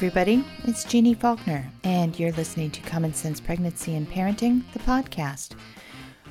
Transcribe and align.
everybody. 0.00 0.42
It's 0.64 0.82
Jeanne 0.82 1.14
Faulkner, 1.14 1.70
and 1.84 2.18
you're 2.18 2.32
listening 2.32 2.70
to 2.70 2.80
Common 2.80 3.12
Sense 3.12 3.38
Pregnancy 3.38 3.94
and 3.94 4.10
Parenting, 4.10 4.62
the 4.72 4.78
podcast, 4.78 5.52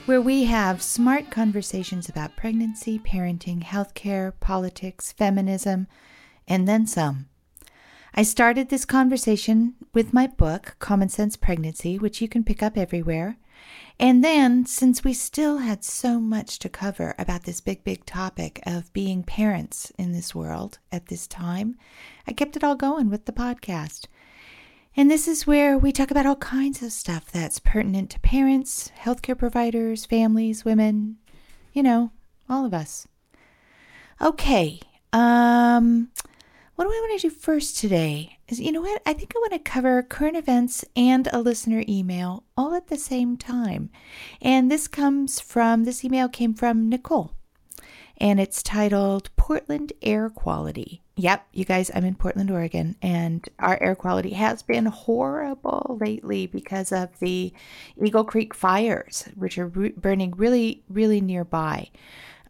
where 0.08 0.20
we 0.20 0.46
have 0.46 0.82
smart 0.82 1.30
conversations 1.30 2.10
about 2.10 2.36
pregnancy, 2.36 2.98
parenting, 2.98 3.62
healthcare, 3.62 4.34
politics, 4.40 5.12
feminism, 5.12 5.86
and 6.48 6.68
then 6.68 6.88
some. 6.88 7.28
I 8.16 8.24
started 8.24 8.70
this 8.70 8.86
conversation 8.86 9.76
with 9.94 10.14
my 10.14 10.26
book, 10.26 10.76
Common 10.80 11.10
Sense 11.10 11.38
Pregnancy, 11.38 12.00
which 12.00 12.24
you 12.24 12.28
can 12.28 12.44
pick 12.44 12.64
up 12.64 12.76
everywhere. 12.76 13.38
And 14.00 14.24
then, 14.24 14.66
since 14.66 15.04
we 15.04 15.14
still 15.14 15.58
had 15.58 15.84
so 15.84 16.22
much 16.22 16.60
to 16.60 16.70
cover 16.70 17.16
about 17.20 17.44
this 17.44 17.60
big, 17.60 17.84
big 17.84 18.06
topic 18.06 18.62
of 18.66 18.94
being 18.94 19.24
parents 19.24 19.92
in 19.98 20.14
this 20.14 20.34
world 20.34 20.80
at 20.90 21.08
this 21.08 21.28
time, 21.28 21.76
I 22.26 22.32
kept 22.32 22.56
it 22.56 22.64
all 22.64 22.76
going 22.76 23.10
with 23.10 23.26
the 23.26 23.34
podcast. 23.34 24.06
And 24.96 25.12
this 25.12 25.28
is 25.28 25.46
where 25.46 25.78
we 25.78 25.92
talk 25.92 26.12
about 26.12 26.26
all 26.26 26.38
kinds 26.38 26.82
of 26.82 26.92
stuff 26.92 27.32
that's 27.32 27.60
pertinent 27.60 28.10
to 28.12 28.20
parents, 28.22 28.92
healthcare 29.00 29.38
providers, 29.38 30.06
families, 30.06 30.64
women, 30.64 31.18
you 31.74 31.84
know, 31.84 32.12
all 32.50 32.66
of 32.66 32.74
us. 32.74 33.08
Okay. 34.22 34.80
Um 35.12 36.10
what 36.80 36.86
do 36.86 36.92
I 36.92 37.08
want 37.10 37.20
to 37.20 37.28
do 37.28 37.36
first 37.36 37.78
today? 37.78 38.40
Is 38.48 38.62
you 38.62 38.72
know 38.72 38.80
what? 38.80 39.02
I 39.06 39.12
think 39.12 39.34
I 39.36 39.40
want 39.40 39.52
to 39.52 39.60
cover 39.60 40.02
current 40.02 40.38
events 40.38 40.86
and 40.96 41.28
a 41.34 41.42
listener 41.42 41.84
email 41.90 42.46
all 42.56 42.74
at 42.74 42.88
the 42.88 42.96
same 42.96 43.36
time. 43.36 43.90
And 44.42 44.72
this 44.72 44.88
comes 44.88 45.42
from 45.42 45.84
this 45.84 46.06
email 46.06 46.30
came 46.30 46.54
from 46.54 46.88
Nicole. 46.88 47.34
And 48.16 48.40
it's 48.40 48.64
titled 48.64 49.30
Portland 49.36 49.92
Air 50.02 50.30
Quality. 50.30 51.02
Yep, 51.18 51.48
you 51.52 51.66
guys, 51.66 51.92
I'm 51.94 52.06
in 52.06 52.16
Portland, 52.16 52.50
Oregon, 52.50 52.96
and 53.02 53.46
our 53.60 53.78
air 53.84 53.94
quality 53.94 54.30
has 54.30 54.64
been 54.64 54.86
horrible 54.86 55.98
lately 56.00 56.48
because 56.48 56.94
of 56.94 57.10
the 57.20 57.52
Eagle 58.02 58.24
Creek 58.24 58.54
fires, 58.54 59.28
which 59.36 59.58
are 59.58 59.68
burning 59.68 60.32
really, 60.38 60.86
really 60.88 61.20
nearby. 61.20 61.90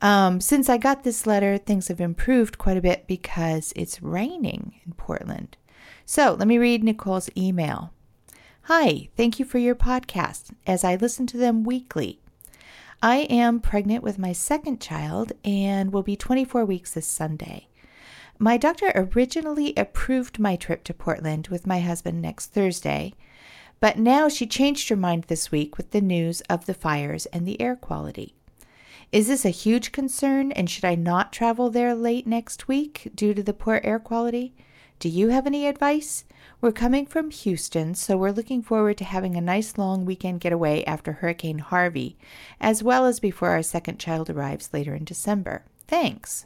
Um, 0.01 0.39
since 0.39 0.69
I 0.69 0.77
got 0.77 1.03
this 1.03 1.27
letter, 1.27 1.57
things 1.57 1.89
have 1.89 1.99
improved 1.99 2.57
quite 2.57 2.77
a 2.77 2.81
bit 2.81 3.05
because 3.07 3.73
it's 3.75 4.01
raining 4.01 4.79
in 4.85 4.93
Portland. 4.93 5.57
So 6.05 6.33
let 6.33 6.47
me 6.47 6.57
read 6.57 6.83
Nicole's 6.83 7.29
email. 7.35 7.91
Hi, 8.63 9.09
thank 9.17 9.39
you 9.39 9.45
for 9.45 9.57
your 9.57 9.75
podcast 9.75 10.51
as 10.65 10.83
I 10.83 10.95
listen 10.95 11.27
to 11.27 11.37
them 11.37 11.63
weekly. 11.63 12.21
I 13.01 13.19
am 13.29 13.59
pregnant 13.59 14.03
with 14.03 14.19
my 14.19 14.31
second 14.31 14.79
child 14.81 15.31
and 15.43 15.91
will 15.91 16.03
be 16.03 16.15
24 16.15 16.65
weeks 16.65 16.93
this 16.93 17.07
Sunday. 17.07 17.67
My 18.37 18.57
doctor 18.57 18.91
originally 18.95 19.73
approved 19.75 20.39
my 20.39 20.55
trip 20.55 20.83
to 20.85 20.93
Portland 20.93 21.47
with 21.49 21.67
my 21.67 21.79
husband 21.79 22.21
next 22.21 22.47
Thursday, 22.47 23.13
but 23.79 23.97
now 23.97 24.29
she 24.29 24.45
changed 24.45 24.87
her 24.89 24.95
mind 24.95 25.25
this 25.25 25.51
week 25.51 25.77
with 25.77 25.91
the 25.91 26.01
news 26.01 26.41
of 26.41 26.65
the 26.65 26.73
fires 26.73 27.25
and 27.27 27.45
the 27.45 27.59
air 27.59 27.75
quality. 27.75 28.35
Is 29.11 29.27
this 29.27 29.43
a 29.43 29.49
huge 29.49 29.91
concern 29.91 30.51
and 30.51 30.69
should 30.69 30.85
I 30.85 30.93
not 30.93 31.33
travel 31.33 31.71
there 31.71 31.95
late 31.95 32.27
next 32.27 32.67
week 32.67 33.09
due 33.15 33.33
to 33.33 33.41
the 33.41 33.55
poor 33.55 33.81
air 33.83 33.97
quality? 33.97 34.53
Do 34.99 35.09
you 35.09 35.29
have 35.29 35.47
any 35.47 35.65
advice? 35.65 36.25
We're 36.61 36.71
coming 36.71 37.07
from 37.07 37.31
Houston, 37.31 37.95
so 37.95 38.17
we're 38.17 38.29
looking 38.29 38.61
forward 38.61 38.97
to 38.97 39.05
having 39.05 39.35
a 39.35 39.41
nice 39.41 39.79
long 39.79 40.05
weekend 40.05 40.41
getaway 40.41 40.83
after 40.83 41.13
Hurricane 41.13 41.57
Harvey, 41.57 42.17
as 42.61 42.83
well 42.83 43.07
as 43.07 43.19
before 43.19 43.49
our 43.49 43.63
second 43.63 43.97
child 43.97 44.29
arrives 44.29 44.69
later 44.73 44.93
in 44.93 45.05
December. 45.05 45.63
Thanks. 45.87 46.45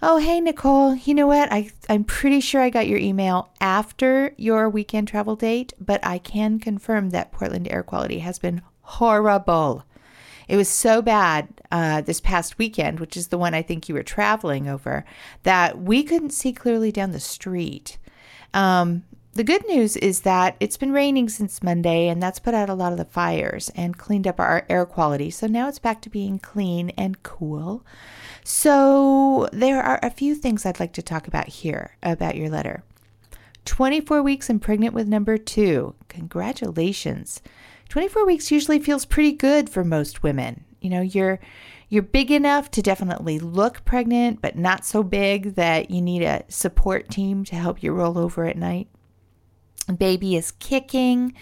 Oh, 0.00 0.16
hey, 0.16 0.40
Nicole. 0.40 0.94
You 0.94 1.12
know 1.12 1.26
what? 1.26 1.52
I, 1.52 1.70
I'm 1.86 2.04
pretty 2.04 2.40
sure 2.40 2.62
I 2.62 2.70
got 2.70 2.88
your 2.88 2.98
email 2.98 3.50
after 3.60 4.32
your 4.38 4.70
weekend 4.70 5.08
travel 5.08 5.36
date, 5.36 5.74
but 5.78 6.00
I 6.02 6.16
can 6.16 6.58
confirm 6.58 7.10
that 7.10 7.30
Portland 7.30 7.68
air 7.70 7.82
quality 7.82 8.20
has 8.20 8.38
been 8.38 8.62
horrible. 8.80 9.84
It 10.52 10.58
was 10.58 10.68
so 10.68 11.00
bad 11.00 11.48
uh, 11.70 12.02
this 12.02 12.20
past 12.20 12.58
weekend, 12.58 13.00
which 13.00 13.16
is 13.16 13.28
the 13.28 13.38
one 13.38 13.54
I 13.54 13.62
think 13.62 13.88
you 13.88 13.94
were 13.94 14.02
traveling 14.02 14.68
over, 14.68 15.02
that 15.44 15.80
we 15.80 16.02
couldn't 16.02 16.34
see 16.34 16.52
clearly 16.52 16.92
down 16.92 17.12
the 17.12 17.20
street. 17.20 17.96
Um, 18.52 19.04
the 19.32 19.44
good 19.44 19.66
news 19.66 19.96
is 19.96 20.20
that 20.20 20.56
it's 20.60 20.76
been 20.76 20.92
raining 20.92 21.30
since 21.30 21.62
Monday, 21.62 22.06
and 22.06 22.22
that's 22.22 22.38
put 22.38 22.52
out 22.52 22.68
a 22.68 22.74
lot 22.74 22.92
of 22.92 22.98
the 22.98 23.06
fires 23.06 23.70
and 23.74 23.96
cleaned 23.96 24.26
up 24.26 24.38
our 24.38 24.66
air 24.68 24.84
quality. 24.84 25.30
So 25.30 25.46
now 25.46 25.68
it's 25.68 25.78
back 25.78 26.02
to 26.02 26.10
being 26.10 26.38
clean 26.38 26.90
and 26.98 27.22
cool. 27.22 27.82
So 28.44 29.48
there 29.54 29.82
are 29.82 30.00
a 30.02 30.10
few 30.10 30.34
things 30.34 30.66
I'd 30.66 30.80
like 30.80 30.92
to 30.92 31.02
talk 31.02 31.26
about 31.26 31.48
here 31.48 31.96
about 32.02 32.36
your 32.36 32.50
letter. 32.50 32.82
24 33.64 34.22
weeks 34.22 34.50
and 34.50 34.60
pregnant 34.60 34.92
with 34.92 35.08
number 35.08 35.38
two. 35.38 35.94
Congratulations. 36.08 37.40
24 37.92 38.24
weeks 38.24 38.50
usually 38.50 38.78
feels 38.78 39.04
pretty 39.04 39.32
good 39.32 39.68
for 39.68 39.84
most 39.84 40.22
women. 40.22 40.64
You 40.80 40.88
know, 40.88 41.02
you're 41.02 41.38
you're 41.90 42.02
big 42.02 42.30
enough 42.30 42.70
to 42.70 42.80
definitely 42.80 43.38
look 43.38 43.84
pregnant, 43.84 44.40
but 44.40 44.56
not 44.56 44.86
so 44.86 45.02
big 45.02 45.56
that 45.56 45.90
you 45.90 46.00
need 46.00 46.22
a 46.22 46.42
support 46.48 47.10
team 47.10 47.44
to 47.44 47.54
help 47.54 47.82
you 47.82 47.92
roll 47.92 48.16
over 48.16 48.46
at 48.46 48.56
night. 48.56 48.88
Baby 49.94 50.36
is 50.36 50.52
kicking, 50.52 51.34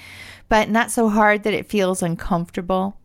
but 0.48 0.68
not 0.68 0.90
so 0.90 1.08
hard 1.08 1.44
that 1.44 1.54
it 1.54 1.70
feels 1.70 2.02
uncomfortable. 2.02 2.98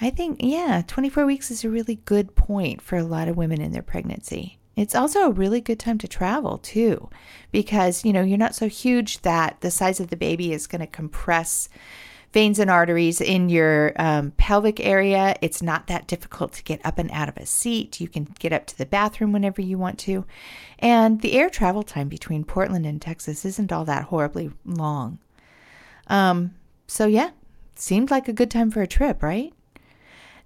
I 0.00 0.10
think, 0.10 0.40
yeah, 0.40 0.82
24 0.88 1.24
weeks 1.24 1.52
is 1.52 1.62
a 1.62 1.70
really 1.70 2.00
good 2.04 2.34
point 2.34 2.82
for 2.82 2.98
a 2.98 3.04
lot 3.04 3.28
of 3.28 3.36
women 3.36 3.60
in 3.60 3.70
their 3.70 3.80
pregnancy. 3.80 4.58
It's 4.74 4.96
also 4.96 5.20
a 5.20 5.30
really 5.30 5.60
good 5.60 5.78
time 5.78 5.98
to 5.98 6.08
travel 6.08 6.58
too, 6.58 7.10
because, 7.52 8.04
you 8.04 8.12
know, 8.12 8.22
you're 8.22 8.36
not 8.36 8.56
so 8.56 8.68
huge 8.68 9.22
that 9.22 9.60
the 9.60 9.70
size 9.70 10.00
of 10.00 10.08
the 10.08 10.16
baby 10.16 10.52
is 10.52 10.66
going 10.66 10.80
to 10.80 10.88
compress 10.88 11.68
veins 12.32 12.58
and 12.58 12.70
arteries 12.70 13.20
in 13.20 13.48
your 13.48 13.92
um, 13.96 14.32
pelvic 14.32 14.80
area. 14.80 15.36
It's 15.40 15.62
not 15.62 15.86
that 15.86 16.06
difficult 16.06 16.52
to 16.54 16.64
get 16.64 16.84
up 16.84 16.98
and 16.98 17.10
out 17.10 17.28
of 17.28 17.36
a 17.36 17.46
seat. 17.46 18.00
You 18.00 18.08
can 18.08 18.28
get 18.38 18.52
up 18.52 18.66
to 18.66 18.78
the 18.78 18.86
bathroom 18.86 19.32
whenever 19.32 19.62
you 19.62 19.78
want 19.78 19.98
to. 20.00 20.24
And 20.78 21.20
the 21.20 21.32
air 21.34 21.48
travel 21.48 21.82
time 21.82 22.08
between 22.08 22.44
Portland 22.44 22.86
and 22.86 23.00
Texas 23.00 23.44
isn't 23.44 23.72
all 23.72 23.84
that 23.86 24.04
horribly 24.04 24.50
long. 24.64 25.18
Um, 26.08 26.54
so, 26.86 27.06
yeah, 27.06 27.30
seemed 27.74 28.10
like 28.10 28.28
a 28.28 28.32
good 28.32 28.50
time 28.50 28.70
for 28.70 28.82
a 28.82 28.86
trip, 28.86 29.22
right? 29.22 29.52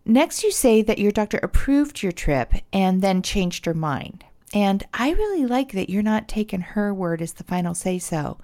Next, 0.05 0.43
you 0.43 0.51
say 0.51 0.83
that 0.83 0.99
your 0.99 1.13
doctor 1.13 1.39
approved 1.43 2.03
your 2.03 2.13
trip 2.13 2.55
and 2.73 3.03
then 3.03 3.23
changed 3.23 3.67
her 3.67 3.75
mind. 3.75 4.25
And 4.53 4.83
I 4.93 5.11
really 5.11 5.47
like 5.47 5.73
that 5.73 5.91
you're 5.91 6.03
not 6.03 6.29
taking 6.29 6.61
her 6.61 6.93
word 6.93 7.23
as 7.23 7.35
the 7.35 7.45
final 7.45 7.75
say 7.75 7.99
so. 7.99 8.39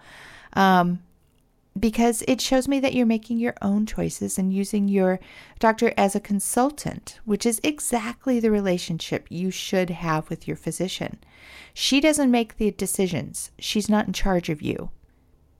Um, 0.52 1.00
because 1.78 2.22
it 2.26 2.40
shows 2.40 2.68
me 2.68 2.80
that 2.80 2.94
you're 2.94 3.06
making 3.06 3.38
your 3.38 3.54
own 3.60 3.86
choices 3.86 4.38
and 4.38 4.52
using 4.52 4.88
your 4.88 5.20
doctor 5.58 5.92
as 5.96 6.14
a 6.14 6.20
consultant, 6.20 7.20
which 7.24 7.44
is 7.44 7.60
exactly 7.62 8.40
the 8.40 8.50
relationship 8.50 9.26
you 9.28 9.50
should 9.50 9.90
have 9.90 10.28
with 10.30 10.46
your 10.46 10.56
physician. 10.56 11.18
She 11.74 12.00
doesn't 12.00 12.30
make 12.30 12.56
the 12.56 12.70
decisions, 12.70 13.50
she's 13.58 13.88
not 13.88 14.06
in 14.06 14.12
charge 14.12 14.48
of 14.48 14.62
you. 14.62 14.90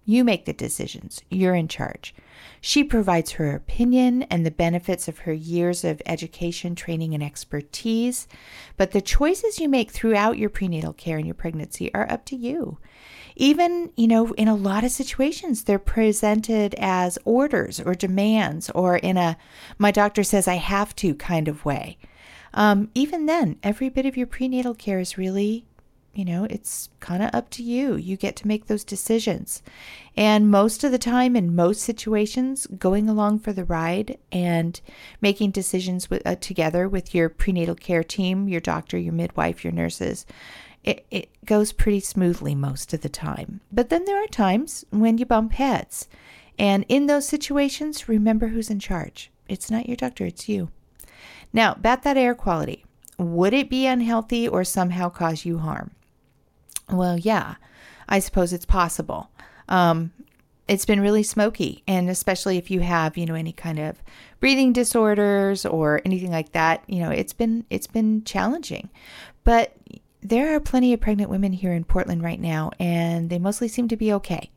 You 0.09 0.23
make 0.23 0.45
the 0.45 0.53
decisions, 0.53 1.21
you're 1.31 1.57
in 1.57 1.67
charge. 1.67 2.15
She 2.61 2.85
provides 2.85 3.33
her 3.33 3.55
opinion 3.55 4.23
and 4.25 4.47
the 4.47 4.53
benefits 4.53 5.09
of 5.09 5.19
her 5.19 5.33
years 5.33 5.83
of 5.83 6.01
education, 6.07 6.77
training, 6.77 7.13
and 7.13 7.25
expertise, 7.25 8.29
but 8.77 8.93
the 8.93 9.01
choices 9.01 9.59
you 9.59 9.69
make 9.69 9.91
throughout 9.91 10.39
your 10.39 10.49
prenatal 10.49 10.93
care 10.93 11.17
and 11.17 11.27
your 11.27 11.35
pregnancy 11.35 11.93
are 11.93 12.11
up 12.11 12.25
to 12.27 12.37
you 12.37 12.79
even, 13.37 13.93
you 13.97 14.09
know, 14.09 14.33
in 14.33 14.49
a 14.49 14.55
lot 14.55 14.83
of 14.83 14.91
situations, 14.91 15.65
they're 15.65 15.79
presented 15.79 16.75
as 16.79 17.19
orders 17.25 17.79
or 17.79 17.95
demands 17.95 18.71
or 18.71 18.97
in 18.97 19.17
a 19.17 19.37
my 19.79 19.91
doctor 19.91 20.25
says 20.25 20.49
I 20.49 20.55
have 20.55 20.97
to 20.97 21.15
kind 21.15 21.47
of 21.47 21.65
way. 21.65 21.99
Um, 22.55 22.91
even 22.95 23.27
then, 23.27 23.59
every 23.63 23.91
bit 23.91 24.07
of 24.07 24.17
your 24.17 24.27
prenatal 24.27 24.75
care 24.75 24.99
is 24.99 25.19
really, 25.19 25.67
you 26.15 26.25
know, 26.25 26.45
it's 26.49 26.89
kind 27.01 27.23
of 27.23 27.29
up 27.35 27.51
to 27.51 27.63
you. 27.63 27.97
You 27.97 28.17
get 28.17 28.35
to 28.37 28.49
make 28.49 28.67
those 28.67 28.85
decisions. 28.85 29.63
And 30.17 30.51
most 30.51 30.83
of 30.83 30.91
the 30.91 30.99
time, 30.99 31.37
in 31.37 31.55
most 31.55 31.83
situations, 31.83 32.67
going 32.79 33.11
along 33.11 33.41
for 33.41 33.53
the 33.53 33.67
ride 33.67 34.17
and 34.33 34.81
making 35.21 35.51
decisions 35.51 36.09
with, 36.09 36.27
uh, 36.27 36.37
together 36.37 36.89
with 36.89 37.15
your 37.15 37.29
prenatal 37.29 37.75
care 37.75 38.03
team, 38.03 38.49
your 38.49 38.63
doctor, 38.63 38.97
your 38.97 39.13
midwife, 39.13 39.63
your 39.63 39.75
nurses, 39.75 40.25
it, 40.87 41.05
it 41.11 41.29
goes 41.45 41.73
pretty 41.73 42.01
smoothly 42.01 42.55
most 42.55 42.95
of 42.95 43.03
the 43.03 43.09
time. 43.09 43.61
But 43.71 43.91
then 43.91 44.05
there 44.05 44.23
are 44.23 44.29
times 44.29 44.85
when 44.91 45.19
you 45.19 45.27
bump 45.27 45.53
heads. 45.53 46.09
And 46.59 46.87
in 46.89 47.07
those 47.07 47.29
situations, 47.29 48.09
remember 48.09 48.49
who's 48.49 48.71
in 48.71 48.79
charge. 48.79 49.31
It's 49.49 49.71
not 49.71 49.87
your 49.87 49.97
doctor, 49.97 50.25
it's 50.25 50.49
you. 50.49 50.71
Now, 51.53 51.73
about 51.73 52.03
that 52.05 52.17
air 52.17 52.35
quality. 52.35 52.85
Would 53.19 53.53
it 53.53 53.69
be 53.69 53.87
unhealthy 53.87 54.47
or 54.47 54.63
somehow 54.65 55.09
cause 55.09 55.45
you 55.45 55.59
harm? 55.59 55.91
Well, 56.91 57.19
yeah, 57.19 57.57
I 58.09 58.21
suppose 58.21 58.53
it's 58.53 58.67
possible. 58.67 59.31
Um, 59.69 60.13
it's 60.69 60.85
been 60.85 61.01
really 61.01 61.23
smoky, 61.23 61.83
and 61.87 62.11
especially 62.11 62.59
if 62.59 62.71
you 62.71 62.81
have, 62.81 63.17
you 63.17 63.25
know, 63.25 63.35
any 63.35 63.53
kind 63.53 63.79
of 63.79 64.03
breathing 64.41 64.73
disorders 64.73 65.65
or 65.65 66.03
anything 66.05 66.31
like 66.31 66.53
that, 66.53 66.83
you 66.89 67.01
know, 67.01 67.11
it's 67.11 67.33
been 67.33 67.65
it's 67.71 67.87
been 67.87 68.25
challenging. 68.25 68.91
But 69.45 69.77
there 70.29 70.55
are 70.55 70.61
plenty 70.61 70.93
of 70.93 71.01
pregnant 71.01 71.31
women 71.31 71.53
here 71.53 71.73
in 71.73 71.85
Portland 71.85 72.23
right 72.23 72.41
now, 72.41 72.71
and 72.79 73.31
they 73.31 73.39
mostly 73.39 73.69
seem 73.69 73.89
to 73.89 73.97
be 73.97 74.13
okay. 74.13 74.51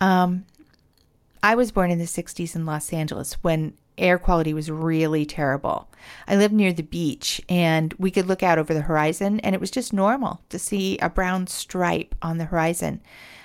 Um, 0.00 0.44
I 1.42 1.54
was 1.54 1.72
born 1.72 1.90
in 1.90 1.98
the 1.98 2.04
60s 2.04 2.56
in 2.56 2.66
Los 2.66 2.92
Angeles 2.92 3.34
when 3.42 3.74
air 3.96 4.18
quality 4.18 4.54
was 4.54 4.70
really 4.70 5.26
terrible. 5.26 5.88
I 6.26 6.36
lived 6.36 6.54
near 6.54 6.72
the 6.72 6.82
beach 6.82 7.40
and 7.48 7.92
we 7.98 8.10
could 8.10 8.26
look 8.26 8.42
out 8.42 8.58
over 8.58 8.72
the 8.72 8.82
horizon, 8.82 9.40
and 9.40 9.54
it 9.54 9.60
was 9.60 9.70
just 9.70 9.92
normal 9.92 10.40
to 10.48 10.58
see 10.58 10.98
a 10.98 11.10
brown 11.10 11.46
stripe 11.46 12.14
on 12.22 12.38
the 12.38 12.46
horizon. 12.46 13.00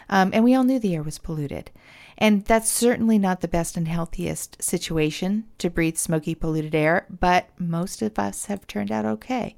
Um, 0.10 0.32
and 0.34 0.44
we 0.44 0.54
all 0.54 0.64
knew 0.64 0.80
the 0.80 0.96
air 0.96 1.04
was 1.04 1.18
polluted. 1.18 1.72
And 2.18 2.46
that's 2.46 2.70
certainly 2.70 3.18
not 3.18 3.42
the 3.42 3.48
best 3.48 3.76
and 3.76 3.88
healthiest 3.88 4.62
situation 4.62 5.46
to 5.58 5.70
breathe 5.70 5.98
smoky, 5.98 6.36
polluted 6.36 6.76
air, 6.76 7.08
but 7.10 7.50
most 7.58 8.02
of 8.02 8.20
us 8.20 8.46
have 8.46 8.68
turned 8.68 8.92
out 8.92 9.06
okay. 9.06 9.56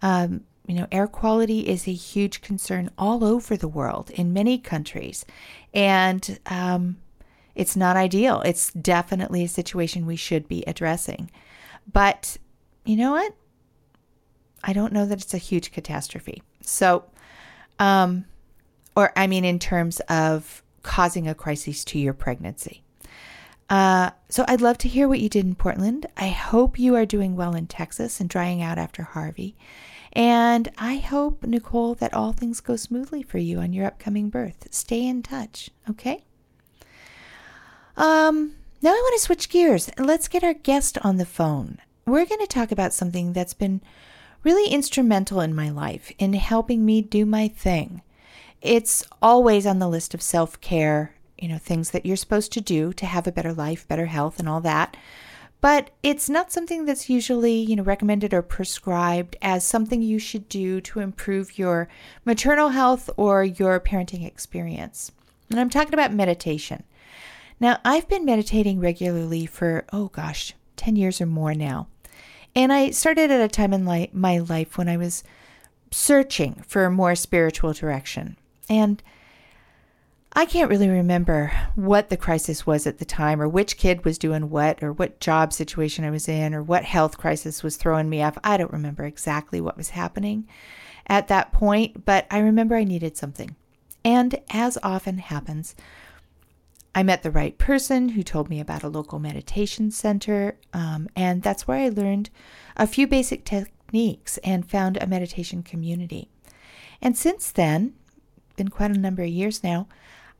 Um, 0.00 0.44
you 0.70 0.76
know, 0.76 0.86
air 0.92 1.08
quality 1.08 1.68
is 1.68 1.88
a 1.88 1.92
huge 1.92 2.42
concern 2.42 2.90
all 2.96 3.24
over 3.24 3.56
the 3.56 3.66
world 3.66 4.08
in 4.10 4.32
many 4.32 4.56
countries. 4.56 5.24
And 5.74 6.38
um, 6.46 6.98
it's 7.56 7.74
not 7.74 7.96
ideal. 7.96 8.40
It's 8.42 8.72
definitely 8.72 9.42
a 9.42 9.48
situation 9.48 10.06
we 10.06 10.14
should 10.14 10.46
be 10.46 10.62
addressing. 10.68 11.28
But 11.92 12.36
you 12.84 12.94
know 12.94 13.10
what? 13.10 13.34
I 14.62 14.72
don't 14.72 14.92
know 14.92 15.06
that 15.06 15.20
it's 15.20 15.34
a 15.34 15.38
huge 15.38 15.72
catastrophe. 15.72 16.40
So, 16.60 17.04
um, 17.80 18.26
or 18.94 19.12
I 19.16 19.26
mean, 19.26 19.44
in 19.44 19.58
terms 19.58 19.98
of 20.08 20.62
causing 20.84 21.26
a 21.26 21.34
crisis 21.34 21.84
to 21.86 21.98
your 21.98 22.14
pregnancy. 22.14 22.84
Uh, 23.68 24.10
so 24.28 24.44
I'd 24.46 24.60
love 24.60 24.78
to 24.78 24.88
hear 24.88 25.08
what 25.08 25.20
you 25.20 25.28
did 25.28 25.44
in 25.44 25.56
Portland. 25.56 26.06
I 26.16 26.28
hope 26.28 26.78
you 26.78 26.94
are 26.94 27.06
doing 27.06 27.34
well 27.34 27.56
in 27.56 27.66
Texas 27.66 28.20
and 28.20 28.30
drying 28.30 28.62
out 28.62 28.78
after 28.78 29.02
Harvey. 29.02 29.56
And 30.12 30.70
I 30.76 30.96
hope, 30.96 31.44
Nicole, 31.44 31.94
that 31.96 32.12
all 32.12 32.32
things 32.32 32.60
go 32.60 32.76
smoothly 32.76 33.22
for 33.22 33.38
you 33.38 33.60
on 33.60 33.72
your 33.72 33.86
upcoming 33.86 34.28
birth. 34.28 34.66
Stay 34.70 35.06
in 35.06 35.22
touch, 35.22 35.70
okay? 35.88 36.24
Um, 37.96 38.54
now 38.82 38.90
I 38.90 38.94
want 38.94 39.14
to 39.20 39.24
switch 39.24 39.48
gears. 39.48 39.90
Let's 39.98 40.26
get 40.26 40.42
our 40.42 40.54
guest 40.54 40.98
on 41.04 41.18
the 41.18 41.26
phone. 41.26 41.78
We're 42.06 42.26
going 42.26 42.40
to 42.40 42.46
talk 42.46 42.72
about 42.72 42.92
something 42.92 43.32
that's 43.32 43.54
been 43.54 43.82
really 44.42 44.72
instrumental 44.72 45.40
in 45.40 45.54
my 45.54 45.70
life 45.70 46.10
in 46.18 46.32
helping 46.32 46.84
me 46.84 47.02
do 47.02 47.24
my 47.24 47.46
thing. 47.46 48.02
It's 48.62 49.04
always 49.22 49.66
on 49.66 49.78
the 49.78 49.88
list 49.88 50.12
of 50.14 50.22
self 50.22 50.60
care, 50.60 51.14
you 51.38 51.48
know, 51.48 51.58
things 51.58 51.90
that 51.90 52.04
you're 52.04 52.16
supposed 52.16 52.52
to 52.52 52.60
do 52.60 52.92
to 52.94 53.06
have 53.06 53.26
a 53.26 53.32
better 53.32 53.52
life, 53.52 53.86
better 53.86 54.06
health, 54.06 54.38
and 54.38 54.48
all 54.48 54.60
that. 54.62 54.96
But 55.60 55.90
it's 56.02 56.30
not 56.30 56.50
something 56.50 56.86
that's 56.86 57.10
usually, 57.10 57.54
you 57.54 57.76
know, 57.76 57.82
recommended 57.82 58.32
or 58.32 58.42
prescribed 58.42 59.36
as 59.42 59.62
something 59.62 60.00
you 60.00 60.18
should 60.18 60.48
do 60.48 60.80
to 60.80 61.00
improve 61.00 61.58
your 61.58 61.88
maternal 62.24 62.70
health 62.70 63.10
or 63.16 63.44
your 63.44 63.78
parenting 63.78 64.26
experience. 64.26 65.12
And 65.50 65.60
I'm 65.60 65.68
talking 65.68 65.92
about 65.92 66.14
meditation. 66.14 66.84
Now, 67.58 67.78
I've 67.84 68.08
been 68.08 68.24
meditating 68.24 68.80
regularly 68.80 69.44
for, 69.44 69.84
oh 69.92 70.08
gosh, 70.08 70.54
10 70.76 70.96
years 70.96 71.20
or 71.20 71.26
more 71.26 71.52
now. 71.54 71.88
And 72.56 72.72
I 72.72 72.90
started 72.90 73.30
at 73.30 73.40
a 73.40 73.48
time 73.48 73.74
in 73.74 73.84
my 74.12 74.38
life 74.38 74.78
when 74.78 74.88
I 74.88 74.96
was 74.96 75.22
searching 75.90 76.64
for 76.66 76.88
more 76.88 77.14
spiritual 77.14 77.74
direction. 77.74 78.38
And 78.68 79.02
I 80.32 80.44
can't 80.44 80.70
really 80.70 80.88
remember 80.88 81.52
what 81.74 82.08
the 82.08 82.16
crisis 82.16 82.64
was 82.64 82.86
at 82.86 82.98
the 82.98 83.04
time, 83.04 83.42
or 83.42 83.48
which 83.48 83.76
kid 83.76 84.04
was 84.04 84.16
doing 84.16 84.48
what, 84.48 84.80
or 84.82 84.92
what 84.92 85.18
job 85.18 85.52
situation 85.52 86.04
I 86.04 86.10
was 86.10 86.28
in, 86.28 86.54
or 86.54 86.62
what 86.62 86.84
health 86.84 87.18
crisis 87.18 87.64
was 87.64 87.76
throwing 87.76 88.08
me 88.08 88.22
off. 88.22 88.38
I 88.44 88.56
don't 88.56 88.72
remember 88.72 89.04
exactly 89.04 89.60
what 89.60 89.76
was 89.76 89.90
happening 89.90 90.46
at 91.08 91.26
that 91.28 91.52
point, 91.52 92.04
but 92.04 92.26
I 92.30 92.38
remember 92.38 92.76
I 92.76 92.84
needed 92.84 93.16
something. 93.16 93.56
And 94.04 94.40
as 94.50 94.78
often 94.84 95.18
happens, 95.18 95.74
I 96.94 97.02
met 97.02 97.24
the 97.24 97.30
right 97.30 97.58
person 97.58 98.10
who 98.10 98.22
told 98.22 98.48
me 98.48 98.60
about 98.60 98.84
a 98.84 98.88
local 98.88 99.18
meditation 99.18 99.90
center, 99.90 100.58
um, 100.72 101.08
and 101.16 101.42
that's 101.42 101.66
where 101.66 101.78
I 101.78 101.88
learned 101.88 102.30
a 102.76 102.86
few 102.86 103.08
basic 103.08 103.44
techniques 103.44 104.38
and 104.38 104.68
found 104.68 104.96
a 104.96 105.08
meditation 105.08 105.64
community. 105.64 106.30
And 107.02 107.16
since 107.18 107.50
then, 107.50 107.94
been 108.56 108.68
quite 108.68 108.90
a 108.90 108.98
number 108.98 109.22
of 109.22 109.28
years 109.28 109.64
now, 109.64 109.88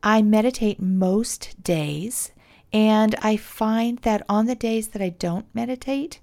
I 0.02 0.23
meditate 0.23 0.81
most 0.81 1.62
days, 1.62 2.32
and 2.73 3.14
I 3.23 3.37
find 3.37 3.99
that 3.99 4.25
on 4.29 4.47
the 4.47 4.55
days 4.55 4.88
that 4.88 5.02
I 5.02 5.11
don't 5.11 5.47
meditate, 5.55 6.20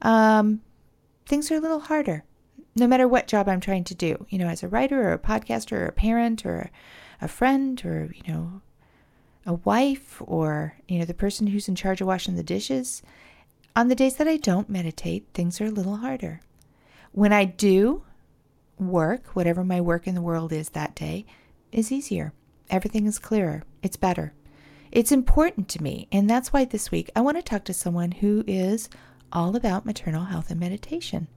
um, 0.00 0.60
things 1.26 1.50
are 1.50 1.56
a 1.56 1.60
little 1.60 1.80
harder. 1.80 2.24
No 2.74 2.86
matter 2.86 3.06
what 3.06 3.28
job 3.28 3.48
I'm 3.48 3.60
trying 3.60 3.84
to 3.84 3.94
do, 3.94 4.26
you 4.30 4.38
know, 4.38 4.48
as 4.48 4.62
a 4.62 4.68
writer 4.68 5.08
or 5.08 5.12
a 5.12 5.18
podcaster 5.18 5.72
or 5.72 5.86
a 5.86 5.92
parent 5.92 6.46
or 6.46 6.70
a 7.20 7.28
friend 7.28 7.84
or, 7.84 8.10
you 8.14 8.32
know, 8.32 8.62
a 9.44 9.54
wife 9.54 10.22
or, 10.24 10.76
you 10.88 10.98
know, 10.98 11.04
the 11.04 11.14
person 11.14 11.48
who's 11.48 11.68
in 11.68 11.74
charge 11.74 12.00
of 12.00 12.06
washing 12.06 12.34
the 12.34 12.42
dishes, 12.42 13.02
on 13.76 13.88
the 13.88 13.94
days 13.94 14.16
that 14.16 14.28
I 14.28 14.36
don't 14.36 14.68
meditate, 14.68 15.26
things 15.34 15.60
are 15.60 15.66
a 15.66 15.70
little 15.70 15.96
harder. 15.96 16.40
When 17.12 17.32
I 17.32 17.44
do 17.44 18.04
work, 18.78 19.28
whatever 19.28 19.64
my 19.64 19.80
work 19.80 20.06
in 20.06 20.14
the 20.14 20.22
world 20.22 20.52
is 20.52 20.70
that 20.70 20.94
day, 20.94 21.24
is 21.70 21.92
easier. 21.92 22.32
Everything 22.72 23.06
is 23.06 23.18
clearer. 23.18 23.64
It's 23.82 23.98
better. 23.98 24.32
It's 24.90 25.12
important 25.12 25.68
to 25.68 25.82
me, 25.82 26.08
and 26.10 26.28
that's 26.28 26.54
why 26.54 26.64
this 26.64 26.90
week 26.90 27.10
I 27.14 27.20
want 27.20 27.36
to 27.36 27.42
talk 27.42 27.64
to 27.64 27.74
someone 27.74 28.12
who 28.12 28.44
is 28.46 28.88
all 29.30 29.54
about 29.54 29.84
maternal 29.84 30.24
health 30.24 30.50
and 30.50 30.58
meditation. 30.58 31.28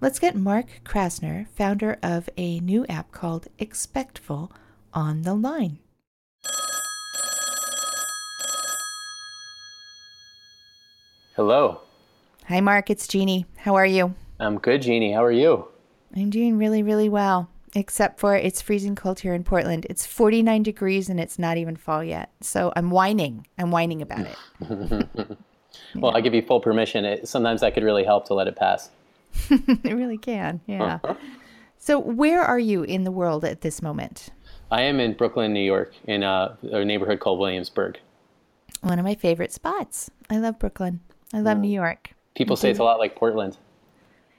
Let's 0.00 0.20
get 0.20 0.36
Mark 0.36 0.82
Krasner, 0.84 1.48
founder 1.48 1.98
of 2.04 2.30
a 2.36 2.60
new 2.60 2.86
app 2.86 3.10
called 3.10 3.48
Expectful, 3.58 4.52
on 4.94 5.22
the 5.22 5.34
line. 5.34 5.78
Hello. 11.34 11.80
Hi, 12.46 12.60
Mark. 12.60 12.90
It's 12.90 13.08
Jeanne. 13.08 13.44
How 13.56 13.74
are 13.74 13.84
you? 13.84 14.14
I'm 14.38 14.58
good, 14.58 14.82
Jeanne. 14.82 15.12
How 15.12 15.24
are 15.24 15.32
you? 15.32 15.66
I'm 16.14 16.30
doing 16.30 16.58
really, 16.58 16.84
really 16.84 17.08
well, 17.08 17.50
except 17.76 18.18
for 18.18 18.34
it's 18.34 18.62
freezing 18.62 18.94
cold 18.94 19.20
here 19.20 19.34
in 19.34 19.44
Portland. 19.44 19.86
It's 19.90 20.06
49 20.06 20.62
degrees 20.62 21.10
and 21.10 21.20
it's 21.20 21.38
not 21.38 21.58
even 21.58 21.76
fall 21.76 22.02
yet. 22.02 22.32
So 22.40 22.72
I'm 22.74 22.90
whining. 22.90 23.46
I'm 23.58 23.70
whining 23.70 24.00
about 24.00 24.26
it. 24.26 24.36
well, 25.94 26.10
yeah. 26.10 26.16
I 26.16 26.20
give 26.22 26.32
you 26.32 26.40
full 26.40 26.60
permission. 26.60 27.04
It, 27.04 27.28
sometimes 27.28 27.60
that 27.60 27.74
could 27.74 27.84
really 27.84 28.02
help 28.02 28.26
to 28.28 28.34
let 28.34 28.48
it 28.48 28.56
pass. 28.56 28.88
it 29.50 29.94
really 29.94 30.16
can. 30.16 30.62
Yeah. 30.66 31.00
so, 31.78 31.98
where 31.98 32.42
are 32.42 32.58
you 32.58 32.82
in 32.82 33.04
the 33.04 33.10
world 33.10 33.44
at 33.44 33.60
this 33.60 33.82
moment? 33.82 34.30
I 34.70 34.82
am 34.82 34.98
in 34.98 35.12
Brooklyn, 35.12 35.52
New 35.52 35.60
York, 35.60 35.92
in 36.06 36.22
a, 36.22 36.56
a 36.62 36.82
neighborhood 36.82 37.20
called 37.20 37.38
Williamsburg. 37.38 37.98
One 38.80 38.98
of 38.98 39.04
my 39.04 39.14
favorite 39.14 39.52
spots. 39.52 40.10
I 40.30 40.38
love 40.38 40.58
Brooklyn. 40.58 41.00
I 41.34 41.40
love 41.40 41.58
New 41.58 41.68
York. 41.68 42.14
People 42.34 42.56
say 42.56 42.70
it's 42.70 42.78
a 42.78 42.84
lot 42.84 42.98
like 42.98 43.16
Portland. 43.16 43.58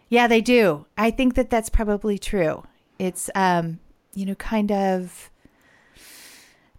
Yeah, 0.09 0.27
they 0.27 0.41
do. 0.41 0.85
I 0.97 1.11
think 1.11 1.35
that 1.35 1.49
that's 1.49 1.69
probably 1.69 2.17
true. 2.17 2.63
It's, 2.99 3.29
um, 3.35 3.79
you 4.13 4.25
know, 4.25 4.35
kind 4.35 4.71
of. 4.71 5.29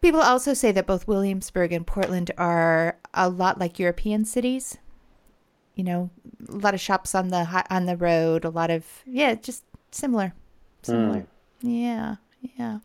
People 0.00 0.20
also 0.20 0.54
say 0.54 0.70
that 0.72 0.86
both 0.86 1.08
Williamsburg 1.08 1.72
and 1.72 1.86
Portland 1.86 2.30
are 2.38 2.98
a 3.14 3.28
lot 3.28 3.58
like 3.58 3.78
European 3.78 4.24
cities. 4.24 4.78
You 5.74 5.84
know, 5.84 6.10
a 6.48 6.56
lot 6.56 6.74
of 6.74 6.80
shops 6.80 7.14
on 7.14 7.28
the 7.28 7.64
on 7.70 7.86
the 7.86 7.96
road, 7.96 8.44
a 8.44 8.50
lot 8.50 8.70
of 8.70 8.84
yeah, 9.06 9.34
just 9.34 9.64
similar, 9.90 10.34
similar. 10.82 11.20
Mm. 11.20 11.26
Yeah, 11.62 12.16
yeah. 12.40 12.78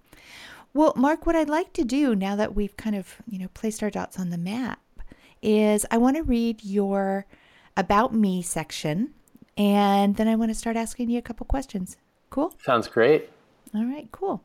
Well, 0.74 0.94
Mark, 0.96 1.26
what 1.26 1.36
I'd 1.36 1.50
like 1.50 1.74
to 1.74 1.84
do 1.84 2.16
now 2.16 2.36
that 2.36 2.56
we've 2.56 2.76
kind 2.78 2.96
of 2.96 3.22
you 3.28 3.40
know 3.40 3.48
placed 3.54 3.84
our 3.84 3.90
dots 3.92 4.20
on 4.20 4.30
the 4.30 4.38
map 4.38 4.80
is 5.42 5.86
I 5.92 5.98
want 5.98 6.18
to 6.18 6.24
read 6.24 6.64
your 6.64 7.26
About 7.78 8.14
Me 8.14 8.42
section, 8.42 9.14
and 9.58 10.16
then 10.16 10.28
I 10.28 10.36
want 10.36 10.50
to 10.52 10.56
start 10.56 10.76
asking 10.76 11.10
you 11.10 11.20
a 11.20 11.24
couple 11.24 11.46
questions. 11.46 11.98
Cool? 12.34 12.52
Sounds 12.64 12.88
great. 12.88 13.30
All 13.76 13.86
right, 13.86 14.12
cool. 14.12 14.42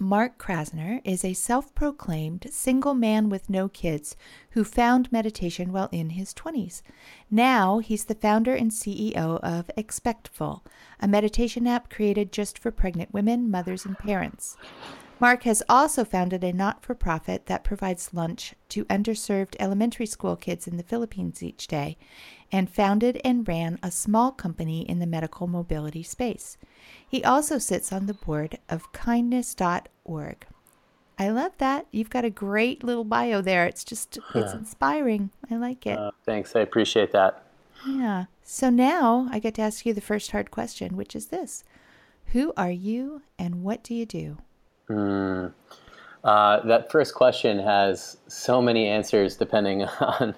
Mark 0.00 0.38
Krasner 0.38 1.00
is 1.04 1.24
a 1.24 1.34
self 1.34 1.72
proclaimed 1.72 2.48
single 2.50 2.94
man 2.94 3.28
with 3.28 3.48
no 3.48 3.68
kids 3.68 4.16
who 4.50 4.64
found 4.64 5.12
meditation 5.12 5.70
while 5.70 5.88
in 5.92 6.10
his 6.10 6.34
20s. 6.34 6.82
Now 7.30 7.78
he's 7.78 8.06
the 8.06 8.16
founder 8.16 8.56
and 8.56 8.72
CEO 8.72 9.38
of 9.38 9.70
Expectful, 9.76 10.64
a 10.98 11.06
meditation 11.06 11.68
app 11.68 11.90
created 11.90 12.32
just 12.32 12.58
for 12.58 12.72
pregnant 12.72 13.14
women, 13.14 13.52
mothers, 13.52 13.86
and 13.86 13.96
parents. 13.96 14.56
Mark 15.20 15.42
has 15.42 15.62
also 15.68 16.02
founded 16.02 16.42
a 16.42 16.50
not 16.52 16.82
for 16.82 16.94
profit 16.94 17.44
that 17.44 17.62
provides 17.62 18.14
lunch 18.14 18.54
to 18.70 18.86
underserved 18.86 19.54
elementary 19.60 20.06
school 20.06 20.34
kids 20.34 20.66
in 20.66 20.78
the 20.78 20.82
Philippines 20.82 21.42
each 21.42 21.66
day, 21.66 21.98
and 22.50 22.70
founded 22.70 23.20
and 23.22 23.46
ran 23.46 23.78
a 23.82 23.90
small 23.90 24.32
company 24.32 24.88
in 24.88 24.98
the 24.98 25.06
medical 25.06 25.46
mobility 25.46 26.02
space. 26.02 26.56
He 27.06 27.22
also 27.22 27.58
sits 27.58 27.92
on 27.92 28.06
the 28.06 28.14
board 28.14 28.58
of 28.70 28.92
kindness.org. 28.92 30.46
I 31.18 31.28
love 31.28 31.52
that. 31.58 31.86
You've 31.90 32.08
got 32.08 32.24
a 32.24 32.30
great 32.30 32.82
little 32.82 33.04
bio 33.04 33.42
there. 33.42 33.66
It's 33.66 33.84
just, 33.84 34.18
it's 34.34 34.54
inspiring. 34.54 35.30
I 35.50 35.56
like 35.56 35.86
it. 35.86 35.98
Uh, 35.98 36.12
thanks. 36.24 36.56
I 36.56 36.60
appreciate 36.60 37.12
that. 37.12 37.44
Yeah. 37.86 38.24
So 38.42 38.70
now 38.70 39.28
I 39.30 39.38
get 39.38 39.54
to 39.56 39.62
ask 39.62 39.84
you 39.84 39.92
the 39.92 40.00
first 40.00 40.30
hard 40.30 40.50
question, 40.50 40.96
which 40.96 41.14
is 41.14 41.26
this 41.26 41.62
Who 42.28 42.54
are 42.56 42.70
you 42.70 43.20
and 43.38 43.62
what 43.62 43.82
do 43.84 43.94
you 43.94 44.06
do? 44.06 44.38
Mm. 44.90 45.52
Uh, 46.22 46.66
that 46.66 46.90
first 46.90 47.14
question 47.14 47.58
has 47.58 48.18
so 48.26 48.60
many 48.60 48.86
answers 48.86 49.36
depending 49.36 49.84
on 50.00 50.34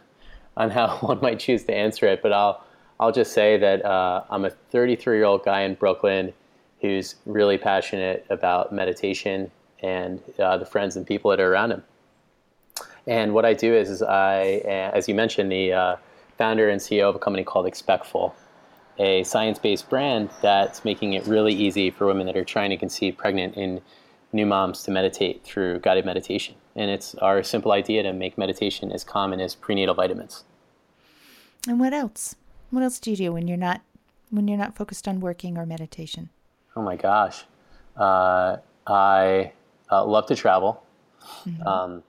on 0.56 0.70
how 0.70 0.96
one 1.00 1.20
might 1.20 1.40
choose 1.40 1.64
to 1.64 1.74
answer 1.74 2.06
it. 2.06 2.22
But 2.22 2.32
I'll 2.32 2.62
I'll 3.00 3.12
just 3.12 3.32
say 3.32 3.56
that 3.56 3.84
uh, 3.84 4.24
I'm 4.30 4.44
a 4.44 4.50
33 4.50 5.16
year 5.16 5.24
old 5.24 5.44
guy 5.44 5.62
in 5.62 5.74
Brooklyn 5.74 6.32
who's 6.80 7.14
really 7.26 7.58
passionate 7.58 8.26
about 8.28 8.72
meditation 8.72 9.50
and 9.82 10.20
uh, 10.38 10.58
the 10.58 10.66
friends 10.66 10.96
and 10.96 11.06
people 11.06 11.30
that 11.30 11.40
are 11.40 11.52
around 11.52 11.70
him. 11.70 11.82
And 13.06 13.34
what 13.34 13.44
I 13.44 13.54
do 13.54 13.74
is, 13.74 13.88
is 13.88 14.02
I, 14.02 14.62
as 14.92 15.08
you 15.08 15.14
mentioned, 15.14 15.50
the 15.50 15.72
uh, 15.72 15.96
founder 16.38 16.68
and 16.68 16.80
CEO 16.80 17.08
of 17.08 17.14
a 17.16 17.18
company 17.18 17.44
called 17.44 17.66
Expectful, 17.66 18.34
a 18.98 19.24
science-based 19.24 19.88
brand 19.88 20.30
that's 20.40 20.84
making 20.84 21.14
it 21.14 21.26
really 21.26 21.52
easy 21.52 21.90
for 21.90 22.06
women 22.06 22.26
that 22.26 22.36
are 22.36 22.44
trying 22.44 22.70
to 22.70 22.76
conceive 22.76 23.16
pregnant 23.16 23.56
in 23.56 23.80
new 24.32 24.46
moms 24.46 24.82
to 24.84 24.90
meditate 24.90 25.44
through 25.44 25.80
guided 25.80 26.04
meditation. 26.04 26.54
And 26.74 26.90
it's 26.90 27.14
our 27.16 27.42
simple 27.42 27.72
idea 27.72 28.02
to 28.02 28.12
make 28.12 28.38
meditation 28.38 28.90
as 28.92 29.04
common 29.04 29.40
as 29.40 29.54
prenatal 29.54 29.94
vitamins. 29.94 30.44
And 31.68 31.78
what 31.78 31.92
else? 31.92 32.34
What 32.70 32.82
else 32.82 32.98
do 32.98 33.10
you 33.10 33.16
do 33.16 33.32
when 33.32 33.46
you're 33.46 33.58
not 33.58 33.82
when 34.30 34.48
you're 34.48 34.58
not 34.58 34.74
focused 34.74 35.06
on 35.06 35.20
working 35.20 35.58
or 35.58 35.66
meditation? 35.66 36.30
Oh 36.74 36.82
my 36.82 36.96
gosh, 36.96 37.44
uh, 37.96 38.56
I 38.86 39.52
uh, 39.90 40.04
love 40.06 40.26
to 40.26 40.34
travel. 40.34 40.82
Mm-hmm. 41.46 41.66
Um, 41.68 42.02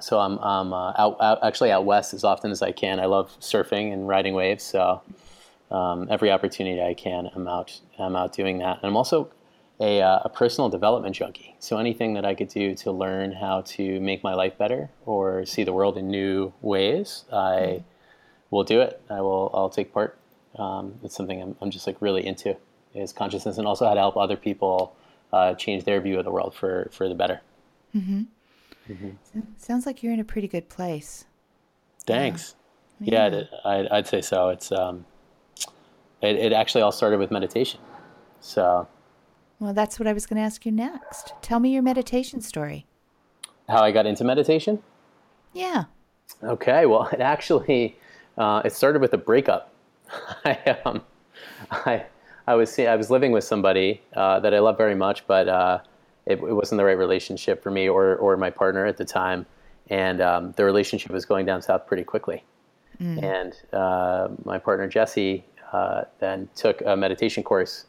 so 0.00 0.20
I'm, 0.20 0.38
I'm 0.38 0.72
uh, 0.74 0.92
out, 0.98 1.16
out, 1.20 1.38
actually 1.42 1.72
out 1.72 1.86
west 1.86 2.12
as 2.12 2.22
often 2.22 2.50
as 2.50 2.60
I 2.60 2.72
can. 2.72 3.00
I 3.00 3.06
love 3.06 3.34
surfing 3.40 3.92
and 3.92 4.06
riding 4.06 4.34
waves. 4.34 4.62
So 4.62 5.00
um, 5.70 6.06
every 6.10 6.30
opportunity 6.30 6.82
I 6.82 6.92
can, 6.92 7.30
I'm 7.34 7.48
out. 7.48 7.80
I'm 7.98 8.14
out 8.14 8.34
doing 8.34 8.58
that. 8.58 8.76
And 8.82 8.84
I'm 8.84 8.96
also 8.96 9.30
a, 9.80 10.00
uh, 10.00 10.20
a, 10.24 10.28
personal 10.28 10.70
development 10.70 11.14
junkie. 11.14 11.54
So 11.58 11.78
anything 11.78 12.14
that 12.14 12.24
I 12.24 12.34
could 12.34 12.48
do 12.48 12.74
to 12.76 12.92
learn 12.92 13.32
how 13.32 13.60
to 13.62 14.00
make 14.00 14.22
my 14.22 14.34
life 14.34 14.56
better 14.56 14.90
or 15.04 15.44
see 15.44 15.64
the 15.64 15.72
world 15.72 15.98
in 15.98 16.08
new 16.08 16.52
ways, 16.62 17.24
I 17.30 17.36
mm-hmm. 17.36 17.84
will 18.50 18.64
do 18.64 18.80
it. 18.80 19.02
I 19.10 19.20
will. 19.20 19.50
I'll 19.52 19.68
take 19.68 19.92
part. 19.92 20.18
Um, 20.58 20.94
it's 21.02 21.14
something 21.14 21.42
I'm, 21.42 21.56
I'm, 21.60 21.70
just 21.70 21.86
like 21.86 22.00
really 22.00 22.26
into 22.26 22.56
is 22.94 23.12
consciousness, 23.12 23.58
and 23.58 23.66
also 23.66 23.86
how 23.86 23.92
to 23.92 24.00
help 24.00 24.16
other 24.16 24.36
people 24.36 24.96
uh, 25.32 25.52
change 25.54 25.84
their 25.84 26.00
view 26.00 26.18
of 26.18 26.24
the 26.24 26.30
world 26.30 26.54
for 26.54 26.88
for 26.92 27.08
the 27.08 27.14
better. 27.14 27.42
Mm-hmm. 27.94 28.22
Mm-hmm. 28.90 29.40
Sounds 29.58 29.84
like 29.84 30.02
you're 30.02 30.14
in 30.14 30.20
a 30.20 30.24
pretty 30.24 30.48
good 30.48 30.70
place. 30.70 31.26
Thanks. 32.06 32.54
Yeah, 33.00 33.28
yeah 33.28 33.44
I'd, 33.64 33.88
I'd 33.88 34.06
say 34.06 34.22
so. 34.22 34.48
It's 34.48 34.72
um, 34.72 35.04
it, 36.22 36.36
it 36.36 36.52
actually 36.54 36.80
all 36.82 36.92
started 36.92 37.18
with 37.18 37.30
meditation. 37.30 37.80
So 38.40 38.88
well, 39.58 39.72
that's 39.72 39.98
what 39.98 40.06
I 40.06 40.12
was 40.12 40.26
going 40.26 40.36
to 40.36 40.42
ask 40.42 40.66
you 40.66 40.72
next. 40.72 41.32
Tell 41.42 41.60
me 41.60 41.70
your 41.70 41.82
meditation 41.82 42.40
story. 42.40 42.86
How 43.68 43.82
I 43.82 43.90
got 43.90 44.06
into 44.06 44.24
meditation? 44.24 44.82
Yeah. 45.52 45.84
Okay. 46.42 46.86
Well, 46.86 47.08
it 47.12 47.20
actually 47.20 47.98
uh, 48.36 48.62
it 48.64 48.72
started 48.72 49.00
with 49.00 49.12
a 49.12 49.18
breakup. 49.18 49.72
I 50.44 50.76
um, 50.84 51.02
I 51.70 52.04
I 52.46 52.54
was 52.54 52.78
I 52.78 52.94
was 52.96 53.10
living 53.10 53.32
with 53.32 53.44
somebody 53.44 54.02
uh, 54.14 54.40
that 54.40 54.54
I 54.54 54.60
love 54.60 54.76
very 54.76 54.94
much, 54.94 55.26
but 55.26 55.48
uh, 55.48 55.80
it, 56.26 56.34
it, 56.34 56.52
wasn't 56.52 56.78
the 56.78 56.84
right 56.84 56.98
relationship 56.98 57.62
for 57.62 57.70
me 57.70 57.88
or 57.88 58.16
or 58.16 58.36
my 58.36 58.50
partner 58.50 58.86
at 58.86 58.96
the 58.96 59.04
time, 59.04 59.46
and 59.88 60.20
um, 60.20 60.52
the 60.52 60.64
relationship 60.64 61.10
was 61.10 61.24
going 61.24 61.46
down 61.46 61.62
south 61.62 61.86
pretty 61.86 62.04
quickly. 62.04 62.44
Mm. 63.00 63.22
And 63.22 63.56
uh, 63.72 64.28
my 64.44 64.58
partner 64.58 64.86
Jesse 64.86 65.44
uh, 65.72 66.04
then 66.18 66.48
took 66.54 66.82
a 66.82 66.96
meditation 66.96 67.42
course 67.42 67.86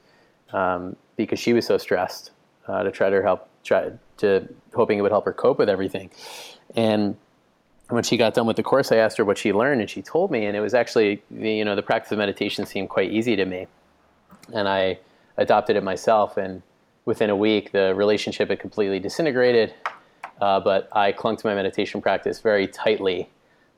um, 0.54 0.96
because 1.18 1.40
she 1.40 1.52
was 1.52 1.66
so 1.66 1.78
stressed 1.78 2.32
uh, 2.68 2.84
to 2.84 2.92
try 2.92 3.10
to 3.10 3.22
help, 3.22 3.50
try 3.64 3.92
to 4.18 4.48
hoping 4.74 5.00
it 5.00 5.02
would 5.02 5.12
help 5.12 5.26
her 5.26 5.34
cope 5.34 5.60
with 5.60 5.70
everything. 5.70 6.10
And 6.76 7.18
when 7.90 8.04
she 8.04 8.18
got 8.18 8.34
done 8.34 8.46
with 8.48 8.56
the 8.56 8.64
course, 8.64 8.92
I 8.92 8.98
asked 8.98 9.18
her 9.18 9.26
what 9.26 9.38
she 9.38 9.52
learned, 9.54 9.82
and 9.82 9.90
she 9.90 10.02
told 10.02 10.32
me. 10.32 10.46
And 10.46 10.56
it 10.56 10.60
was 10.60 10.74
actually, 10.74 11.22
you 11.32 11.66
know, 11.66 11.76
the 11.76 11.82
practice 11.82 12.12
of 12.12 12.18
meditation 12.18 12.66
seemed 12.66 12.90
quite 12.90 13.12
easy 13.12 13.36
to 13.36 13.46
me, 13.46 13.68
and 14.54 14.68
I 14.68 15.00
adopted 15.38 15.76
it 15.76 15.84
myself. 15.84 16.38
And 16.38 16.62
within 17.06 17.30
a 17.30 17.36
week, 17.36 17.72
the 17.72 17.94
relationship 17.96 18.50
had 18.50 18.60
completely 18.60 19.00
disintegrated. 19.00 19.74
Uh, 20.40 20.60
but 20.60 20.88
I 20.96 21.14
clung 21.14 21.36
to 21.38 21.48
my 21.48 21.56
meditation 21.56 22.02
practice 22.02 22.42
very 22.42 22.68
tightly, 22.68 23.30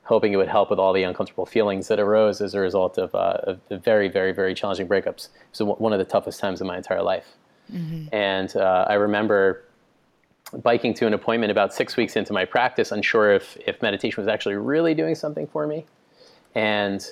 hoping 0.04 0.32
it 0.32 0.36
would 0.36 0.48
help 0.48 0.70
with 0.70 0.78
all 0.78 0.92
the 0.92 1.02
uncomfortable 1.02 1.46
feelings 1.46 1.88
that 1.88 2.00
arose 2.00 2.40
as 2.40 2.54
a 2.54 2.60
result 2.60 2.98
of, 2.98 3.14
uh, 3.14 3.38
of 3.44 3.60
very, 3.70 4.08
very, 4.08 4.32
very 4.32 4.54
challenging 4.54 4.88
breakups. 4.88 5.28
So 5.52 5.64
one 5.64 5.92
of 5.92 5.98
the 5.98 6.04
toughest 6.04 6.40
times 6.40 6.60
in 6.60 6.66
my 6.66 6.76
entire 6.76 7.02
life. 7.02 7.36
Mm-hmm. 7.72 8.12
And 8.12 8.56
uh, 8.56 8.86
I 8.88 8.94
remember 8.94 9.64
biking 10.62 10.94
to 10.94 11.06
an 11.06 11.14
appointment 11.14 11.50
about 11.50 11.72
six 11.72 11.96
weeks 11.96 12.16
into 12.16 12.32
my 12.32 12.44
practice, 12.44 12.90
unsure 12.90 13.32
if, 13.32 13.56
if 13.66 13.80
meditation 13.82 14.20
was 14.20 14.28
actually 14.28 14.56
really 14.56 14.94
doing 14.94 15.14
something 15.14 15.46
for 15.46 15.66
me. 15.66 15.86
And 16.54 17.08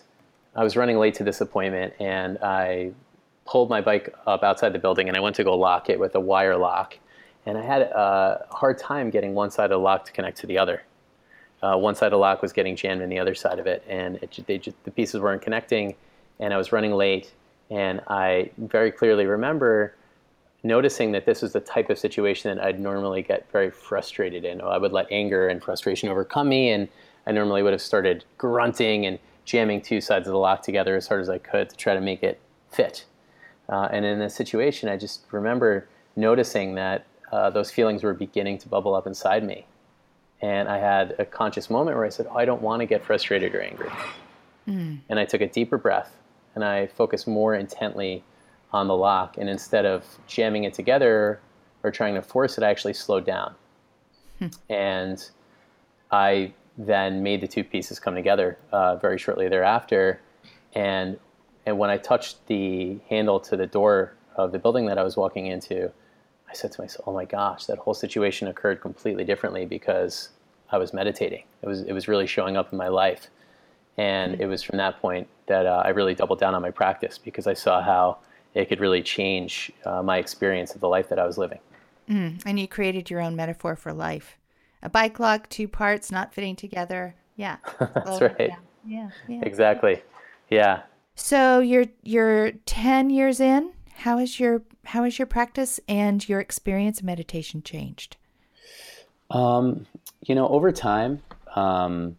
I 0.57 0.65
was 0.65 0.77
running 0.77 0.99
late 0.99 1.15
to 1.15 1.25
this 1.25 1.41
appointment, 1.41 1.95
and 2.01 2.39
I 2.39 2.91
pulled 3.47 3.71
my 3.71 3.81
bike 3.81 4.13
up 4.27 4.43
outside 4.43 4.73
the 4.73 4.79
building, 4.79 5.07
and 5.09 5.17
I 5.17 5.21
went 5.21 5.37
to 5.37 5.45
go 5.45 5.57
lock 5.57 5.89
it 5.89 6.01
with 6.01 6.15
a 6.17 6.21
wire 6.21 6.57
lock. 6.57 6.99
And 7.47 7.57
I 7.57 7.63
had 7.63 7.83
a 7.83 8.45
hard 8.51 8.79
time 8.79 9.11
getting 9.11 9.35
one 9.35 9.51
side 9.51 9.67
of 9.67 9.71
the 9.71 9.79
lock 9.79 10.05
to 10.07 10.13
connect 10.13 10.39
to 10.39 10.47
the 10.47 10.59
other 10.59 10.83
uh, 11.63 11.77
one 11.77 11.95
side 11.95 12.07
of 12.07 12.13
the 12.13 12.19
lock 12.19 12.43
was 12.43 12.53
getting 12.53 12.77
jammed 12.77 13.03
in 13.03 13.09
the 13.09 13.19
other 13.19 13.35
side 13.35 13.59
of 13.59 13.67
it, 13.67 13.85
and 13.89 14.17
it, 14.17 14.39
they 14.47 14.59
the 14.85 14.91
pieces 14.91 15.21
weren't 15.21 15.43
connecting, 15.43 15.95
and 16.39 16.55
I 16.55 16.57
was 16.57 16.73
running 16.73 16.93
late. 16.93 17.33
And 17.71 18.01
I 18.09 18.51
very 18.57 18.91
clearly 18.91 19.27
remember 19.27 19.95
noticing 20.63 21.13
that 21.13 21.27
this 21.27 21.43
was 21.43 21.53
the 21.53 21.61
type 21.61 21.91
of 21.91 21.99
situation 21.99 22.57
that 22.57 22.65
I'd 22.65 22.81
normally 22.81 23.23
get 23.23 23.51
very 23.53 23.71
frustrated 23.71 24.45
in. 24.45 24.61
I 24.61 24.79
would 24.79 24.93
let 24.93 25.07
anger 25.11 25.49
and 25.49 25.63
frustration 25.63 26.09
overcome 26.09 26.49
me, 26.49 26.71
and 26.71 26.89
I 27.27 27.33
normally 27.33 27.63
would 27.63 27.73
have 27.73 27.83
started 27.83 28.25
grunting 28.39 29.07
and 29.07 29.19
jamming 29.45 29.81
two 29.81 30.01
sides 30.01 30.27
of 30.27 30.33
the 30.33 30.39
lock 30.39 30.63
together 30.63 30.97
as 30.97 31.09
hard 31.09 31.21
as 31.21 31.29
I 31.29 31.39
could 31.39 31.71
to 31.71 31.77
try 31.77 31.95
to 31.95 32.01
make 32.01 32.23
it 32.23 32.41
fit. 32.71 33.05
Uh, 33.69 33.89
and 33.91 34.05
in 34.05 34.19
this 34.19 34.35
situation, 34.35 34.89
I 34.89 34.97
just 34.97 35.25
remember 35.31 35.89
noticing 36.17 36.75
that 36.75 37.07
uh, 37.31 37.51
those 37.51 37.71
feelings 37.71 38.03
were 38.03 38.15
beginning 38.15 38.59
to 38.59 38.69
bubble 38.69 38.95
up 38.95 39.07
inside 39.07 39.45
me. 39.45 39.67
And 40.41 40.69
I 40.69 40.79
had 40.79 41.17
a 41.19 41.25
conscious 41.25 41.69
moment 41.69 41.97
where 41.97 42.07
I 42.07 42.11
said, 42.11 42.27
oh, 42.31 42.37
I 42.37 42.45
don't 42.45 42.63
want 42.63 42.81
to 42.81 42.87
get 42.87 43.05
frustrated 43.05 43.55
or 43.55 43.61
angry. 43.61 43.91
Mm. 44.69 45.01
And 45.09 45.19
I 45.19 45.25
took 45.25 45.41
a 45.41 45.49
deeper 45.49 45.79
breath 45.79 46.17
and 46.55 46.65
I 46.65 46.87
focused 46.87 47.27
more 47.27 47.55
intently 47.55 48.23
on 48.73 48.87
the 48.87 48.97
lock. 48.97 49.37
And 49.39 49.49
instead 49.49 49.87
of 49.87 50.05
jamming 50.27 50.65
it 50.65 50.75
together 50.75 51.41
or 51.83 51.91
trying 51.91 52.15
to 52.15 52.23
force 52.23 52.59
it, 52.59 52.65
I 52.65 52.71
actually 52.71 52.95
slowed 52.95 53.25
down. 53.25 53.55
Hmm. 54.39 54.49
And 54.69 55.31
I 56.11 56.53
then 56.77 57.23
made 57.23 57.41
the 57.41 57.49
two 57.49 57.65
pieces 57.65 57.99
come 57.99 58.15
together 58.15 58.59
uh, 58.71 58.97
very 58.97 59.19
shortly 59.19 59.49
thereafter. 59.49 60.21
And, 60.75 61.19
and 61.67 61.79
when 61.79 61.91
I 61.91 61.97
touched 61.97 62.47
the 62.47 62.99
handle 63.09 63.41
to 63.41 63.57
the 63.57 63.67
door 63.67 64.15
of 64.37 64.53
the 64.53 64.59
building 64.59 64.87
that 64.87 64.99
I 64.99 65.03
was 65.03 65.17
walking 65.17 65.47
into, 65.47 65.91
I 66.51 66.55
said 66.55 66.73
to 66.73 66.81
myself, 66.81 67.07
"Oh 67.07 67.13
my 67.13 67.25
gosh, 67.25 67.67
that 67.67 67.79
whole 67.79 67.95
situation 67.95 68.49
occurred 68.49 68.81
completely 68.81 69.25
differently 69.25 69.67
because 69.67 70.31
I 70.71 70.79
was 70.79 70.93
meditating. 70.93 71.45
It 71.63 71.67
was 71.67 71.83
it 71.83 71.93
was 71.93 72.09
really 72.09 72.27
showing 72.27 72.57
up 72.57 72.73
in 72.73 72.79
my 72.79 72.89
life, 72.89 73.29
and 73.97 74.33
mm-hmm. 74.33 74.43
it 74.43 74.47
was 74.47 74.63
from 74.63 74.79
that 74.79 75.01
point 75.01 75.29
that 75.47 75.67
uh, 75.67 75.83
I 75.85 75.89
really 75.91 76.15
doubled 76.15 76.41
down 76.41 76.55
on 76.55 76.63
my 76.63 76.71
practice 76.71 77.19
because 77.19 77.47
I 77.47 77.55
saw 77.55 77.83
how 77.83 78.19
it 78.55 78.69
could 78.69 78.81
really 78.81 79.03
change 79.03 79.73
uh, 79.85 80.03
my 80.03 80.19
experience 80.19 80.75
of 80.75 80.81
the 80.81 80.89
life 80.89 81.09
that 81.09 81.19
I 81.19 81.27
was 81.27 81.39
living. 81.39 81.61
Mm, 82.09 82.43
and 82.47 82.59
you 82.59 82.67
created 82.67 83.11
your 83.11 83.21
own 83.21 83.37
metaphor 83.37 83.77
for 83.77 83.93
life: 83.93 84.39
a 84.83 84.89
bike 84.89 85.19
lock, 85.19 85.49
two 85.49 85.69
parts 85.69 86.11
not 86.11 86.35
fitting 86.35 86.57
together. 86.57 87.15
Yeah, 87.37 87.57
that's 87.79 88.21
right. 88.21 88.51
Yeah, 88.87 89.11
yeah, 89.29 89.41
exactly. 89.43 90.03
Yeah. 90.51 90.83
So 91.15 91.61
you're 91.61 91.87
you're 92.03 92.53
ten 92.65 93.11
years 93.11 93.41
in. 93.41 93.73
How 93.99 94.19
is 94.19 94.39
your 94.39 94.63
how 94.85 95.03
has 95.05 95.19
your 95.19 95.27
practice 95.27 95.81
and 95.89 96.27
your 96.29 96.39
experience 96.39 97.01
of 97.01 97.05
meditation 97.05 97.63
changed? 97.63 98.17
Um, 99.31 99.87
you 100.25 100.37
know, 100.37 100.49
over 100.49 100.71
time, 100.71 101.21
um, 101.57 102.17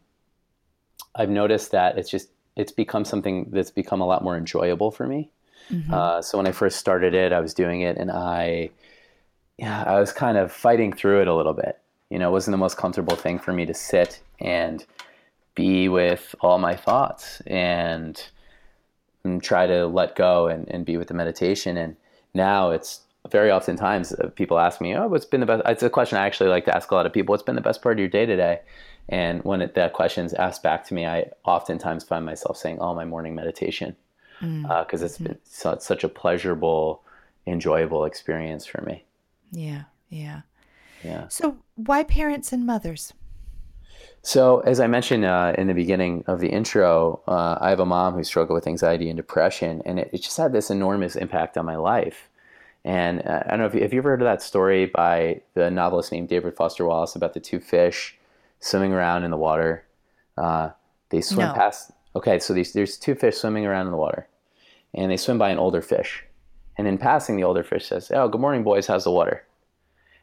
I've 1.15 1.29
noticed 1.29 1.71
that 1.71 1.97
it's 1.97 2.09
just 2.09 2.29
it's 2.57 2.73
become 2.73 3.05
something 3.05 3.49
that's 3.51 3.71
become 3.71 4.01
a 4.01 4.05
lot 4.05 4.25
more 4.25 4.35
enjoyable 4.35 4.91
for 4.91 5.07
me. 5.07 5.29
Mm-hmm. 5.71 5.93
Uh, 5.93 6.21
so 6.21 6.37
when 6.37 6.47
I 6.47 6.51
first 6.51 6.79
started 6.79 7.13
it, 7.13 7.31
I 7.31 7.39
was 7.39 7.53
doing 7.53 7.81
it, 7.81 7.95
and 7.97 8.11
I, 8.11 8.71
yeah, 9.57 9.83
I 9.83 9.99
was 10.01 10.11
kind 10.11 10.37
of 10.37 10.51
fighting 10.51 10.91
through 10.91 11.21
it 11.21 11.27
a 11.29 11.35
little 11.35 11.53
bit. 11.53 11.79
You 12.09 12.19
know, 12.19 12.27
it 12.27 12.31
wasn't 12.33 12.53
the 12.53 12.57
most 12.57 12.75
comfortable 12.75 13.15
thing 13.15 13.39
for 13.39 13.53
me 13.53 13.65
to 13.65 13.73
sit 13.73 14.21
and 14.41 14.85
be 15.55 15.87
with 15.87 16.35
all 16.41 16.57
my 16.57 16.75
thoughts 16.75 17.41
and, 17.47 18.21
and 19.23 19.41
try 19.41 19.67
to 19.67 19.85
let 19.87 20.15
go 20.15 20.47
and, 20.47 20.67
and 20.69 20.85
be 20.85 20.97
with 20.97 21.07
the 21.07 21.13
meditation. 21.13 21.77
And 21.77 21.95
now 22.33 22.71
it's 22.71 23.01
very 23.29 23.51
oftentimes 23.51 24.13
uh, 24.13 24.29
people 24.35 24.59
ask 24.59 24.81
me, 24.81 24.95
"Oh, 24.95 25.07
what's 25.07 25.25
been 25.25 25.41
the 25.41 25.45
best?" 25.45 25.63
It's 25.65 25.83
a 25.83 25.89
question 25.89 26.17
I 26.17 26.25
actually 26.25 26.49
like 26.49 26.65
to 26.65 26.75
ask 26.75 26.89
a 26.91 26.95
lot 26.95 27.05
of 27.05 27.13
people. 27.13 27.33
What's 27.33 27.43
been 27.43 27.55
the 27.55 27.61
best 27.61 27.81
part 27.81 27.95
of 27.95 27.99
your 27.99 28.07
day 28.07 28.25
today? 28.25 28.61
And 29.09 29.43
when 29.43 29.61
it, 29.61 29.73
that 29.73 29.93
is 30.17 30.33
asked 30.33 30.61
back 30.61 30.85
to 30.85 30.93
me, 30.93 31.05
I 31.05 31.31
oftentimes 31.43 32.03
find 32.03 32.25
myself 32.25 32.57
saying, 32.57 32.79
"Oh, 32.79 32.95
my 32.95 33.05
morning 33.05 33.35
meditation," 33.35 33.95
because 34.39 34.49
mm. 34.49 34.69
uh, 34.69 34.85
it's 34.89 35.15
mm-hmm. 35.15 35.23
been 35.25 35.37
so, 35.43 35.77
such 35.79 36.03
a 36.03 36.09
pleasurable 36.09 37.03
enjoyable 37.45 38.05
experience 38.05 38.65
for 38.65 38.81
me. 38.81 39.03
Yeah, 39.51 39.83
yeah. 40.09 40.41
Yeah. 41.03 41.27
So, 41.29 41.57
why 41.75 42.03
parents 42.03 42.51
and 42.51 42.65
mothers? 42.65 43.13
So, 44.21 44.59
as 44.61 44.79
I 44.79 44.87
mentioned 44.87 45.23
uh, 45.23 45.53
in 45.57 45.67
the 45.67 45.73
beginning 45.73 46.23
of 46.27 46.39
the 46.39 46.49
intro, 46.49 47.21
uh, 47.27 47.57
I 47.61 47.69
have 47.69 47.79
a 47.79 47.85
mom 47.85 48.15
who 48.15 48.23
struggled 48.23 48.55
with 48.55 48.67
anxiety 48.67 49.09
and 49.09 49.15
depression, 49.17 49.81
and 49.85 49.97
it, 49.97 50.09
it 50.11 50.21
just 50.21 50.37
had 50.37 50.51
this 50.51 50.69
enormous 50.69 51.15
impact 51.15 51.57
on 51.57 51.65
my 51.65 51.77
life. 51.77 52.29
And 52.83 53.25
uh, 53.25 53.43
I 53.45 53.49
don't 53.49 53.59
know 53.59 53.65
if 53.65 53.73
you, 53.73 53.81
have 53.81 53.93
you 53.93 53.99
ever 53.99 54.09
heard 54.09 54.21
of 54.21 54.25
that 54.25 54.41
story 54.41 54.85
by 54.87 55.41
the 55.53 55.71
novelist 55.71 56.11
named 56.11 56.29
David 56.29 56.55
Foster 56.55 56.85
Wallace 56.85 57.15
about 57.15 57.33
the 57.33 57.39
two 57.39 57.59
fish 57.59 58.17
swimming 58.59 58.93
around 58.93 59.23
in 59.23 59.31
the 59.31 59.37
water. 59.37 59.85
Uh, 60.37 60.71
they 61.09 61.21
swim 61.21 61.47
No. 61.47 61.53
past. 61.53 61.91
Okay, 62.15 62.39
so 62.39 62.53
these, 62.53 62.73
there's 62.73 62.97
two 62.97 63.15
fish 63.15 63.37
swimming 63.37 63.65
around 63.65 63.85
in 63.85 63.91
the 63.91 63.97
water, 63.97 64.27
and 64.93 65.11
they 65.11 65.17
swim 65.17 65.37
by 65.37 65.49
an 65.49 65.59
older 65.59 65.81
fish. 65.81 66.25
And 66.77 66.87
in 66.87 66.97
passing, 66.97 67.35
the 67.35 67.43
older 67.43 67.63
fish 67.63 67.87
says, 67.87 68.09
"Oh, 68.11 68.27
good 68.29 68.39
morning, 68.41 68.63
boys. 68.63 68.87
How's 68.87 69.03
the 69.03 69.11
water?" 69.11 69.43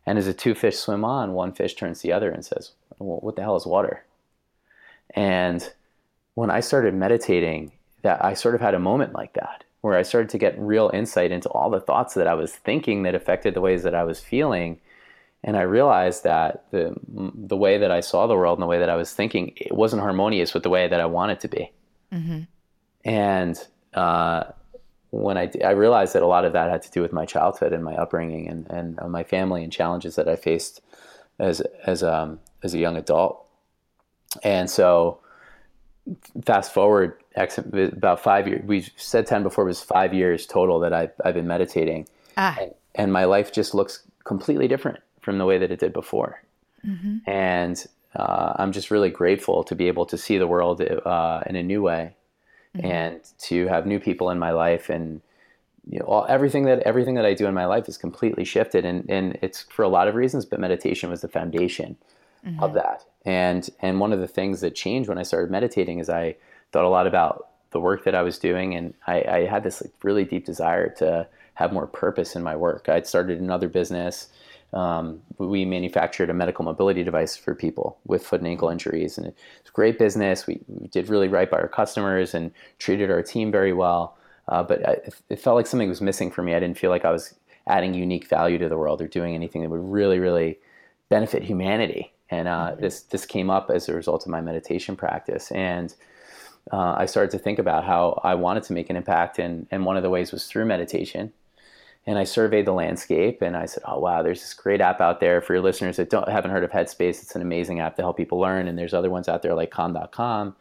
And 0.07 0.19
as 0.19 0.27
the 0.27 0.35
two 0.35 0.55
fish 0.55 0.77
swim 0.77 1.05
on, 1.05 1.33
one 1.33 1.53
fish 1.53 1.75
turns 1.75 2.01
to 2.01 2.07
the 2.07 2.13
other 2.13 2.31
and 2.31 2.45
says, 2.45 2.73
well, 2.99 3.19
"What 3.21 3.37
the 3.37 3.43
hell 3.43 3.57
is 3.57 3.67
water?" 3.67 4.05
And 5.11 5.73
when 6.35 6.51
I 6.51 6.61
started 6.61 6.95
meditating, 6.95 7.73
that 8.03 8.25
I 8.25 8.35
sort 8.35 8.55
of 8.55 8.61
had 8.61 8.75
a 8.75 8.79
moment 8.79 9.15
like 9.15 9.33
that 9.35 9.65
where 9.81 9.97
I 9.97 10.03
started 10.03 10.31
to 10.31 10.39
get 10.39 10.59
real 10.59 10.91
insight 10.93 11.31
into 11.31 11.49
all 11.51 11.71
the 11.71 11.81
thoughts 11.81 12.15
that 12.15 12.27
I 12.27 12.35
was 12.35 12.53
thinking 12.53 13.05
that 13.05 13.15
affected 13.15 13.55
the 13.55 13.61
ways 13.61 13.85
that 13.85 13.95
I 13.95 14.03
was 14.05 14.19
feeling. 14.19 14.81
And 15.45 15.57
I 15.57 15.63
realized 15.63 16.25
that 16.25 16.65
the 16.73 16.97
the 17.07 17.57
way 17.57 17.79
that 17.79 17.91
I 17.91 18.01
saw 18.01 18.27
the 18.27 18.35
world 18.35 18.59
and 18.59 18.63
the 18.63 18.67
way 18.67 18.79
that 18.81 18.91
I 18.91 18.97
was 18.97 19.13
thinking 19.13 19.53
it 19.57 19.73
wasn't 19.73 20.03
harmonious 20.03 20.55
with 20.55 20.63
the 20.63 20.71
way 20.71 20.89
that 20.89 21.01
I 21.01 21.07
wanted 21.07 21.41
to 21.41 21.49
be. 21.49 21.71
And 23.05 23.57
uh, 23.95 24.45
when 25.11 25.39
I, 25.39 25.51
I 25.65 25.71
realized 25.71 26.15
that 26.15 26.23
a 26.23 26.27
lot 26.27 26.45
of 26.45 26.53
that 26.53 26.71
had 26.71 26.83
to 26.83 26.91
do 26.91 27.03
with 27.03 27.13
my 27.13 27.25
childhood 27.25 27.73
and 27.73 27.85
my 27.85 27.95
upbringing 27.95 28.49
and, 28.49 28.67
and 28.71 28.99
uh, 29.01 29.09
my 29.09 29.23
family 29.23 29.63
and 29.63 29.73
challenges 29.73 30.17
that 30.17 30.29
I 30.29 30.37
faced 30.37 30.81
as 31.39 31.61
as 31.85 32.03
um, 32.03 32.41
as 32.63 32.75
a 32.75 32.79
young 32.79 32.97
adult. 32.97 33.45
And 34.43 34.69
so, 34.71 35.21
fast 36.45 36.75
forward 36.75 37.15
about 37.37 38.21
five 38.21 38.49
years. 38.49 38.63
We 38.65 38.87
said 38.97 39.27
ten 39.27 39.43
before. 39.43 39.65
It 39.65 39.69
was 39.69 39.83
five 39.83 40.13
years 40.15 40.47
total 40.47 40.81
that 40.81 40.93
I've 40.93 41.13
I've 41.25 41.35
been 41.35 41.47
meditating, 41.47 42.09
Ah, 42.37 42.57
and, 42.61 42.75
and 42.95 43.13
my 43.13 43.25
life 43.25 43.53
just 43.53 43.75
looks 43.75 44.03
completely 44.25 44.69
different 44.69 44.99
from 45.21 45.39
the 45.39 45.45
way 45.45 45.59
that 45.59 45.71
it 45.71 45.81
did 45.81 45.93
before. 45.93 46.43
And 47.27 47.85
uh, 48.15 48.53
I'm 48.57 48.73
just 48.73 48.91
really 48.91 49.11
grateful 49.11 49.65
to 49.65 49.75
be 49.75 49.89
able 49.89 50.07
to 50.07 50.17
see 50.17 50.39
the 50.39 50.47
world 50.47 50.81
uh, 50.81 51.41
in 51.47 51.57
a 51.57 51.63
new 51.63 51.83
way, 51.83 52.15
Mm-hmm. 52.77 52.87
and 52.87 53.21
to 53.39 53.67
have 53.69 53.87
new 53.87 53.99
people 53.99 54.31
in 54.31 54.39
my 54.39 54.51
life, 54.51 54.91
and 54.91 55.21
you 55.89 55.99
know, 55.99 56.05
all, 56.07 56.27
everything 56.29 56.65
that 56.65 56.81
everything 56.81 57.15
that 57.15 57.25
I 57.25 57.35
do 57.35 57.47
in 57.47 57.55
my 57.55 57.67
life 57.67 57.89
is 57.89 57.97
completely 57.97 58.45
shifted, 58.45 58.85
and 58.85 59.09
and 59.09 59.39
it's 59.43 59.63
for 59.63 59.83
a 59.83 59.89
lot 59.89 60.09
of 60.09 60.15
reasons, 60.15 60.45
but 60.45 60.61
meditation 60.61 61.11
was 61.11 61.21
the 61.21 61.29
foundation 61.29 61.97
mm-hmm. 62.45 62.63
of 62.63 62.75
that. 62.75 63.05
And 63.25 63.69
and 63.81 64.01
one 64.01 64.13
of 64.13 64.21
the 64.21 64.29
things 64.29 64.61
that 64.61 64.75
changed 64.75 65.09
when 65.09 65.19
I 65.19 65.23
started 65.23 65.51
meditating 65.51 65.99
is 65.99 66.09
I 66.09 66.37
thought 66.73 66.85
a 66.85 66.89
lot 66.89 67.07
about 67.07 67.49
the 67.71 67.81
work 67.81 68.05
that 68.05 68.15
I 68.15 68.23
was 68.23 68.39
doing, 68.39 68.75
and 68.75 68.95
I, 69.07 69.23
I 69.23 69.47
had 69.47 69.65
this 69.65 69.83
like 69.83 69.93
really 70.03 70.25
deep 70.25 70.45
desire 70.45 70.89
to 70.99 71.27
have 71.55 71.73
more 71.73 71.87
purpose 71.87 72.37
in 72.37 72.43
my 72.43 72.57
work. 72.57 72.89
I'd 72.89 73.07
started 73.07 73.41
another 73.41 73.69
business. 73.69 74.29
Um, 74.73 75.23
we 75.39 75.65
manufactured 75.65 76.29
a 76.29 76.35
medical 76.35 76.65
mobility 76.65 77.03
device 77.05 77.37
for 77.37 77.55
people 77.55 77.99
with 78.07 78.27
foot 78.27 78.41
and 78.41 78.49
ankle 78.49 78.69
injuries, 78.69 79.17
and 79.17 79.27
it's 79.27 79.71
a 79.71 79.73
great 79.73 79.99
business. 79.99 80.47
We, 80.47 80.61
we 80.69 80.89
did 80.89 81.09
really 81.09 81.29
right 81.29 81.51
by 81.51 81.59
our 81.59 81.69
customers 81.69 82.35
and 82.35 82.51
treated 82.79 83.11
our 83.11 83.23
team 83.23 83.51
very 83.51 83.73
well. 83.73 84.17
Uh, 84.49 84.63
but 84.63 84.89
I, 84.89 84.97
it 85.29 85.41
felt 85.41 85.57
like 85.57 85.67
something 85.67 85.89
was 85.89 86.01
missing 86.01 86.31
for 86.31 86.43
me. 86.43 86.55
I 86.55 86.61
didn't 86.61 86.79
feel 86.79 86.91
like 86.91 87.05
I 87.05 87.11
was 87.11 87.35
adding 87.67 87.95
unique 87.95 88.29
value 88.29 88.59
to 88.59 88.69
the 88.69 88.79
world 88.79 89.01
or 89.03 89.09
doing 89.09 89.35
anything 89.35 89.63
that 89.63 89.71
would 89.71 89.81
really, 89.93 90.19
really 90.19 90.59
benefit 91.09 91.43
humanity. 91.43 92.13
And 92.31 92.49
uh, 92.49 92.75
this 92.79 93.03
this 93.03 93.25
came 93.25 93.51
up 93.51 93.71
as 93.71 93.89
a 93.89 93.95
result 93.95 94.25
of 94.25 94.31
my 94.31 94.41
meditation 94.41 94.97
practice, 94.97 95.53
and 95.53 95.95
uh, 96.73 96.95
I 96.99 97.07
started 97.07 97.31
to 97.31 97.39
think 97.39 97.61
about 97.61 97.85
how 97.85 98.21
I 98.25 98.35
wanted 98.35 98.65
to 98.65 98.73
make 98.73 98.91
an 98.91 98.97
impact, 98.97 99.39
and 99.39 99.69
and 99.71 99.85
one 99.85 99.97
of 99.97 100.03
the 100.03 100.11
ways 100.11 100.33
was 100.33 100.47
through 100.47 100.65
meditation. 100.65 101.33
And 102.09 102.19
I 102.19 102.25
surveyed 102.25 102.67
the 102.67 102.73
landscape, 102.73 103.43
and 103.43 103.57
I 103.57 103.67
said, 103.67 103.83
"Oh 103.87 103.99
wow, 103.99 104.23
there's 104.23 104.41
this 104.41 104.55
great 104.55 104.81
app 104.81 105.01
out 105.01 105.19
there 105.21 105.41
for 105.41 105.55
your 105.55 105.63
listeners 105.63 105.97
that 105.97 106.11
don't 106.11 106.29
haven't 106.29 106.53
heard 106.53 106.65
of 106.65 106.71
Headspace. 106.71 107.23
It's 107.23 107.35
an 107.35 107.43
amazing 107.43 107.81
app 107.81 107.97
to 107.97 108.03
help 108.03 108.17
people 108.17 108.39
learn, 108.39 108.69
and 108.69 108.79
there's 108.79 108.95
other 108.95 109.11
ones 109.11 109.29
out 109.29 109.43
there 109.43 109.55
like 109.55 109.71
Calm.com." 109.71 110.55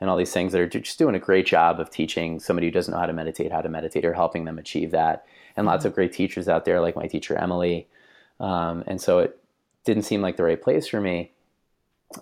and 0.00 0.08
all 0.08 0.16
these 0.16 0.32
things 0.32 0.52
that 0.52 0.60
are 0.60 0.66
just 0.66 0.98
doing 0.98 1.14
a 1.14 1.20
great 1.20 1.46
job 1.46 1.78
of 1.78 1.90
teaching 1.90 2.40
somebody 2.40 2.66
who 2.66 2.70
doesn't 2.70 2.92
know 2.92 3.00
how 3.00 3.06
to 3.06 3.12
meditate 3.12 3.52
how 3.52 3.60
to 3.60 3.68
meditate 3.68 4.04
or 4.04 4.14
helping 4.14 4.44
them 4.44 4.58
achieve 4.58 4.90
that. 4.92 5.26
And 5.56 5.66
lots 5.66 5.84
of 5.84 5.94
great 5.94 6.12
teachers 6.12 6.48
out 6.48 6.64
there, 6.64 6.80
like 6.80 6.96
my 6.96 7.06
teacher 7.06 7.36
Emily. 7.36 7.86
Um, 8.38 8.82
and 8.86 9.00
so 9.00 9.18
it 9.18 9.38
didn't 9.84 10.04
seem 10.04 10.22
like 10.22 10.36
the 10.36 10.44
right 10.44 10.60
place 10.60 10.86
for 10.86 11.00
me. 11.00 11.32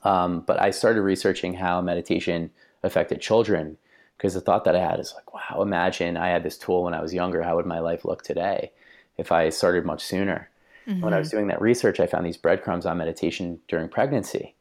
Um, 0.02 0.40
but 0.40 0.60
I 0.60 0.70
started 0.70 1.02
researching 1.02 1.54
how 1.54 1.80
meditation 1.80 2.50
affected 2.82 3.20
children 3.20 3.78
because 4.18 4.34
the 4.34 4.40
thought 4.40 4.64
that 4.64 4.76
I 4.76 4.80
had 4.80 5.00
is 5.00 5.14
like, 5.14 5.32
wow, 5.32 5.62
imagine 5.62 6.18
I 6.18 6.28
had 6.28 6.42
this 6.42 6.58
tool 6.58 6.82
when 6.84 6.92
I 6.92 7.00
was 7.00 7.14
younger. 7.14 7.42
How 7.42 7.56
would 7.56 7.66
my 7.66 7.78
life 7.78 8.04
look 8.04 8.22
today 8.22 8.72
if 9.16 9.32
I 9.32 9.48
started 9.48 9.86
much 9.86 10.04
sooner? 10.04 10.50
When 11.00 11.12
I 11.12 11.18
was 11.18 11.28
mm-hmm. 11.28 11.36
doing 11.36 11.48
that 11.48 11.60
research, 11.60 12.00
I 12.00 12.06
found 12.06 12.24
these 12.24 12.38
breadcrumbs 12.38 12.86
on 12.86 12.96
meditation 12.96 13.60
during 13.68 13.90
pregnancy. 13.90 14.54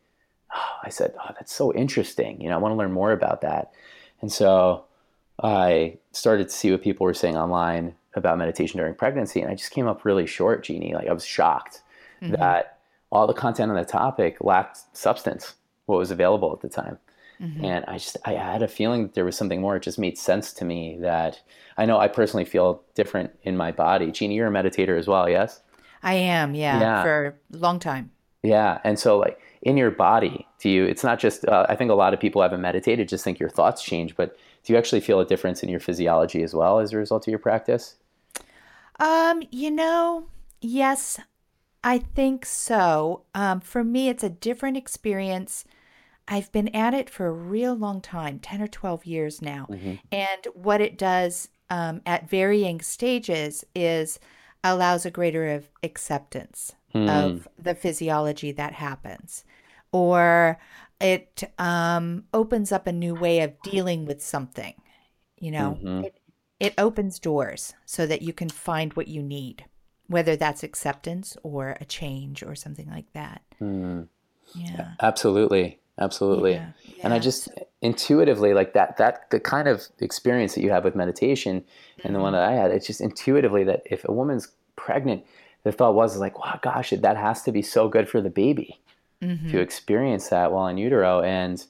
Oh, 0.54 0.72
I 0.84 0.90
said, 0.90 1.14
oh, 1.18 1.32
that's 1.36 1.54
so 1.54 1.74
interesting. 1.74 2.42
You 2.42 2.50
know, 2.50 2.56
I 2.56 2.58
want 2.58 2.74
to 2.74 2.78
learn 2.78 2.92
more 2.92 3.14
about 3.14 3.40
that. 3.42 3.72
And 4.20 4.30
so 4.30 4.84
I 5.42 5.98
started 6.12 6.50
to 6.50 6.54
see 6.54 6.70
what 6.70 6.82
people 6.82 7.06
were 7.06 7.14
saying 7.14 7.38
online 7.38 7.96
about 8.14 8.38
meditation 8.38 8.78
during 8.78 8.94
pregnancy. 8.94 9.40
And 9.42 9.50
I 9.50 9.56
just 9.56 9.72
came 9.72 9.88
up 9.88 10.04
really 10.04 10.28
short, 10.28 10.66
Jeanne. 10.66 10.92
Like 10.92 11.08
I 11.08 11.14
was 11.14 11.24
shocked 11.24 11.82
mm-hmm. 12.22 12.34
that 12.34 12.80
all 13.10 13.26
the 13.26 13.34
content 13.34 13.72
on 13.72 13.78
the 13.78 13.86
topic 13.86 14.36
lacked 14.42 14.80
substance, 14.92 15.56
what 15.86 15.98
was 15.98 16.12
available 16.12 16.52
at 16.52 16.60
the 16.60 16.68
time. 16.68 16.98
And 17.40 17.86
I 17.88 18.00
just, 18.00 18.18
I 18.26 18.34
had 18.34 18.64
a 18.64 18.68
feeling 18.68 19.04
that 19.04 19.14
there 19.14 19.24
was 19.26 19.38
something 19.38 19.62
more. 19.62 19.76
It 19.76 19.84
just 19.84 20.00
made 20.00 20.18
sense 20.18 20.54
to 20.54 20.66
me 20.66 20.98
that 21.02 21.40
I 21.78 21.86
know 21.86 22.00
I 22.00 22.08
personally 22.08 22.46
feel 22.46 22.82
different 22.96 23.30
in 23.44 23.56
my 23.56 23.72
body. 23.72 24.12
Jeanne, 24.12 24.32
you're 24.32 24.48
a 24.48 24.52
meditator 24.52 24.98
as 24.98 25.08
well, 25.08 25.30
yes? 25.30 25.62
I 26.02 26.14
am, 26.16 26.56
yeah, 26.56 26.80
Yeah. 26.80 27.04
for 27.04 27.38
a 27.54 27.58
long 27.58 27.80
time. 27.80 28.10
Yeah, 28.44 28.80
and 28.84 28.98
so 28.98 29.18
like 29.18 29.40
in 29.62 29.78
your 29.78 29.92
body, 29.92 30.48
do 30.60 30.70
you? 30.70 30.86
It's 30.86 31.04
not 31.04 31.20
just. 31.20 31.46
Uh, 31.46 31.66
I 31.68 31.76
think 31.76 31.92
a 31.92 31.96
lot 31.96 32.14
of 32.14 32.20
people 32.20 32.42
haven't 32.42 32.62
meditated, 32.62 33.10
just 33.10 33.24
think 33.24 33.40
your 33.40 33.50
thoughts 33.50 33.84
change. 33.84 34.16
But 34.16 34.38
do 34.64 34.74
you 34.74 34.80
actually 34.80 35.02
feel 35.02 35.20
a 35.20 35.26
difference 35.26 35.64
in 35.64 35.70
your 35.70 35.80
physiology 35.80 36.44
as 36.44 36.54
well 36.54 36.80
as 36.80 36.94
a 36.94 36.98
result 36.98 37.28
of 37.28 37.32
your 37.32 37.40
practice? 37.40 37.96
Um, 39.00 39.44
you 39.52 39.72
know, 39.72 40.28
yes, 40.62 41.20
I 41.84 42.00
think 42.00 42.46
so. 42.46 43.24
Um, 43.36 43.60
for 43.60 43.84
me, 43.84 44.08
it's 44.10 44.24
a 44.24 44.30
different 44.30 44.78
experience. 44.78 45.66
I've 46.28 46.52
been 46.52 46.68
at 46.76 46.94
it 46.94 47.10
for 47.10 47.28
a 47.28 47.32
real 47.32 47.74
long 47.76 48.02
time 48.02 48.40
10 48.40 48.62
or 48.62 48.68
12 48.68 49.06
years 49.06 49.42
now. 49.42 49.68
And 50.12 50.48
what 50.54 50.82
it 50.82 50.98
does 50.98 51.50
um, 51.70 52.02
at 52.06 52.30
varying 52.30 52.82
stages 52.82 53.64
is 53.76 54.20
allows 54.64 55.06
a 55.06 55.12
greater 55.12 55.48
of 55.50 55.70
acceptance 55.84 56.74
of 57.10 57.48
the 57.58 57.76
physiology 57.76 58.52
that 58.54 58.74
happens, 58.74 59.44
or 59.92 60.58
it 61.00 61.44
um, 61.60 62.24
opens 62.34 62.72
up 62.72 62.88
a 62.88 62.92
new 62.92 63.14
way 63.14 63.42
of 63.42 63.54
dealing 63.62 64.06
with 64.06 64.22
something. 64.22 64.74
You 65.40 65.52
know, 65.52 65.78
it, 66.06 66.20
it 66.60 66.74
opens 66.78 67.20
doors 67.20 67.76
so 67.86 68.08
that 68.08 68.24
you 68.24 68.34
can 68.34 68.50
find 68.50 68.94
what 68.94 69.08
you 69.08 69.22
need, 69.22 69.66
whether 70.08 70.36
that's 70.36 70.64
acceptance 70.64 71.38
or 71.44 71.78
a 71.80 71.86
change 71.86 72.42
or 72.42 72.56
something 72.56 72.90
like 72.90 73.14
that. 73.14 73.44
Yeah. 74.56 74.94
Absolutely, 75.02 75.80
absolutely. 76.00 76.54
Yeah, 76.54 76.70
And 77.04 77.14
I 77.14 77.20
just 77.20 77.50
intuitively 77.82 78.54
like 78.54 78.74
that. 78.74 78.98
That 78.98 79.30
the 79.30 79.40
kind 79.40 79.68
of 79.68 79.88
experience 80.00 80.56
that 80.56 80.62
you 80.62 80.72
have 80.72 80.84
with 80.84 80.96
meditation, 80.96 81.64
and 82.04 82.16
the 82.16 82.20
one 82.20 82.34
mm-hmm. 82.34 82.42
that 82.42 82.50
I 82.50 82.54
had, 82.54 82.72
it's 82.72 82.88
just 82.88 83.02
intuitively 83.02 83.64
that 83.66 83.84
if 83.86 84.06
a 84.08 84.12
woman's 84.12 84.50
pregnant, 84.76 85.26
the 85.64 85.72
thought 85.72 85.96
was 85.96 86.18
like, 86.18 86.40
wow, 86.40 86.60
gosh, 86.62 86.92
that 86.92 87.18
has 87.18 87.44
to 87.44 87.52
be 87.52 87.62
so 87.62 87.88
good 87.88 88.08
for 88.08 88.22
the 88.22 88.30
baby. 88.30 88.80
to 89.22 89.28
mm-hmm. 89.28 89.58
experience 89.58 90.30
that 90.30 90.52
while 90.52 90.68
in 90.68 90.78
utero. 90.78 91.22
And 91.22 91.64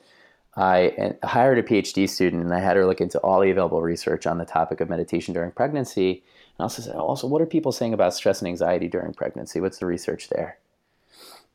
I 0.56 1.16
hired 1.24 1.60
a 1.60 1.64
PhD 1.64 2.10
student, 2.10 2.44
and 2.44 2.54
I 2.54 2.60
had 2.60 2.76
her 2.78 2.86
look 2.86 3.02
into 3.02 3.20
all 3.20 3.42
the 3.42 3.52
available 3.52 3.82
research 3.82 4.26
on 4.26 4.38
the 4.38 4.46
topic 4.46 4.82
of 4.82 4.90
meditation 4.90 5.34
during 5.34 5.52
pregnancy. 5.52 6.12
And 6.12 6.60
I 6.60 6.64
also 6.64 6.82
said, 6.82 6.96
also, 6.96 7.28
what 7.28 7.42
are 7.42 7.46
people 7.46 7.72
saying 7.72 7.94
about 7.94 8.14
stress 8.14 8.42
and 8.42 8.48
anxiety 8.48 8.88
during 8.88 9.14
pregnancy? 9.14 9.62
What's 9.62 9.78
the 9.78 9.86
research 9.86 10.30
there? 10.30 10.58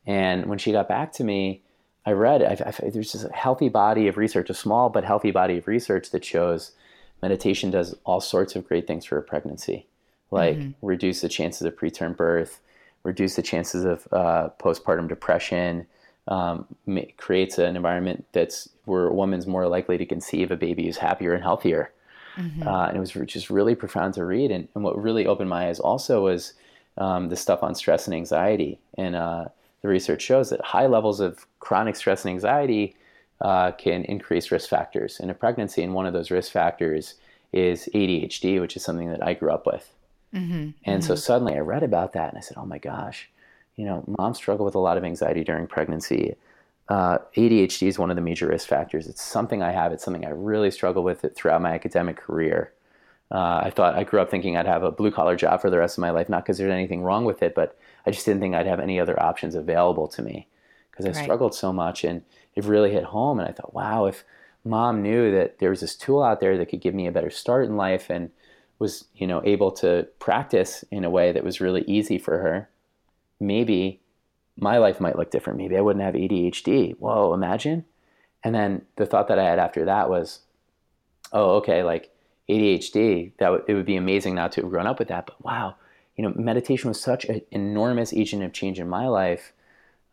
And 0.05 0.45
when 0.47 0.57
she 0.57 0.71
got 0.71 0.87
back 0.87 1.11
to 1.13 1.23
me, 1.23 1.61
I 2.05 2.11
read 2.11 2.43
I, 2.43 2.69
I, 2.69 2.89
there's 2.89 3.11
just 3.11 3.25
a 3.25 3.33
healthy 3.33 3.69
body 3.69 4.07
of 4.07 4.17
research, 4.17 4.49
a 4.49 4.53
small 4.53 4.89
but 4.89 5.03
healthy 5.03 5.31
body 5.31 5.57
of 5.57 5.67
research 5.67 6.11
that 6.11 6.25
shows 6.25 6.71
meditation 7.21 7.71
does 7.71 7.95
all 8.05 8.19
sorts 8.19 8.55
of 8.55 8.67
great 8.67 8.87
things 8.87 9.05
for 9.05 9.17
a 9.17 9.23
pregnancy, 9.23 9.87
like 10.31 10.57
reduce 10.81 11.21
the 11.21 11.29
chances 11.29 11.61
of 11.61 11.75
preterm 11.75 12.15
birth, 12.15 12.59
reduce 13.03 13.35
the 13.35 13.41
chances 13.41 13.85
of 13.85 14.07
uh, 14.11 14.49
postpartum 14.59 15.07
depression, 15.07 15.85
um, 16.27 16.65
creates 17.17 17.57
an 17.57 17.75
environment 17.75 18.25
that's 18.33 18.69
where 18.85 19.07
a 19.07 19.13
woman's 19.13 19.47
more 19.47 19.67
likely 19.67 19.97
to 19.97 20.05
conceive 20.05 20.51
a 20.51 20.57
baby 20.57 20.85
who's 20.85 20.97
happier 20.97 21.33
and 21.33 21.43
healthier. 21.43 21.91
mm-hmm. 22.37 22.67
uh, 22.67 22.87
and 22.87 22.97
it 22.97 22.99
was 22.99 23.11
just 23.25 23.49
really 23.49 23.75
profound 23.75 24.13
to 24.15 24.25
read. 24.25 24.51
And, 24.51 24.67
and 24.75 24.83
what 24.83 25.01
really 25.01 25.25
opened 25.25 25.49
my 25.49 25.67
eyes 25.67 25.79
also 25.79 26.23
was 26.23 26.53
um, 26.97 27.29
the 27.29 27.35
stuff 27.35 27.63
on 27.63 27.75
stress 27.75 28.07
and 28.07 28.15
anxiety. 28.15 28.79
And 28.97 29.15
uh, 29.15 29.45
the 29.83 29.89
research 29.89 30.21
shows 30.21 30.49
that 30.49 30.61
high 30.61 30.87
levels 30.87 31.19
of 31.19 31.45
chronic 31.59 31.95
stress 31.95 32.25
and 32.25 32.31
anxiety 32.31 32.95
uh, 33.41 33.71
can 33.73 34.05
increase 34.05 34.51
risk 34.51 34.69
factors 34.69 35.19
in 35.19 35.29
a 35.29 35.33
pregnancy. 35.33 35.83
And 35.83 35.93
one 35.93 36.07
of 36.07 36.13
those 36.13 36.31
risk 36.31 36.51
factors 36.51 37.15
is 37.51 37.87
ADHD, 37.93 38.59
which 38.59 38.75
is 38.75 38.83
something 38.83 39.09
that 39.09 39.21
I 39.21 39.33
grew 39.33 39.51
up 39.51 39.67
with. 39.67 39.93
Mm-hmm. 40.33 40.53
And 40.53 41.01
mm-hmm. 41.01 41.01
so 41.01 41.15
suddenly 41.15 41.53
I 41.53 41.59
read 41.59 41.83
about 41.83 42.13
that 42.13 42.29
and 42.29 42.37
I 42.37 42.41
said, 42.41 42.57
oh 42.57 42.65
my 42.65 42.79
gosh, 42.79 43.29
you 43.75 43.85
know, 43.85 44.03
moms 44.17 44.37
struggle 44.37 44.65
with 44.65 44.75
a 44.75 44.79
lot 44.79 44.97
of 44.97 45.03
anxiety 45.03 45.43
during 45.43 45.67
pregnancy. 45.67 46.35
Uh, 46.87 47.19
ADHD 47.35 47.87
is 47.87 47.99
one 47.99 48.09
of 48.09 48.15
the 48.15 48.21
major 48.21 48.47
risk 48.47 48.67
factors. 48.67 49.07
It's 49.07 49.21
something 49.21 49.61
I 49.61 49.71
have. 49.71 49.91
It's 49.91 50.03
something 50.03 50.25
I 50.25 50.29
really 50.29 50.71
struggle 50.71 51.03
with 51.03 51.25
it 51.25 51.35
throughout 51.35 51.61
my 51.61 51.73
academic 51.73 52.17
career. 52.17 52.71
Uh, 53.31 53.61
I 53.63 53.71
thought 53.71 53.95
I 53.95 54.03
grew 54.03 54.21
up 54.21 54.29
thinking 54.29 54.55
I'd 54.55 54.65
have 54.65 54.83
a 54.83 54.91
blue 54.91 55.11
collar 55.11 55.35
job 55.35 55.61
for 55.61 55.69
the 55.69 55.79
rest 55.79 55.97
of 55.97 56.01
my 56.01 56.11
life, 56.11 56.29
not 56.29 56.43
because 56.43 56.57
there's 56.57 56.71
anything 56.71 57.01
wrong 57.01 57.25
with 57.25 57.41
it, 57.41 57.55
but 57.55 57.77
I 58.05 58.11
just 58.11 58.25
didn't 58.25 58.41
think 58.41 58.55
I'd 58.55 58.67
have 58.67 58.79
any 58.79 58.99
other 58.99 59.21
options 59.21 59.55
available 59.55 60.07
to 60.09 60.21
me 60.21 60.47
because 60.91 61.05
I 61.05 61.09
right. 61.09 61.23
struggled 61.23 61.55
so 61.55 61.71
much. 61.73 62.03
And 62.03 62.23
it 62.55 62.65
really 62.65 62.91
hit 62.91 63.05
home. 63.05 63.39
And 63.39 63.47
I 63.47 63.51
thought, 63.51 63.73
wow, 63.73 64.05
if 64.05 64.23
mom 64.63 65.01
knew 65.01 65.31
that 65.31 65.59
there 65.59 65.69
was 65.69 65.81
this 65.81 65.95
tool 65.95 66.23
out 66.23 66.39
there 66.39 66.57
that 66.57 66.67
could 66.67 66.81
give 66.81 66.93
me 66.93 67.07
a 67.07 67.11
better 67.11 67.29
start 67.29 67.65
in 67.65 67.77
life 67.77 68.09
and 68.09 68.29
was, 68.79 69.05
you 69.15 69.27
know, 69.27 69.41
able 69.45 69.71
to 69.71 70.07
practice 70.19 70.83
in 70.91 71.03
a 71.03 71.09
way 71.09 71.31
that 71.31 71.43
was 71.43 71.61
really 71.61 71.83
easy 71.87 72.17
for 72.17 72.39
her, 72.39 72.69
maybe 73.39 74.01
my 74.57 74.77
life 74.77 74.99
might 74.99 75.17
look 75.17 75.31
different. 75.31 75.57
Maybe 75.57 75.77
I 75.77 75.81
wouldn't 75.81 76.03
have 76.03 76.13
ADHD. 76.13 76.97
Whoa, 76.99 77.33
imagine. 77.33 77.85
And 78.43 78.53
then 78.53 78.83
the 78.97 79.05
thought 79.05 79.27
that 79.29 79.39
I 79.39 79.45
had 79.45 79.59
after 79.59 79.85
that 79.85 80.09
was, 80.09 80.39
oh, 81.31 81.55
okay, 81.57 81.83
like 81.83 82.11
ADHD, 82.49 83.31
that 83.37 83.45
w- 83.45 83.63
it 83.67 83.73
would 83.73 83.85
be 83.85 83.95
amazing 83.95 84.35
not 84.35 84.51
to 84.53 84.61
have 84.61 84.69
grown 84.69 84.87
up 84.87 84.99
with 84.99 85.07
that. 85.07 85.25
But 85.25 85.43
wow, 85.43 85.75
you 86.15 86.23
know, 86.23 86.33
meditation 86.35 86.89
was 86.89 87.01
such 87.01 87.25
an 87.25 87.41
enormous 87.51 88.13
agent 88.13 88.43
of 88.43 88.53
change 88.53 88.79
in 88.79 88.87
my 88.87 89.07
life. 89.07 89.53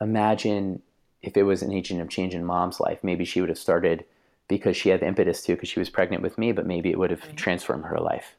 Imagine 0.01 0.83
if 1.23 1.37
it 1.37 1.43
was 1.43 1.63
an 1.63 1.73
agent 1.73 2.01
of 2.01 2.09
change 2.09 2.35
in 2.35 2.45
mom's 2.45 2.81
life. 2.81 2.99
Maybe 3.03 3.25
she 3.25 3.41
would 3.41 3.51
have 3.51 3.59
started 3.59 4.05
because 4.49 4.77
she 4.77 4.89
had 4.89 5.01
the 5.01 5.07
impetus 5.07 5.43
to, 5.43 5.55
because 5.55 5.69
she 5.69 5.79
was 5.79 5.91
pregnant 5.91 6.23
with 6.23 6.39
me, 6.39 6.53
but 6.53 6.67
maybe 6.67 6.91
it 6.91 6.99
would 6.99 7.11
have 7.11 7.25
right. 7.25 7.37
transformed 7.37 7.85
her 7.85 7.99
life. 7.99 8.35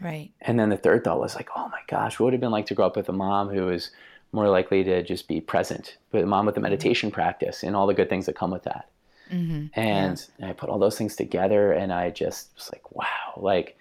Right. 0.00 0.32
And 0.40 0.58
then 0.58 0.70
the 0.70 0.76
third 0.76 1.04
thought 1.04 1.20
was 1.20 1.36
like, 1.36 1.50
oh 1.54 1.68
my 1.68 1.78
gosh, 1.86 2.18
what 2.18 2.26
would 2.26 2.34
it 2.34 2.36
have 2.38 2.40
been 2.40 2.50
like 2.50 2.66
to 2.66 2.74
grow 2.74 2.86
up 2.86 2.96
with 2.96 3.08
a 3.08 3.12
mom 3.12 3.48
who 3.48 3.66
was 3.66 3.90
more 4.32 4.48
likely 4.48 4.82
to 4.82 5.02
just 5.02 5.28
be 5.28 5.40
present, 5.40 5.98
but 6.10 6.24
a 6.24 6.26
mom 6.26 6.46
with 6.46 6.54
a 6.54 6.58
mm-hmm. 6.58 6.64
meditation 6.64 7.10
mm-hmm. 7.10 7.14
practice 7.14 7.62
and 7.62 7.76
all 7.76 7.86
the 7.86 7.94
good 7.94 8.08
things 8.08 8.26
that 8.26 8.34
come 8.34 8.50
with 8.50 8.64
that. 8.64 8.88
Mm-hmm. 9.30 9.78
And 9.78 10.26
yeah. 10.38 10.48
I 10.48 10.52
put 10.52 10.68
all 10.68 10.78
those 10.78 10.98
things 10.98 11.14
together 11.14 11.72
and 11.72 11.92
I 11.92 12.10
just 12.10 12.50
was 12.56 12.70
like, 12.72 12.90
wow, 12.92 13.34
like 13.36 13.78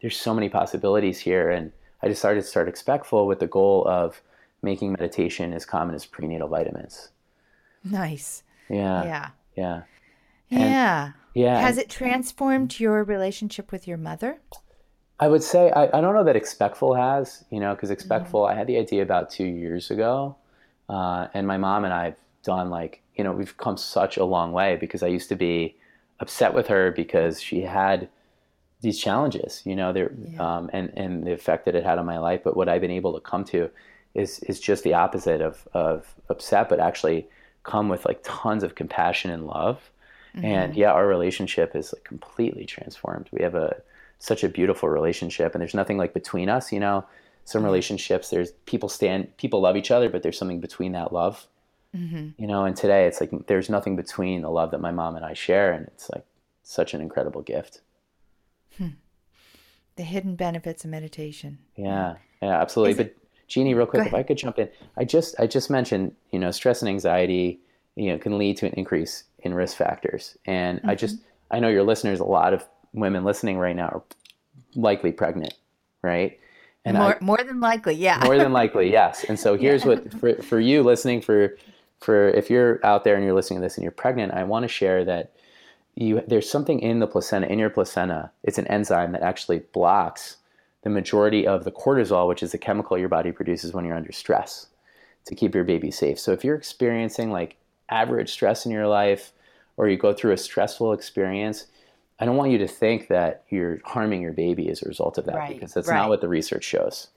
there's 0.00 0.16
so 0.16 0.34
many 0.34 0.48
possibilities 0.48 1.18
here. 1.18 1.50
And 1.50 1.72
I 2.02 2.08
decided 2.08 2.42
to 2.42 2.46
start 2.46 2.68
Expectful 2.68 3.26
with 3.26 3.40
the 3.40 3.46
goal 3.46 3.86
of 3.86 4.22
making 4.62 4.92
meditation 4.92 5.52
as 5.52 5.64
common 5.64 5.94
as 5.94 6.06
prenatal 6.06 6.48
vitamins. 6.48 7.10
Nice. 7.84 8.42
Yeah. 8.68 9.04
Yeah. 9.04 9.30
Yeah. 9.56 9.82
And, 10.50 10.60
yeah. 10.60 11.12
Yeah. 11.34 11.60
Has 11.60 11.78
it 11.78 11.88
transformed 11.88 12.78
your 12.78 13.02
relationship 13.04 13.72
with 13.72 13.88
your 13.88 13.98
mother? 13.98 14.38
I 15.18 15.28
would 15.28 15.42
say 15.42 15.70
I, 15.70 15.84
I 15.86 16.00
don't 16.00 16.14
know 16.14 16.24
that 16.24 16.36
Expectful 16.36 16.94
has, 16.94 17.44
you 17.50 17.60
know, 17.60 17.74
because 17.74 17.90
Expectful, 17.90 18.42
mm-hmm. 18.42 18.54
I 18.54 18.58
had 18.58 18.66
the 18.66 18.78
idea 18.78 19.02
about 19.02 19.30
two 19.30 19.46
years 19.46 19.90
ago, 19.90 20.36
uh, 20.88 21.28
and 21.32 21.46
my 21.46 21.58
mom 21.58 21.84
and 21.84 21.94
I've 21.94 22.16
done 22.42 22.70
like 22.70 23.02
you 23.14 23.24
know, 23.24 23.32
we've 23.32 23.56
come 23.56 23.76
such 23.76 24.16
a 24.16 24.24
long 24.24 24.52
way 24.52 24.76
because 24.76 25.02
I 25.02 25.08
used 25.08 25.28
to 25.28 25.36
be 25.36 25.76
upset 26.20 26.54
with 26.54 26.68
her 26.68 26.90
because 26.90 27.40
she 27.40 27.62
had 27.62 28.08
these 28.82 28.98
challenges, 28.98 29.62
you 29.64 29.74
know, 29.74 29.92
there 29.92 30.12
yeah. 30.24 30.56
um, 30.56 30.70
and 30.72 30.92
and 30.96 31.26
the 31.26 31.32
effect 31.32 31.64
that 31.64 31.74
it 31.74 31.84
had 31.84 31.98
on 31.98 32.06
my 32.06 32.18
life. 32.18 32.42
But 32.44 32.56
what 32.56 32.68
I've 32.68 32.80
been 32.80 32.90
able 32.90 33.14
to 33.14 33.20
come 33.20 33.44
to 33.46 33.70
is 34.14 34.40
is 34.40 34.60
just 34.60 34.84
the 34.84 34.94
opposite 34.94 35.40
of 35.40 35.66
of 35.72 36.14
upset, 36.28 36.68
but 36.68 36.80
actually 36.80 37.28
come 37.62 37.88
with 37.88 38.04
like 38.04 38.20
tons 38.22 38.62
of 38.62 38.74
compassion 38.74 39.30
and 39.30 39.46
love. 39.46 39.90
Mm-hmm. 40.36 40.44
And 40.44 40.74
yeah, 40.74 40.92
our 40.92 41.06
relationship 41.06 41.76
is 41.76 41.92
like 41.92 42.04
completely 42.04 42.64
transformed. 42.64 43.28
We 43.32 43.42
have 43.42 43.54
a 43.54 43.76
such 44.18 44.44
a 44.44 44.48
beautiful 44.48 44.88
relationship, 44.88 45.54
and 45.54 45.60
there's 45.60 45.74
nothing 45.74 45.98
like 45.98 46.14
between 46.14 46.48
us, 46.48 46.72
you 46.72 46.80
know. 46.80 47.04
Some 47.44 47.64
relationships, 47.64 48.30
there's 48.30 48.52
people 48.66 48.88
stand, 48.88 49.36
people 49.36 49.60
love 49.60 49.76
each 49.76 49.90
other, 49.90 50.08
but 50.08 50.22
there's 50.22 50.38
something 50.38 50.60
between 50.60 50.92
that 50.92 51.12
love 51.12 51.48
Mm-hmm. 51.96 52.28
You 52.38 52.46
know, 52.46 52.64
and 52.64 52.74
today 52.74 53.06
it's 53.06 53.20
like 53.20 53.30
there's 53.46 53.68
nothing 53.68 53.96
between 53.96 54.42
the 54.42 54.50
love 54.50 54.70
that 54.70 54.80
my 54.80 54.90
mom 54.90 55.16
and 55.16 55.24
I 55.24 55.34
share, 55.34 55.72
and 55.72 55.86
it's 55.88 56.08
like 56.10 56.24
such 56.62 56.94
an 56.94 57.00
incredible 57.00 57.42
gift. 57.42 57.80
Hmm. 58.78 58.88
The 59.96 60.02
hidden 60.02 60.36
benefits 60.36 60.84
of 60.84 60.90
meditation. 60.90 61.58
Yeah, 61.76 62.16
yeah, 62.40 62.60
absolutely. 62.60 62.92
Is 62.92 62.96
but 62.96 63.06
it... 63.06 63.18
Jeanne, 63.48 63.74
real 63.76 63.86
quick, 63.86 64.06
if 64.06 64.14
I 64.14 64.22
could 64.22 64.38
jump 64.38 64.58
in, 64.58 64.68
I 64.96 65.04
just 65.04 65.34
I 65.38 65.46
just 65.46 65.70
mentioned 65.70 66.14
you 66.30 66.38
know 66.38 66.50
stress 66.50 66.80
and 66.80 66.88
anxiety 66.88 67.60
you 67.96 68.10
know 68.10 68.18
can 68.18 68.38
lead 68.38 68.56
to 68.58 68.66
an 68.66 68.72
increase 68.72 69.24
in 69.40 69.54
risk 69.54 69.76
factors, 69.76 70.36
and 70.46 70.78
mm-hmm. 70.78 70.90
I 70.90 70.94
just 70.94 71.18
I 71.50 71.60
know 71.60 71.68
your 71.68 71.82
listeners, 71.82 72.20
a 72.20 72.24
lot 72.24 72.54
of 72.54 72.64
women 72.94 73.24
listening 73.24 73.58
right 73.58 73.76
now 73.76 73.88
are 73.88 74.02
likely 74.74 75.12
pregnant, 75.12 75.54
right? 76.02 76.38
And 76.84 76.96
more, 76.96 77.16
I, 77.16 77.24
more 77.24 77.38
than 77.38 77.60
likely, 77.60 77.94
yeah. 77.94 78.20
more 78.24 78.36
than 78.36 78.52
likely, 78.52 78.90
yes. 78.92 79.24
And 79.24 79.38
so 79.38 79.56
here's 79.56 79.82
yeah. 79.82 79.88
what 79.88 80.12
for, 80.14 80.42
for 80.42 80.60
you 80.60 80.82
listening 80.82 81.20
for 81.20 81.56
for 82.00 82.28
if 82.30 82.50
you're 82.50 82.84
out 82.84 83.04
there 83.04 83.14
and 83.14 83.24
you're 83.24 83.34
listening 83.34 83.60
to 83.60 83.64
this 83.64 83.76
and 83.76 83.82
you're 83.82 83.92
pregnant, 83.92 84.32
I 84.32 84.44
want 84.44 84.64
to 84.64 84.68
share 84.68 85.04
that 85.04 85.34
you 85.94 86.22
there's 86.26 86.50
something 86.50 86.80
in 86.80 87.00
the 87.00 87.06
placenta, 87.06 87.50
in 87.50 87.58
your 87.58 87.70
placenta. 87.70 88.30
It's 88.42 88.58
an 88.58 88.66
enzyme 88.68 89.12
that 89.12 89.22
actually 89.22 89.60
blocks 89.72 90.38
the 90.82 90.90
majority 90.90 91.46
of 91.46 91.64
the 91.64 91.72
cortisol, 91.72 92.28
which 92.28 92.42
is 92.42 92.52
the 92.52 92.58
chemical 92.58 92.98
your 92.98 93.08
body 93.08 93.32
produces 93.32 93.72
when 93.72 93.84
you're 93.84 93.96
under 93.96 94.12
stress 94.12 94.66
to 95.26 95.34
keep 95.34 95.54
your 95.54 95.64
baby 95.64 95.90
safe. 95.90 96.18
So 96.18 96.32
if 96.32 96.44
you're 96.44 96.56
experiencing 96.56 97.30
like 97.30 97.56
average 97.88 98.30
stress 98.32 98.66
in 98.66 98.72
your 98.72 98.88
life 98.88 99.32
or 99.76 99.88
you 99.88 99.96
go 99.96 100.12
through 100.12 100.32
a 100.32 100.36
stressful 100.36 100.92
experience, 100.92 101.66
I 102.18 102.24
don't 102.24 102.36
want 102.36 102.50
you 102.50 102.58
to 102.58 102.66
think 102.66 103.08
that 103.08 103.44
you're 103.48 103.80
harming 103.84 104.22
your 104.22 104.32
baby 104.32 104.68
as 104.68 104.82
a 104.82 104.88
result 104.88 105.18
of 105.18 105.26
that 105.26 105.36
right. 105.36 105.54
because 105.54 105.74
that's 105.74 105.88
right. 105.88 105.96
not 105.96 106.08
what 106.08 106.20
the 106.20 106.28
research 106.28 106.64
shows. 106.64 107.08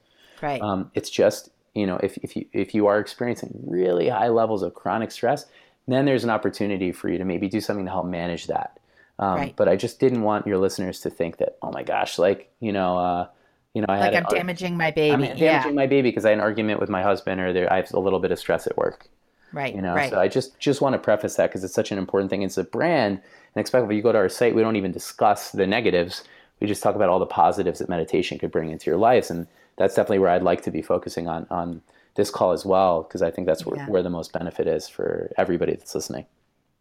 Right. 0.42 0.62
Um, 0.62 0.92
it's 0.94 1.10
just 1.10 1.50
you 1.76 1.86
know, 1.86 2.00
if, 2.02 2.18
if 2.18 2.38
you 2.38 2.46
if 2.54 2.74
you 2.74 2.88
are 2.88 3.00
experiencing 3.00 3.60
really 3.68 4.08
high 4.08 4.30
levels 4.30 4.64
of 4.64 4.74
chronic 4.74 5.12
stress, 5.12 5.46
then 5.88 6.06
there's 6.06 6.24
an 6.24 6.30
opportunity 6.30 6.92
for 6.92 7.10
you 7.10 7.18
to 7.18 7.26
maybe 7.26 7.48
do 7.48 7.62
something 7.62 7.86
to 7.86 7.92
help 7.92 8.06
manage 8.06 8.48
that. 8.48 8.80
Um, 9.20 9.36
right. 9.36 9.56
But 9.56 9.70
I 9.70 9.76
just 9.76 10.00
didn't 10.00 10.24
want 10.24 10.46
your 10.46 10.58
listeners 10.58 11.00
to 11.02 11.10
think 11.10 11.38
that, 11.38 11.58
oh 11.62 11.72
my 11.72 11.84
gosh, 11.84 12.20
like 12.20 12.52
you 12.60 12.72
know, 12.72 12.98
uh, 12.98 13.28
you 13.74 13.82
know, 13.82 13.88
I 13.90 14.00
like 14.00 14.14
had 14.14 14.26
I'm 14.26 14.36
damaging 14.36 14.78
my 14.78 14.92
baby. 14.92 15.14
I'm 15.14 15.22
damaging 15.22 15.42
yeah. 15.44 15.72
my 15.72 15.88
baby 15.88 16.10
because 16.10 16.26
I 16.26 16.30
had 16.30 16.40
an 16.40 16.44
argument 16.44 16.80
with 16.80 16.90
my 16.90 17.02
husband, 17.02 17.40
or 17.40 17.54
there 17.54 17.72
I 17.72 17.78
have 17.78 17.94
a 17.94 18.00
little 18.00 18.20
bit 18.20 18.32
of 18.32 18.40
stress 18.40 18.68
at 18.68 18.78
work. 18.78 19.08
Right. 19.54 19.74
You 19.74 19.82
know, 19.82 19.96
right. 19.96 20.10
so 20.10 20.20
I 20.20 20.28
just 20.28 20.60
just 20.60 20.82
want 20.82 20.94
to 20.94 21.00
preface 21.00 21.36
that 21.36 21.50
because 21.50 21.64
it's 21.64 21.74
such 21.74 21.92
an 21.92 21.98
important 21.98 22.30
thing. 22.30 22.42
It's 22.42 22.58
a 22.58 22.64
brand, 22.64 23.22
and 23.54 23.62
expect 23.62 23.88
when 23.88 23.96
you 23.96 24.04
go 24.04 24.12
to 24.12 24.18
our 24.18 24.30
site, 24.30 24.54
we 24.56 24.62
don't 24.62 24.76
even 24.76 24.92
discuss 24.92 25.52
the 25.52 25.66
negatives. 25.66 26.24
We 26.60 26.68
just 26.68 26.84
talk 26.84 26.96
about 26.96 27.10
all 27.10 27.20
the 27.20 27.26
positives 27.26 27.80
that 27.80 27.90
meditation 27.90 28.38
could 28.38 28.52
bring 28.52 28.70
into 28.70 28.90
your 28.90 28.98
lives, 28.98 29.30
and 29.30 29.48
that's 29.78 29.96
definitely 29.96 30.20
where 30.20 30.30
I'd 30.30 30.44
like 30.44 30.62
to 30.64 30.72
be 30.72 30.82
focusing 30.82 31.30
on 31.30 31.48
on 31.50 31.82
this 32.16 32.32
call 32.32 32.52
as 32.52 32.66
well, 32.66 33.04
because 33.04 33.22
I 33.22 33.32
think 33.32 33.48
that's 33.48 33.66
where, 33.66 33.78
yeah. 33.78 33.88
where 33.88 34.04
the 34.04 34.10
most 34.10 34.34
benefit 34.34 34.68
is 34.68 34.88
for 34.88 35.32
everybody 35.38 35.74
that's 35.74 35.94
listening. 35.94 36.26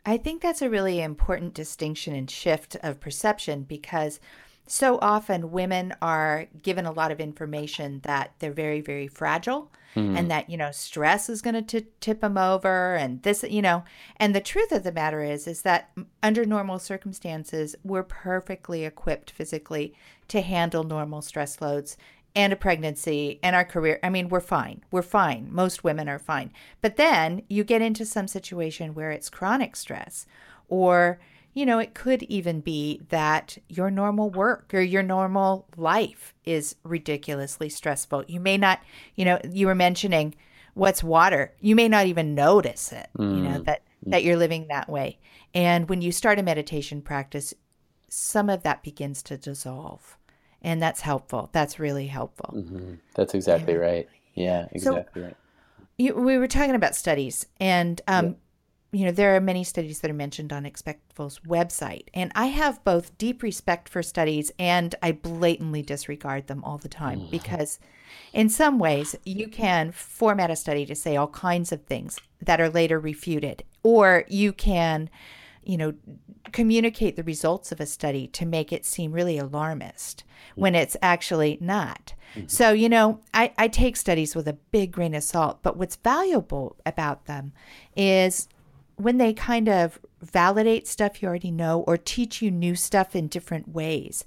I 0.06 0.16
think 0.16 0.42
that's 0.42 0.62
a 0.62 0.70
really 0.70 1.00
important 1.00 1.54
distinction 1.54 2.14
and 2.14 2.30
shift 2.30 2.76
of 2.82 3.00
perception 3.00 3.62
because 3.62 4.20
so 4.66 4.98
often 5.02 5.50
women 5.50 5.94
are 6.00 6.46
given 6.62 6.86
a 6.86 6.92
lot 6.92 7.10
of 7.10 7.20
information 7.20 8.00
that 8.04 8.32
they're 8.38 8.52
very, 8.52 8.80
very 8.80 9.08
fragile 9.08 9.70
mm-hmm. 9.94 10.16
and 10.16 10.30
that, 10.30 10.48
you 10.48 10.56
know, 10.56 10.70
stress 10.70 11.28
is 11.28 11.42
going 11.42 11.64
to 11.64 11.80
tip 12.00 12.20
them 12.20 12.38
over 12.38 12.94
and 12.94 13.22
this, 13.22 13.44
you 13.48 13.60
know, 13.60 13.84
and 14.16 14.34
the 14.34 14.40
truth 14.40 14.72
of 14.72 14.82
the 14.82 14.92
matter 14.92 15.22
is, 15.22 15.46
is 15.46 15.62
that 15.62 15.90
under 16.22 16.44
normal 16.44 16.78
circumstances, 16.78 17.76
we're 17.84 18.02
perfectly 18.02 18.84
equipped 18.84 19.30
physically 19.30 19.94
to 20.28 20.40
handle 20.40 20.84
normal 20.84 21.20
stress 21.20 21.60
loads 21.60 21.96
and 22.36 22.52
a 22.52 22.56
pregnancy 22.56 23.38
and 23.42 23.54
our 23.54 23.64
career. 23.64 24.00
I 24.02 24.10
mean, 24.10 24.28
we're 24.28 24.40
fine. 24.40 24.82
We're 24.90 25.02
fine. 25.02 25.48
Most 25.50 25.84
women 25.84 26.08
are 26.08 26.18
fine. 26.18 26.52
But 26.80 26.96
then 26.96 27.42
you 27.48 27.64
get 27.64 27.82
into 27.82 28.04
some 28.04 28.26
situation 28.26 28.94
where 28.94 29.10
it's 29.10 29.30
chronic 29.30 29.76
stress, 29.76 30.26
or, 30.68 31.20
you 31.52 31.64
know, 31.64 31.78
it 31.78 31.94
could 31.94 32.24
even 32.24 32.60
be 32.60 33.00
that 33.10 33.58
your 33.68 33.90
normal 33.90 34.30
work 34.30 34.74
or 34.74 34.80
your 34.80 35.02
normal 35.02 35.68
life 35.76 36.34
is 36.44 36.76
ridiculously 36.82 37.68
stressful. 37.68 38.24
You 38.26 38.40
may 38.40 38.58
not, 38.58 38.80
you 39.14 39.24
know, 39.24 39.38
you 39.48 39.66
were 39.66 39.74
mentioning 39.74 40.34
what's 40.74 41.04
water. 41.04 41.54
You 41.60 41.76
may 41.76 41.88
not 41.88 42.06
even 42.06 42.34
notice 42.34 42.92
it, 42.92 43.08
mm. 43.16 43.36
you 43.36 43.42
know, 43.42 43.60
mm. 43.60 43.64
that 43.66 43.82
that 44.06 44.22
you're 44.22 44.36
living 44.36 44.66
that 44.68 44.88
way. 44.88 45.18
And 45.54 45.88
when 45.88 46.02
you 46.02 46.12
start 46.12 46.38
a 46.38 46.42
meditation 46.42 47.00
practice, 47.00 47.54
some 48.08 48.50
of 48.50 48.62
that 48.64 48.82
begins 48.82 49.22
to 49.22 49.38
dissolve 49.38 50.18
and 50.64 50.82
that's 50.82 51.02
helpful. 51.02 51.50
That's 51.52 51.78
really 51.78 52.08
helpful. 52.08 52.54
Mm-hmm. 52.56 52.94
That's 53.14 53.34
exactly 53.34 53.74
yeah. 53.74 53.78
right. 53.78 54.08
Yeah, 54.34 54.66
exactly 54.72 55.22
so, 55.22 55.26
right. 55.28 55.36
You, 55.96 56.14
we 56.14 56.38
were 56.38 56.48
talking 56.48 56.74
about 56.74 56.96
studies, 56.96 57.46
and 57.60 58.00
um, 58.08 58.36
you 58.90 59.04
know, 59.04 59.12
there 59.12 59.36
are 59.36 59.40
many 59.40 59.62
studies 59.62 60.00
that 60.00 60.10
are 60.10 60.14
mentioned 60.14 60.52
on 60.52 60.64
Expectful's 60.64 61.38
website, 61.40 62.08
and 62.14 62.32
I 62.34 62.46
have 62.46 62.82
both 62.82 63.16
deep 63.18 63.42
respect 63.42 63.88
for 63.88 64.02
studies 64.02 64.50
and 64.58 64.94
I 65.02 65.12
blatantly 65.12 65.82
disregard 65.82 66.46
them 66.48 66.64
all 66.64 66.78
the 66.78 66.88
time 66.88 67.20
mm. 67.20 67.30
because, 67.30 67.78
in 68.32 68.48
some 68.48 68.78
ways, 68.78 69.14
you 69.24 69.46
can 69.48 69.92
format 69.92 70.50
a 70.50 70.56
study 70.56 70.86
to 70.86 70.94
say 70.94 71.16
all 71.16 71.28
kinds 71.28 71.70
of 71.70 71.84
things 71.84 72.18
that 72.40 72.60
are 72.60 72.70
later 72.70 72.98
refuted, 72.98 73.62
or 73.82 74.24
you 74.28 74.52
can, 74.52 75.10
you 75.66 75.76
know, 75.76 75.94
communicate 76.52 77.16
the 77.16 77.22
results 77.22 77.72
of 77.72 77.80
a 77.80 77.86
study 77.86 78.26
to 78.28 78.46
make 78.46 78.72
it 78.72 78.84
seem 78.84 79.12
really 79.12 79.38
alarmist 79.38 80.24
when 80.54 80.74
it's 80.74 80.96
actually 81.02 81.58
not. 81.60 82.14
Mm-hmm. 82.34 82.48
So, 82.48 82.72
you 82.72 82.88
know, 82.88 83.20
I, 83.32 83.52
I 83.58 83.68
take 83.68 83.96
studies 83.96 84.34
with 84.34 84.48
a 84.48 84.58
big 84.70 84.92
grain 84.92 85.14
of 85.14 85.22
salt, 85.22 85.62
but 85.62 85.76
what's 85.76 85.96
valuable 85.96 86.76
about 86.86 87.26
them 87.26 87.52
is 87.96 88.48
when 88.96 89.18
they 89.18 89.32
kind 89.32 89.68
of 89.68 89.98
validate 90.22 90.86
stuff 90.86 91.22
you 91.22 91.28
already 91.28 91.50
know 91.50 91.84
or 91.86 91.96
teach 91.96 92.40
you 92.40 92.50
new 92.50 92.74
stuff 92.74 93.14
in 93.14 93.28
different 93.28 93.68
ways. 93.68 94.24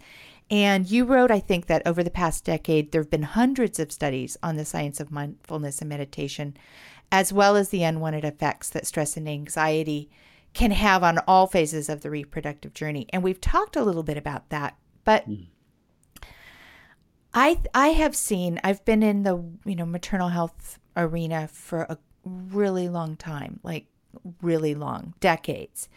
And 0.50 0.90
you 0.90 1.04
wrote, 1.04 1.32
I 1.32 1.40
think, 1.40 1.66
that 1.66 1.86
over 1.86 2.04
the 2.04 2.10
past 2.10 2.46
decade, 2.46 2.92
there 2.92 3.02
have 3.02 3.10
been 3.10 3.24
hundreds 3.24 3.80
of 3.80 3.92
studies 3.92 4.38
on 4.42 4.56
the 4.56 4.66
science 4.66 5.00
of 5.00 5.12
mindfulness 5.12 5.80
and 5.82 5.90
meditation, 5.90 6.56
as 7.12 7.34
well 7.34 7.56
as 7.56 7.70
the 7.70 7.84
unwanted 7.84 8.24
effects 8.24 8.70
that 8.70 8.88
stress 8.88 9.18
and 9.18 9.28
anxiety 9.28 10.10
can 10.54 10.72
have 10.72 11.04
on 11.04 11.20
all 11.28 11.48
phases 11.48 11.90
of 11.90 12.02
the 12.02 12.10
reproductive 12.10 12.74
journey. 12.74 13.08
And 13.12 13.24
we've 13.24 13.42
talked 13.42 13.76
a 13.76 13.84
little 13.84 14.04
bit 14.04 14.18
about 14.18 14.50
that, 14.50 14.78
but 15.04 15.30
mm. 15.30 15.48
I 17.34 17.62
I 17.74 17.90
have 17.90 18.16
seen 18.16 18.60
I've 18.64 18.84
been 18.84 19.04
in 19.04 19.24
the, 19.24 19.44
you 19.66 19.76
know, 19.76 19.86
maternal 19.86 20.30
health 20.30 20.80
arena 20.96 21.48
for 21.48 21.82
a 21.84 21.98
really 22.26 22.90
long 22.90 23.16
time, 23.16 23.60
like 23.64 23.86
really 24.42 24.74
long, 24.74 25.14
decades. 25.20 25.90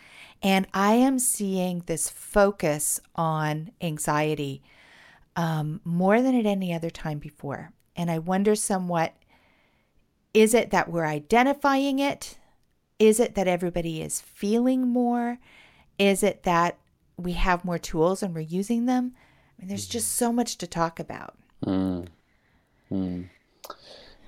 And 0.43 0.67
I 0.75 0.95
am 0.95 1.19
seeing 1.19 1.83
this 1.87 2.09
focus 2.09 3.01
on 3.15 3.71
anxiety 3.81 4.63
um, 5.37 5.81
more 5.85 6.21
than 6.21 6.35
at 6.35 6.47
any 6.47 6.75
other 6.75 6.91
time 6.91 7.19
before. 7.19 7.73
And 7.97 8.11
I 8.11 8.19
wonder 8.19 8.55
somewhat 8.55 9.15
is 10.33 10.55
it 10.55 10.71
that 10.71 10.91
we're 10.91 11.07
identifying 11.07 11.99
it? 11.99 12.39
Is 13.01 13.19
it 13.19 13.35
that 13.35 13.49
everybody 13.49 14.01
is 14.01 14.21
feeling 14.21 14.87
more? 14.87 15.39
Is 15.99 16.23
it 16.23 16.45
that 16.45 16.79
we 17.17 17.33
have 17.33 17.65
more 17.65 17.79
tools 17.79 18.23
and 18.23 18.33
we're 18.35 18.41
using 18.41 18.87
them? 18.87 19.15
I 19.59 19.63
mean, 19.63 19.69
there's 19.69 19.89
just 19.89 20.13
so 20.13 20.33
much 20.33 20.57
to 20.59 20.69
talk 20.69 21.01
about. 21.01 21.35
Mm. 21.67 22.07
Mm. 22.93 23.29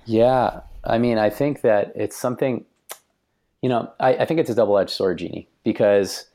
Yeah. 0.05 0.61
I 0.83 0.97
mean, 0.97 1.17
I 1.17 1.29
think 1.29 1.61
that 1.61 1.93
it's 1.95 2.17
something 2.17 2.65
you 3.63 3.69
know, 3.69 3.91
I, 3.99 4.15
I 4.17 4.25
think 4.25 4.41
it's 4.41 4.49
a 4.49 4.55
double-edged 4.55 4.91
sword, 4.91 5.19
Jeanne, 5.19 5.45
because 5.63 6.25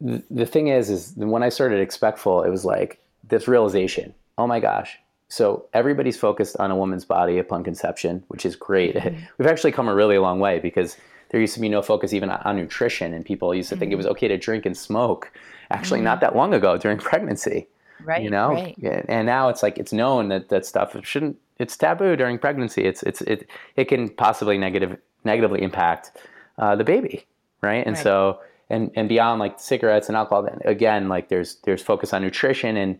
the, 0.00 0.22
the 0.28 0.44
thing 0.44 0.66
is, 0.66 0.90
is 0.90 1.12
when 1.14 1.44
I 1.44 1.50
started 1.50 1.80
Expectful, 1.80 2.42
it 2.42 2.50
was 2.50 2.64
like 2.64 3.00
this 3.28 3.46
realization. 3.46 4.12
Oh 4.36 4.48
my 4.48 4.58
gosh! 4.58 4.98
So 5.28 5.66
everybody's 5.72 6.16
focused 6.16 6.56
on 6.56 6.72
a 6.72 6.76
woman's 6.76 7.04
body 7.04 7.38
upon 7.38 7.62
conception, 7.62 8.24
which 8.26 8.44
is 8.44 8.56
great. 8.56 8.96
Mm-hmm. 8.96 9.20
We've 9.38 9.46
actually 9.46 9.70
come 9.70 9.86
a 9.86 9.94
really 9.94 10.18
long 10.18 10.40
way 10.40 10.58
because 10.58 10.96
there 11.30 11.40
used 11.40 11.54
to 11.54 11.60
be 11.60 11.68
no 11.68 11.80
focus 11.82 12.12
even 12.12 12.30
on, 12.30 12.56
nutrition, 12.56 13.14
and 13.14 13.24
people 13.24 13.54
used 13.54 13.68
to 13.68 13.74
mm-hmm. 13.74 13.80
think 13.80 13.92
it 13.92 13.96
was 13.96 14.06
mm-hmm. 14.06 14.12
okay 14.12 14.28
to 14.28 14.36
drink 14.36 14.66
and 14.66 14.76
smoke. 14.76 15.32
Actually, 15.70 15.98
mm-hmm. 15.98 16.06
not 16.06 16.20
that 16.20 16.36
long 16.36 16.52
ago 16.52 16.76
during 16.76 16.98
pregnancy. 17.10 17.68
Right. 18.02 18.22
You 18.22 18.30
know, 18.30 18.52
right. 18.52 18.76
and 19.08 19.26
now 19.26 19.50
it's 19.50 19.62
like 19.62 19.76
it's 19.76 19.92
known 19.92 20.28
that 20.28 20.48
that 20.48 20.64
stuff 20.64 20.96
shouldn't. 21.02 21.36
It's 21.58 21.76
taboo 21.76 22.16
during 22.16 22.38
pregnancy. 22.38 22.84
It's 22.84 23.02
it's 23.02 23.20
it 23.22 23.46
it 23.76 23.84
can 23.86 24.08
possibly 24.08 24.56
negative 24.56 24.96
negatively 25.24 25.62
impact 25.62 26.16
uh, 26.58 26.76
the 26.76 26.84
baby, 26.84 27.26
right? 27.60 27.86
And 27.86 27.96
right. 27.96 28.02
so 28.02 28.40
and 28.70 28.90
and 28.94 29.06
beyond 29.08 29.38
like 29.38 29.60
cigarettes 29.60 30.08
and 30.08 30.16
alcohol, 30.16 30.48
again, 30.64 31.08
like 31.08 31.28
there's 31.28 31.56
there's 31.64 31.82
focus 31.82 32.14
on 32.14 32.22
nutrition 32.22 32.78
and 32.78 32.98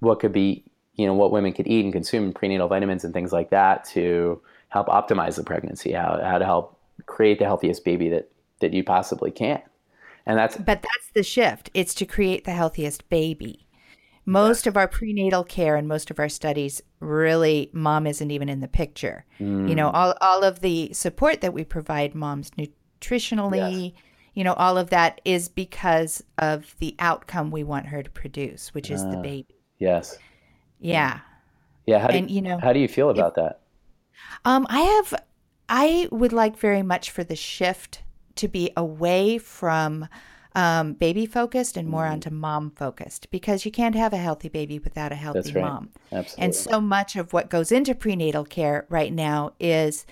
what 0.00 0.18
could 0.20 0.32
be 0.32 0.64
you 0.94 1.06
know 1.06 1.14
what 1.14 1.30
women 1.30 1.52
could 1.52 1.66
eat 1.66 1.84
and 1.84 1.92
consume 1.92 2.32
prenatal 2.32 2.68
vitamins 2.68 3.04
and 3.04 3.12
things 3.12 3.32
like 3.32 3.50
that 3.50 3.84
to 3.84 4.40
help 4.68 4.86
optimize 4.86 5.36
the 5.36 5.44
pregnancy, 5.44 5.92
how 5.92 6.18
how 6.22 6.38
to 6.38 6.44
help 6.46 6.77
create 7.06 7.38
the 7.38 7.44
healthiest 7.44 7.84
baby 7.84 8.08
that 8.10 8.30
that 8.60 8.72
you 8.72 8.82
possibly 8.84 9.30
can. 9.30 9.62
And 10.26 10.38
that's 10.38 10.56
but 10.56 10.82
that's 10.82 11.10
the 11.14 11.22
shift. 11.22 11.70
It's 11.74 11.94
to 11.94 12.06
create 12.06 12.44
the 12.44 12.52
healthiest 12.52 13.08
baby 13.08 13.68
most 14.28 14.66
of 14.66 14.76
our 14.76 14.86
prenatal 14.86 15.42
care 15.42 15.74
and 15.74 15.88
most 15.88 16.10
of 16.10 16.18
our 16.18 16.28
studies 16.28 16.82
really 17.00 17.70
mom 17.72 18.06
isn't 18.06 18.30
even 18.30 18.50
in 18.50 18.60
the 18.60 18.68
picture 18.68 19.24
mm. 19.40 19.66
you 19.66 19.74
know 19.74 19.88
mm. 19.88 19.94
all, 19.94 20.14
all 20.20 20.44
of 20.44 20.60
the 20.60 20.92
support 20.92 21.40
that 21.40 21.54
we 21.54 21.64
provide 21.64 22.14
moms 22.14 22.50
nutritionally 22.50 23.84
yes. 23.84 24.02
you 24.34 24.44
know 24.44 24.52
all 24.52 24.76
of 24.76 24.90
that 24.90 25.18
is 25.24 25.48
because 25.48 26.22
of 26.36 26.76
the 26.78 26.94
outcome 26.98 27.50
we 27.50 27.64
want 27.64 27.86
her 27.86 28.02
to 28.02 28.10
produce 28.10 28.74
which 28.74 28.90
is 28.90 29.02
uh, 29.02 29.10
the 29.10 29.16
ah, 29.16 29.22
baby 29.22 29.56
yes 29.78 30.18
yeah 30.78 31.20
yeah 31.86 31.98
how 31.98 32.08
do, 32.08 32.18
and, 32.18 32.30
you 32.30 32.42
know 32.42 32.58
how 32.58 32.74
do 32.74 32.80
you 32.80 32.88
feel 32.88 33.08
about 33.08 33.30
if, 33.30 33.36
that 33.36 33.60
um 34.44 34.66
i 34.68 34.80
have 34.80 35.14
i 35.68 36.08
would 36.10 36.32
like 36.32 36.58
very 36.58 36.82
much 36.82 37.10
for 37.10 37.24
the 37.24 37.36
shift 37.36 38.02
to 38.34 38.48
be 38.48 38.70
away 38.76 39.38
from 39.38 40.08
um, 40.54 40.94
baby 40.94 41.26
focused 41.26 41.76
and 41.76 41.88
more 41.88 42.04
mm. 42.04 42.12
onto 42.12 42.30
mom 42.30 42.70
focused 42.70 43.30
because 43.30 43.64
you 43.64 43.70
can't 43.70 43.94
have 43.94 44.12
a 44.12 44.16
healthy 44.16 44.48
baby 44.48 44.78
without 44.78 45.12
a 45.12 45.14
healthy 45.14 45.52
right. 45.52 45.64
mom. 45.64 45.90
Absolutely. 46.10 46.44
And 46.44 46.54
so 46.54 46.80
much 46.80 47.16
of 47.16 47.32
what 47.32 47.50
goes 47.50 47.70
into 47.70 47.94
prenatal 47.94 48.44
care 48.44 48.86
right 48.88 49.12
now 49.12 49.52
is 49.60 50.06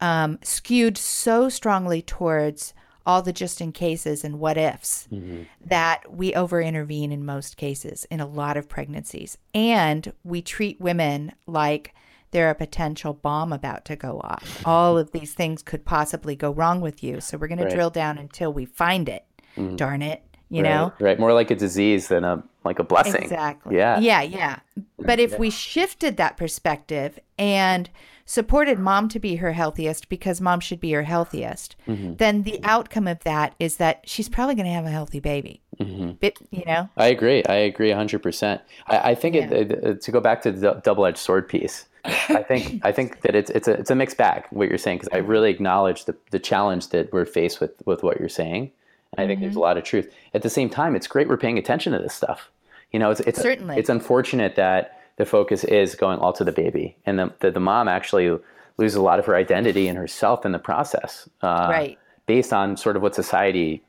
um, 0.00 0.38
skewed 0.42 0.98
so 0.98 1.48
strongly 1.48 2.02
towards 2.02 2.74
all 3.04 3.22
the 3.22 3.32
just 3.32 3.60
in 3.60 3.70
cases 3.70 4.24
and 4.24 4.38
what 4.38 4.56
ifs 4.56 5.08
mm-hmm. 5.12 5.42
that 5.64 6.12
we 6.12 6.34
over 6.34 6.60
intervene 6.60 7.12
in 7.12 7.24
most 7.24 7.56
cases 7.56 8.04
in 8.10 8.20
a 8.20 8.26
lot 8.26 8.56
of 8.56 8.68
pregnancies. 8.68 9.38
And 9.54 10.12
we 10.24 10.42
treat 10.42 10.80
women 10.80 11.32
like 11.46 11.94
they're 12.32 12.50
a 12.50 12.54
potential 12.54 13.14
bomb 13.14 13.52
about 13.52 13.84
to 13.86 13.96
go 13.96 14.20
off. 14.24 14.62
All 14.66 14.98
of 14.98 15.12
these 15.12 15.34
things 15.34 15.62
could 15.62 15.84
possibly 15.84 16.34
go 16.34 16.50
wrong 16.50 16.80
with 16.80 17.02
you. 17.02 17.20
So 17.20 17.38
we're 17.38 17.46
going 17.48 17.60
right. 17.60 17.70
to 17.70 17.74
drill 17.74 17.90
down 17.90 18.18
until 18.18 18.52
we 18.52 18.64
find 18.64 19.08
it. 19.08 19.24
Mm. 19.56 19.76
Darn 19.76 20.02
it. 20.02 20.22
You 20.48 20.62
right, 20.62 20.68
know? 20.68 20.92
Right. 20.98 21.18
More 21.18 21.32
like 21.32 21.50
a 21.50 21.56
disease 21.56 22.08
than 22.08 22.24
a 22.24 22.42
like 22.64 22.78
a 22.78 22.84
blessing. 22.84 23.22
Exactly. 23.22 23.76
Yeah. 23.76 23.98
Yeah, 23.98 24.22
yeah. 24.22 24.58
But 24.98 25.18
if 25.18 25.32
yeah. 25.32 25.38
we 25.38 25.50
shifted 25.50 26.16
that 26.16 26.36
perspective 26.36 27.18
and 27.38 27.88
supported 28.24 28.78
mom 28.78 29.08
to 29.08 29.18
be 29.18 29.36
her 29.36 29.52
healthiest 29.52 30.08
because 30.08 30.40
mom 30.40 30.60
should 30.60 30.80
be 30.80 30.92
her 30.92 31.02
healthiest, 31.02 31.76
mm-hmm. 31.88 32.14
then 32.16 32.42
the 32.44 32.60
outcome 32.62 33.08
of 33.08 33.22
that 33.24 33.54
is 33.58 33.76
that 33.76 34.02
she's 34.08 34.28
probably 34.28 34.54
going 34.54 34.66
to 34.66 34.72
have 34.72 34.86
a 34.86 34.90
healthy 34.90 35.20
baby. 35.20 35.62
Mm-hmm. 35.86 36.10
But, 36.20 36.38
you 36.50 36.64
know? 36.64 36.88
I 36.96 37.06
agree. 37.06 37.44
I 37.44 37.54
agree 37.54 37.90
100%. 37.90 38.60
I, 38.86 39.10
I 39.10 39.14
think 39.14 39.34
yeah. 39.34 39.50
it, 39.50 39.72
it, 39.72 40.02
to 40.02 40.10
go 40.10 40.20
back 40.20 40.42
to 40.42 40.52
the 40.52 40.80
double 40.84 41.06
edged 41.06 41.18
sword 41.18 41.48
piece, 41.48 41.86
I 42.04 42.42
think 42.42 42.84
I 42.84 42.92
think 42.92 43.20
that 43.22 43.34
it's 43.34 43.50
it's 43.50 43.68
a 43.68 43.72
it's 43.72 43.90
a 43.90 43.94
mixed 43.94 44.16
bag 44.16 44.44
what 44.50 44.68
you're 44.68 44.78
saying 44.78 44.98
because 44.98 45.12
I 45.12 45.18
really 45.18 45.50
acknowledge 45.50 46.04
the, 46.04 46.16
the 46.30 46.38
challenge 46.38 46.88
that 46.88 47.12
we're 47.12 47.24
faced 47.24 47.60
with 47.60 47.70
with 47.86 48.02
what 48.02 48.18
you're 48.18 48.28
saying, 48.28 48.72
I 49.16 49.26
think 49.26 49.32
mm-hmm. 49.32 49.42
there's 49.42 49.56
a 49.56 49.60
lot 49.60 49.76
of 49.76 49.84
truth. 49.84 50.12
At 50.34 50.42
the 50.42 50.50
same 50.50 50.68
time, 50.68 50.96
it's 50.96 51.06
great 51.06 51.28
we're 51.28 51.36
paying 51.36 51.58
attention 51.58 51.92
to 51.92 51.98
this 51.98 52.14
stuff. 52.14 52.50
You 52.90 52.98
know, 52.98 53.10
it's 53.10 53.20
it's 53.20 53.40
certainly 53.40 53.76
it's 53.76 53.88
unfortunate 53.88 54.56
that 54.56 55.00
the 55.16 55.26
focus 55.26 55.64
is 55.64 55.94
going 55.94 56.18
all 56.18 56.32
to 56.32 56.44
the 56.44 56.52
baby, 56.52 56.96
and 57.06 57.18
the 57.18 57.32
the, 57.40 57.50
the 57.50 57.60
mom 57.60 57.88
actually 57.88 58.36
loses 58.78 58.96
a 58.96 59.02
lot 59.02 59.18
of 59.18 59.26
her 59.26 59.36
identity 59.36 59.86
and 59.86 59.98
herself 59.98 60.44
in 60.44 60.52
the 60.52 60.58
process, 60.58 61.28
uh, 61.42 61.68
right? 61.70 61.98
Based 62.26 62.52
on 62.52 62.76
sort 62.76 62.96
of 62.96 63.02
what 63.02 63.14
society, 63.14 63.82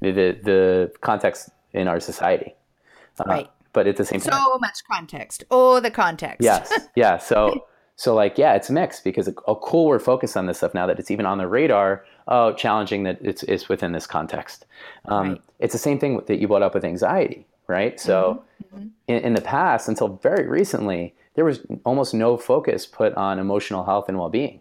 the 0.00 0.38
the 0.42 0.92
context 1.00 1.50
in 1.72 1.88
our 1.88 2.00
society, 2.00 2.54
uh, 3.20 3.24
right? 3.26 3.50
But 3.72 3.86
at 3.86 3.96
the 3.96 4.04
same 4.04 4.20
so 4.20 4.30
time, 4.30 4.42
so 4.44 4.58
much 4.58 4.78
context. 4.90 5.44
Oh, 5.50 5.80
the 5.80 5.90
context. 5.90 6.42
Yes, 6.42 6.72
yeah. 6.96 7.18
So 7.18 7.66
so 7.96 8.14
like 8.14 8.38
yeah, 8.38 8.54
it's 8.54 8.70
mixed 8.70 9.04
because 9.04 9.28
oh 9.46 9.56
cool, 9.56 9.86
we're 9.86 9.98
focused 9.98 10.36
on 10.36 10.46
this 10.46 10.58
stuff 10.58 10.74
now 10.74 10.86
that 10.86 10.98
it's 10.98 11.10
even 11.10 11.26
on 11.26 11.38
the 11.38 11.46
radar 11.46 12.04
oh, 12.28 12.52
challenging 12.52 13.02
that 13.04 13.18
it's, 13.20 13.42
it's 13.44 13.68
within 13.68 13.92
this 13.92 14.06
context. 14.06 14.66
Um, 15.06 15.30
right. 15.30 15.42
It's 15.58 15.72
the 15.72 15.78
same 15.78 15.98
thing 15.98 16.22
that 16.26 16.38
you 16.38 16.46
brought 16.46 16.62
up 16.62 16.74
with 16.74 16.84
anxiety, 16.84 17.46
right? 17.66 17.98
So 17.98 18.44
mm-hmm. 18.62 18.76
mm-hmm. 18.76 18.88
in, 19.08 19.24
in, 19.24 19.34
the 19.34 19.40
past, 19.40 19.88
until 19.88 20.08
very 20.22 20.46
recently, 20.46 21.14
there 21.34 21.44
was 21.44 21.66
almost 21.84 22.14
no 22.14 22.36
focus 22.36 22.86
put 22.86 23.14
on 23.14 23.38
emotional 23.38 23.84
health 23.84 24.08
and 24.08 24.18
well-being. 24.18 24.60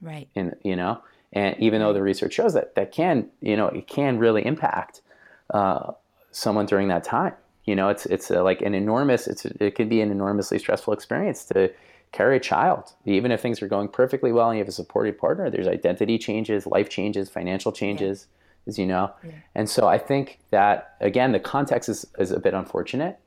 Right. 0.00 0.28
And 0.36 0.54
you 0.62 0.76
know, 0.76 1.02
and 1.32 1.56
even 1.58 1.80
though 1.80 1.92
the 1.92 2.02
research 2.02 2.34
shows 2.34 2.54
that 2.54 2.74
that 2.74 2.92
can, 2.92 3.28
you 3.40 3.56
know, 3.56 3.68
it 3.68 3.86
can 3.86 4.18
really 4.18 4.44
impact 4.44 5.02
uh, 5.50 5.92
someone 6.30 6.66
during 6.66 6.88
that 6.88 7.04
time. 7.04 7.34
You 7.64 7.76
know, 7.76 7.88
it's 7.88 8.06
it's 8.06 8.30
a, 8.30 8.42
like 8.42 8.62
an 8.62 8.74
enormous. 8.74 9.26
It's 9.26 9.44
it 9.44 9.74
can 9.74 9.88
be 9.88 10.00
an 10.00 10.10
enormously 10.10 10.58
stressful 10.58 10.94
experience 10.94 11.44
to 11.46 11.70
carry 12.12 12.36
a 12.36 12.40
child. 12.40 12.94
Even 13.04 13.30
if 13.30 13.40
things 13.40 13.60
are 13.60 13.68
going 13.68 13.88
perfectly 13.88 14.32
well 14.32 14.48
and 14.48 14.56
you 14.56 14.62
have 14.62 14.68
a 14.68 14.72
supportive 14.72 15.18
partner, 15.18 15.50
there's 15.50 15.68
identity 15.68 16.18
changes, 16.18 16.66
life 16.66 16.88
changes, 16.88 17.28
financial 17.28 17.72
changes, 17.72 18.26
yeah. 18.28 18.70
as 18.70 18.78
you 18.78 18.86
know. 18.86 19.12
Yeah. 19.22 19.32
And 19.54 19.68
so 19.68 19.86
I 19.86 19.98
think 19.98 20.38
that, 20.50 20.96
again, 21.00 21.32
the 21.32 21.40
context 21.40 21.88
is, 21.90 22.06
is 22.18 22.30
a 22.30 22.40
bit 22.40 22.54
unfortunate. 22.54 23.18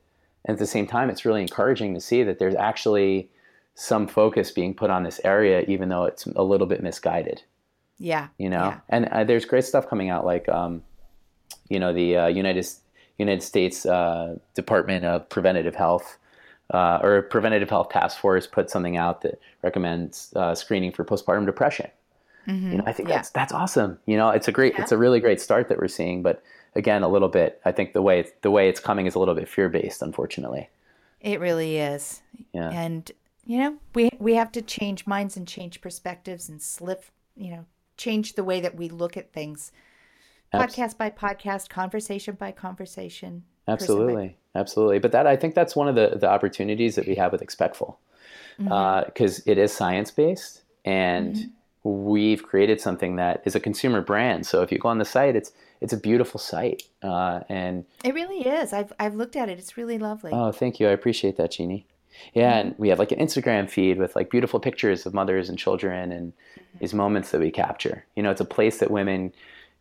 And 0.45 0.55
at 0.55 0.59
the 0.59 0.65
same 0.65 0.87
time, 0.87 1.11
it's 1.11 1.25
really 1.25 1.41
encouraging 1.41 1.93
to 1.93 2.01
see 2.01 2.23
that 2.23 2.39
there's 2.39 2.55
actually 2.55 3.29
some 3.75 4.07
focus 4.07 4.51
being 4.51 4.73
put 4.73 4.89
on 4.89 5.03
this 5.03 5.21
area, 5.23 5.61
even 5.67 5.89
though 5.89 6.05
it's 6.05 6.25
a 6.25 6.43
little 6.43 6.67
bit 6.67 6.81
misguided. 6.81 7.43
Yeah. 8.01 8.29
You 8.37 8.49
know, 8.49 8.65
yeah. 8.65 8.79
and 8.89 9.05
uh, 9.05 9.23
there's 9.23 9.45
great 9.45 9.63
stuff 9.63 9.87
coming 9.87 10.09
out, 10.09 10.25
like, 10.25 10.49
um, 10.49 10.81
you 11.69 11.79
know, 11.79 11.93
the 11.93 12.17
uh, 12.17 12.27
United 12.27 12.67
United 13.17 13.43
States 13.43 13.85
uh, 13.85 14.37
Department 14.55 15.05
of 15.05 15.29
Preventative 15.29 15.75
Health 15.75 16.17
uh, 16.73 16.99
or 17.03 17.21
Preventative 17.21 17.69
Health 17.69 17.89
Task 17.89 18.17
Force 18.19 18.47
put 18.47 18.69
something 18.69 18.97
out 18.97 19.21
that 19.21 19.39
recommends 19.61 20.33
uh, 20.35 20.55
screening 20.55 20.91
for 20.91 21.05
postpartum 21.05 21.45
depression. 21.45 21.89
Mm-hmm. 22.47 22.71
You 22.71 22.77
know, 22.79 22.83
I 22.87 22.93
think 22.93 23.09
yeah. 23.09 23.17
that's 23.17 23.29
that's 23.29 23.53
awesome. 23.53 23.99
You 24.07 24.17
know, 24.17 24.29
it's 24.29 24.47
a 24.47 24.51
great, 24.51 24.73
yeah. 24.73 24.81
it's 24.81 24.91
a 24.91 24.97
really 24.97 25.19
great 25.19 25.39
start 25.39 25.69
that 25.69 25.77
we're 25.77 25.87
seeing. 25.87 26.23
But 26.23 26.41
again, 26.75 27.03
a 27.03 27.07
little 27.07 27.29
bit, 27.29 27.61
I 27.65 27.71
think 27.71 27.93
the 27.93 28.01
way 28.01 28.25
the 28.41 28.49
way 28.49 28.67
it's 28.67 28.79
coming 28.79 29.05
is 29.05 29.13
a 29.13 29.19
little 29.19 29.35
bit 29.35 29.47
fear 29.47 29.69
based, 29.69 30.01
unfortunately. 30.01 30.69
It 31.19 31.39
really 31.39 31.77
is. 31.77 32.23
Yeah. 32.51 32.69
And 32.71 33.11
you 33.45 33.59
know, 33.59 33.77
we 33.93 34.09
we 34.17 34.33
have 34.35 34.51
to 34.53 34.61
change 34.63 35.05
minds 35.05 35.37
and 35.37 35.47
change 35.47 35.81
perspectives 35.81 36.49
and 36.49 36.59
slip, 36.59 37.05
you 37.35 37.51
know, 37.51 37.65
change 38.01 38.33
the 38.33 38.43
way 38.43 38.59
that 38.61 38.75
we 38.75 38.89
look 38.89 39.17
at 39.17 39.31
things. 39.31 39.71
Podcast 40.53 40.97
by 40.97 41.09
podcast, 41.09 41.69
conversation 41.69 42.35
by 42.35 42.51
conversation. 42.51 43.43
Absolutely, 43.67 44.37
absolutely. 44.55 44.99
But 44.99 45.13
that 45.13 45.25
I 45.27 45.37
think 45.37 45.55
that's 45.55 45.75
one 45.75 45.87
of 45.87 45.95
the 45.95 46.17
the 46.19 46.29
opportunities 46.29 46.95
that 46.95 47.07
we 47.07 47.15
have 47.15 47.31
with 47.31 47.41
Expectful, 47.41 47.99
because 48.57 48.69
mm-hmm. 48.69 49.49
uh, 49.49 49.51
it 49.51 49.57
is 49.57 49.71
science 49.71 50.11
based 50.11 50.63
and. 50.85 51.35
Mm-hmm 51.35 51.47
we've 51.83 52.43
created 52.43 52.79
something 52.79 53.15
that 53.15 53.41
is 53.45 53.55
a 53.55 53.59
consumer 53.59 54.01
brand. 54.01 54.45
So 54.45 54.61
if 54.61 54.71
you 54.71 54.77
go 54.77 54.89
on 54.89 54.99
the 54.99 55.05
site, 55.05 55.35
it's 55.35 55.51
it's 55.79 55.93
a 55.93 55.97
beautiful 55.97 56.39
site, 56.39 56.83
uh, 57.01 57.41
and 57.49 57.85
it 58.03 58.13
really 58.13 58.47
is. 58.47 58.71
I've 58.71 58.93
I've 58.99 59.15
looked 59.15 59.35
at 59.35 59.49
it. 59.49 59.57
It's 59.57 59.77
really 59.77 59.97
lovely. 59.97 60.31
Oh, 60.31 60.51
thank 60.51 60.79
you. 60.79 60.87
I 60.87 60.91
appreciate 60.91 61.37
that, 61.37 61.51
Jeannie. 61.51 61.87
Yeah, 62.33 62.51
mm-hmm. 62.51 62.67
and 62.67 62.75
we 62.77 62.89
have 62.89 62.99
like 62.99 63.11
an 63.11 63.19
Instagram 63.19 63.69
feed 63.69 63.97
with 63.97 64.15
like 64.15 64.29
beautiful 64.29 64.59
pictures 64.59 65.05
of 65.05 65.13
mothers 65.13 65.49
and 65.49 65.57
children 65.57 66.11
and 66.11 66.33
mm-hmm. 66.33 66.77
these 66.79 66.93
moments 66.93 67.31
that 67.31 67.41
we 67.41 67.51
capture. 67.51 68.05
You 68.15 68.23
know, 68.23 68.31
it's 68.31 68.41
a 68.41 68.45
place 68.45 68.79
that 68.79 68.91
women 68.91 69.33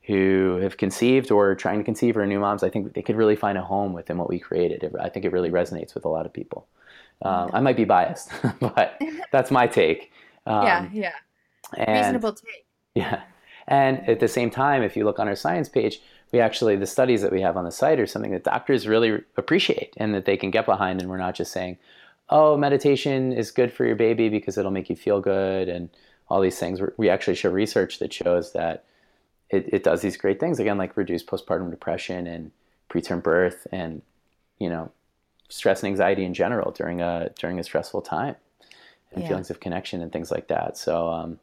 who 0.03 0.59
have 0.63 0.77
conceived 0.77 1.31
or 1.31 1.55
trying 1.55 1.79
to 1.79 1.85
conceive 1.85 2.17
or 2.17 2.27
new 2.27 2.41
moms, 2.41 2.63
I 2.63 2.71
think 2.71 2.95
they 2.95 3.03
could 3.03 3.17
really 3.17 3.37
find 3.37 3.57
a 3.59 3.63
home 3.63 3.93
within 3.93 4.19
what 4.19 4.29
we 4.29 4.39
created. 4.39 4.95
I 5.01 5.09
think 5.09 5.25
it 5.25 5.33
really 5.33 5.51
resonates 5.51 5.95
with 5.95 6.05
a 6.05 6.09
lot 6.09 6.27
of 6.27 6.33
people. 6.33 6.67
Um. 7.23 7.51
I 7.53 7.61
might 7.61 7.77
be 7.77 7.85
biased, 7.85 8.31
but 8.61 9.01
that's 9.33 9.51
my 9.51 9.67
take. 9.67 10.11
Um, 10.47 10.65
yeah, 10.65 10.89
yeah. 10.93 11.13
And, 11.77 11.99
Reasonable 11.99 12.33
take. 12.33 12.67
Yeah. 12.95 13.23
And 13.69 14.09
at 14.09 14.21
the 14.21 14.29
same 14.29 14.51
time, 14.51 14.83
if 14.83 14.97
you 14.97 15.05
look 15.05 15.19
on 15.19 15.29
our 15.29 15.37
science 15.37 15.69
page, 15.69 16.01
we 16.33 16.41
actually, 16.41 16.77
the 16.77 16.87
studies 16.87 17.23
that 17.23 17.33
we 17.33 17.41
have 17.43 17.57
on 17.57 17.65
the 17.65 17.71
site 17.71 18.01
are 18.01 18.07
something 18.07 18.33
that 18.33 18.45
doctors 18.45 18.87
really 18.87 19.23
appreciate 19.37 19.95
and 19.97 20.15
that 20.15 20.25
they 20.25 20.37
can 20.37 20.51
get 20.51 20.67
behind. 20.67 21.01
And 21.01 21.11
we're 21.11 21.19
not 21.19 21.35
just 21.35 21.53
saying, 21.53 21.79
oh, 22.31 22.57
meditation 22.57 23.33
is 23.33 23.51
good 23.51 23.73
for 23.73 23.85
your 23.85 23.97
baby 23.97 24.29
because 24.29 24.57
it'll 24.57 24.71
make 24.71 24.89
you 24.89 24.97
feel 24.97 25.21
good 25.21 25.69
and 25.69 25.91
all 26.29 26.41
these 26.41 26.59
things. 26.59 26.81
We 26.97 27.09
actually 27.11 27.35
show 27.35 27.51
research 27.51 27.99
that 27.99 28.13
shows 28.13 28.53
that 28.53 28.85
it, 29.51 29.69
it 29.73 29.83
does 29.83 30.01
these 30.01 30.17
great 30.17 30.39
things, 30.39 30.61
again, 30.61 30.79
like 30.79 30.97
reduce 30.97 31.25
postpartum 31.25 31.71
depression 31.71 32.27
and 32.27 32.53
preterm 32.89 33.23
birth 33.23 33.67
and, 33.73 34.01
you 34.59 34.69
know, 34.69 34.91
stress 35.49 35.83
and 35.83 35.89
anxiety 35.89 36.25
in 36.25 36.33
general 36.33 36.71
during 36.71 37.01
a, 37.01 37.31
during 37.39 37.59
a 37.59 37.65
stressful 37.65 38.03
time 38.03 38.37
and 39.13 39.23
yeah. 39.23 39.29
feelings 39.29 39.51
of 39.51 39.59
connection 39.59 40.01
and 40.01 40.13
things 40.13 40.31
like 40.31 40.47
that. 40.47 40.79
So, 40.79 41.09
um, 41.09 41.41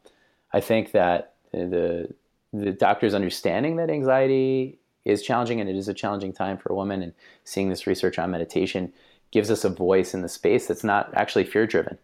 I 0.53 0.61
think 0.61 0.91
that 0.93 1.33
the 1.51 2.13
the 2.53 2.71
doctor's 2.71 3.13
understanding 3.13 3.75
that 3.75 3.89
anxiety 3.89 4.79
is 5.05 5.21
challenging 5.21 5.59
and 5.59 5.69
it 5.69 5.75
is 5.75 5.87
a 5.87 5.93
challenging 5.93 6.33
time 6.33 6.57
for 6.57 6.71
a 6.71 6.75
woman 6.75 7.01
and 7.01 7.13
seeing 7.43 7.69
this 7.69 7.85
research 7.87 8.17
on 8.17 8.31
meditation 8.31 8.91
gives 9.31 9.51
us 9.51 9.63
a 9.63 9.69
voice 9.69 10.13
in 10.13 10.21
the 10.21 10.29
space 10.29 10.67
that's 10.67 10.83
not 10.83 11.11
actually 11.13 11.43
fear 11.43 11.67
driven. 11.67 11.97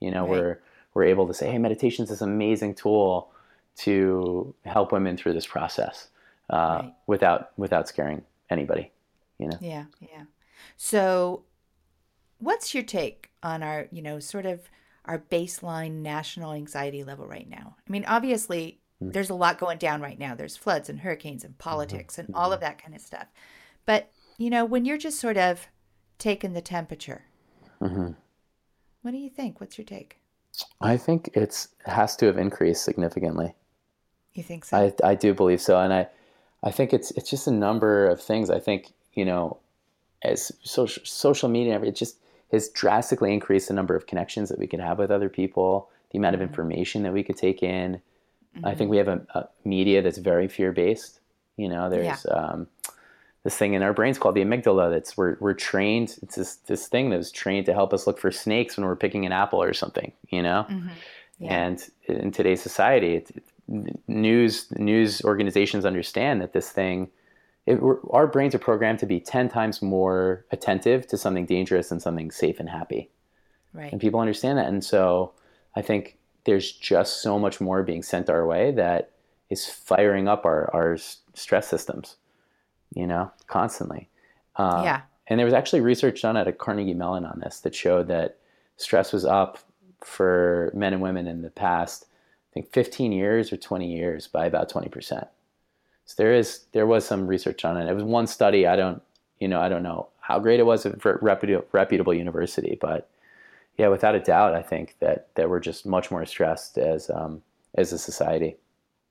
You 0.00 0.10
know, 0.10 0.22
right. 0.22 0.30
we're 0.30 0.60
we're 0.94 1.04
able 1.04 1.26
to 1.26 1.34
say, 1.34 1.50
hey, 1.50 1.58
meditation 1.58 2.02
is 2.04 2.08
this 2.08 2.20
amazing 2.20 2.74
tool 2.74 3.30
to 3.78 4.54
help 4.64 4.92
women 4.92 5.16
through 5.16 5.32
this 5.34 5.46
process 5.46 6.08
uh, 6.50 6.80
right. 6.82 6.94
without 7.06 7.50
without 7.56 7.88
scaring 7.88 8.22
anybody. 8.50 8.90
You 9.38 9.48
know. 9.48 9.58
Yeah, 9.60 9.84
yeah. 10.00 10.24
So, 10.76 11.44
what's 12.38 12.74
your 12.74 12.82
take 12.82 13.30
on 13.42 13.62
our, 13.62 13.86
you 13.90 14.02
know, 14.02 14.18
sort 14.18 14.46
of 14.46 14.68
our 15.04 15.18
baseline 15.18 16.02
national 16.02 16.52
anxiety 16.52 17.04
level 17.04 17.26
right 17.26 17.48
now? 17.48 17.76
I 17.86 17.90
mean, 17.90 18.04
obviously, 18.06 18.80
mm-hmm. 19.02 19.12
there's 19.12 19.30
a 19.30 19.34
lot 19.34 19.58
going 19.58 19.78
down 19.78 20.00
right 20.00 20.18
now. 20.18 20.34
There's 20.34 20.56
floods 20.56 20.88
and 20.88 21.00
hurricanes 21.00 21.44
and 21.44 21.54
mm-hmm. 21.54 21.68
politics 21.68 22.14
mm-hmm. 22.14 22.26
and 22.26 22.34
all 22.34 22.52
of 22.52 22.60
that 22.60 22.82
kind 22.82 22.94
of 22.94 23.00
stuff. 23.00 23.26
But, 23.86 24.10
you 24.36 24.50
know, 24.50 24.64
when 24.64 24.84
you're 24.84 24.98
just 24.98 25.20
sort 25.20 25.36
of 25.36 25.66
taking 26.18 26.52
the 26.52 26.60
temperature, 26.60 27.22
mm-hmm. 27.80 28.12
what 29.02 29.10
do 29.10 29.18
you 29.18 29.30
think? 29.30 29.60
What's 29.60 29.78
your 29.78 29.84
take? 29.84 30.18
I 30.80 30.96
think 30.96 31.30
it's 31.34 31.68
has 31.86 32.16
to 32.16 32.26
have 32.26 32.36
increased 32.36 32.84
significantly. 32.84 33.54
You 34.34 34.42
think 34.42 34.64
so? 34.64 34.76
I, 34.76 34.92
I 35.10 35.14
do 35.14 35.34
believe 35.34 35.60
so, 35.60 35.78
and 35.78 35.92
I 35.92 36.08
I 36.62 36.70
think 36.70 36.92
it's 36.92 37.10
it's 37.12 37.30
just 37.30 37.46
a 37.46 37.52
number 37.52 38.06
of 38.06 38.20
things. 38.20 38.50
I 38.50 38.58
think 38.58 38.92
you 39.14 39.24
know, 39.24 39.58
as 40.22 40.52
social 40.62 41.02
social 41.04 41.48
media, 41.48 41.80
it 41.80 41.94
just 41.94 42.18
has 42.52 42.68
drastically 42.70 43.32
increased 43.32 43.68
the 43.68 43.74
number 43.74 43.94
of 43.94 44.06
connections 44.06 44.48
that 44.48 44.58
we 44.58 44.66
can 44.66 44.80
have 44.80 44.98
with 44.98 45.10
other 45.10 45.28
people, 45.28 45.90
the 46.10 46.18
amount 46.18 46.34
of 46.34 46.40
mm-hmm. 46.40 46.48
information 46.48 47.02
that 47.02 47.12
we 47.12 47.22
could 47.22 47.36
take 47.36 47.62
in. 47.62 48.00
Mm-hmm. 48.56 48.66
I 48.66 48.74
think 48.74 48.86
mm-hmm. 48.86 48.90
we 48.90 48.96
have 48.98 49.08
a, 49.08 49.26
a, 49.34 49.48
media 49.64 50.02
that's 50.02 50.18
very 50.18 50.48
fear 50.48 50.72
based. 50.72 51.20
You 51.56 51.68
know, 51.68 51.90
there's 51.90 52.24
yeah. 52.24 52.32
um, 52.32 52.68
this 53.48 53.56
thing 53.56 53.72
in 53.72 53.82
our 53.82 53.94
brains 53.94 54.18
called 54.18 54.34
the 54.34 54.44
amygdala 54.44 54.90
that's 54.90 55.16
we're, 55.16 55.38
we're 55.40 55.54
trained. 55.54 56.18
It's 56.22 56.36
this, 56.36 56.56
this 56.66 56.86
thing 56.86 57.08
that 57.08 57.16
was 57.16 57.32
trained 57.32 57.64
to 57.64 57.72
help 57.72 57.94
us 57.94 58.06
look 58.06 58.18
for 58.18 58.30
snakes 58.30 58.76
when 58.76 58.84
we're 58.84 58.94
picking 58.94 59.24
an 59.24 59.32
apple 59.32 59.62
or 59.62 59.72
something, 59.72 60.12
you 60.28 60.42
know? 60.42 60.66
Mm-hmm. 60.68 60.88
Yeah. 61.40 61.54
And 61.54 61.90
in 62.04 62.30
today's 62.30 62.60
society, 62.60 63.14
it, 63.14 63.30
it, 63.34 64.00
news, 64.06 64.66
news 64.72 65.22
organizations 65.24 65.86
understand 65.86 66.42
that 66.42 66.52
this 66.52 66.68
thing 66.70 67.08
it, 67.64 67.80
our 68.10 68.26
brains 68.26 68.54
are 68.54 68.58
programmed 68.58 68.98
to 68.98 69.06
be 69.06 69.18
10 69.18 69.48
times 69.48 69.80
more 69.80 70.44
attentive 70.50 71.06
to 71.06 71.16
something 71.16 71.46
dangerous 71.46 71.88
than 71.88 72.00
something 72.00 72.30
safe 72.30 72.60
and 72.60 72.68
happy. 72.68 73.08
Right. 73.72 73.90
And 73.90 74.00
people 74.00 74.20
understand 74.20 74.58
that. 74.58 74.66
And 74.66 74.84
so 74.84 75.32
I 75.74 75.80
think 75.80 76.18
there's 76.44 76.70
just 76.70 77.22
so 77.22 77.38
much 77.38 77.62
more 77.62 77.82
being 77.82 78.02
sent 78.02 78.28
our 78.28 78.46
way 78.46 78.72
that 78.72 79.10
is 79.48 79.66
firing 79.66 80.28
up 80.28 80.44
our, 80.44 80.70
our 80.74 80.98
stress 81.34 81.68
systems, 81.68 82.16
you 82.94 83.06
know, 83.06 83.30
constantly. 83.46 84.08
Uh, 84.56 84.82
yeah. 84.84 85.00
And 85.26 85.38
there 85.38 85.44
was 85.44 85.54
actually 85.54 85.80
research 85.80 86.22
done 86.22 86.36
at 86.36 86.48
a 86.48 86.52
Carnegie 86.52 86.94
Mellon 86.94 87.24
on 87.24 87.40
this 87.40 87.60
that 87.60 87.74
showed 87.74 88.08
that 88.08 88.38
stress 88.76 89.12
was 89.12 89.24
up 89.24 89.58
for 90.00 90.70
men 90.74 90.92
and 90.92 91.02
women 91.02 91.26
in 91.26 91.42
the 91.42 91.50
past, 91.50 92.06
I 92.50 92.54
think 92.54 92.72
15 92.72 93.12
years 93.12 93.52
or 93.52 93.56
20 93.56 93.92
years 93.92 94.26
by 94.26 94.46
about 94.46 94.70
20%. 94.70 95.28
So 96.08 96.14
there 96.16 96.32
is 96.32 96.64
there 96.72 96.86
was 96.86 97.04
some 97.04 97.26
research 97.26 97.66
on 97.66 97.76
it. 97.76 97.86
It 97.86 97.94
was 97.94 98.02
one 98.02 98.26
study. 98.26 98.66
I 98.66 98.76
don't 98.76 99.02
you 99.40 99.46
know 99.46 99.60
I 99.60 99.68
don't 99.68 99.82
know 99.82 100.08
how 100.20 100.38
great 100.38 100.58
it 100.58 100.64
was 100.64 100.86
for 100.98 101.12
a 101.12 101.18
reputable, 101.22 101.66
reputable 101.72 102.14
university, 102.14 102.78
but 102.80 103.10
yeah, 103.76 103.88
without 103.88 104.14
a 104.14 104.20
doubt, 104.20 104.54
I 104.54 104.62
think 104.62 104.96
that 105.00 105.28
that 105.34 105.50
we're 105.50 105.60
just 105.60 105.84
much 105.84 106.10
more 106.10 106.24
stressed 106.24 106.78
as 106.78 107.10
um, 107.10 107.42
as 107.74 107.92
a 107.92 107.98
society. 107.98 108.56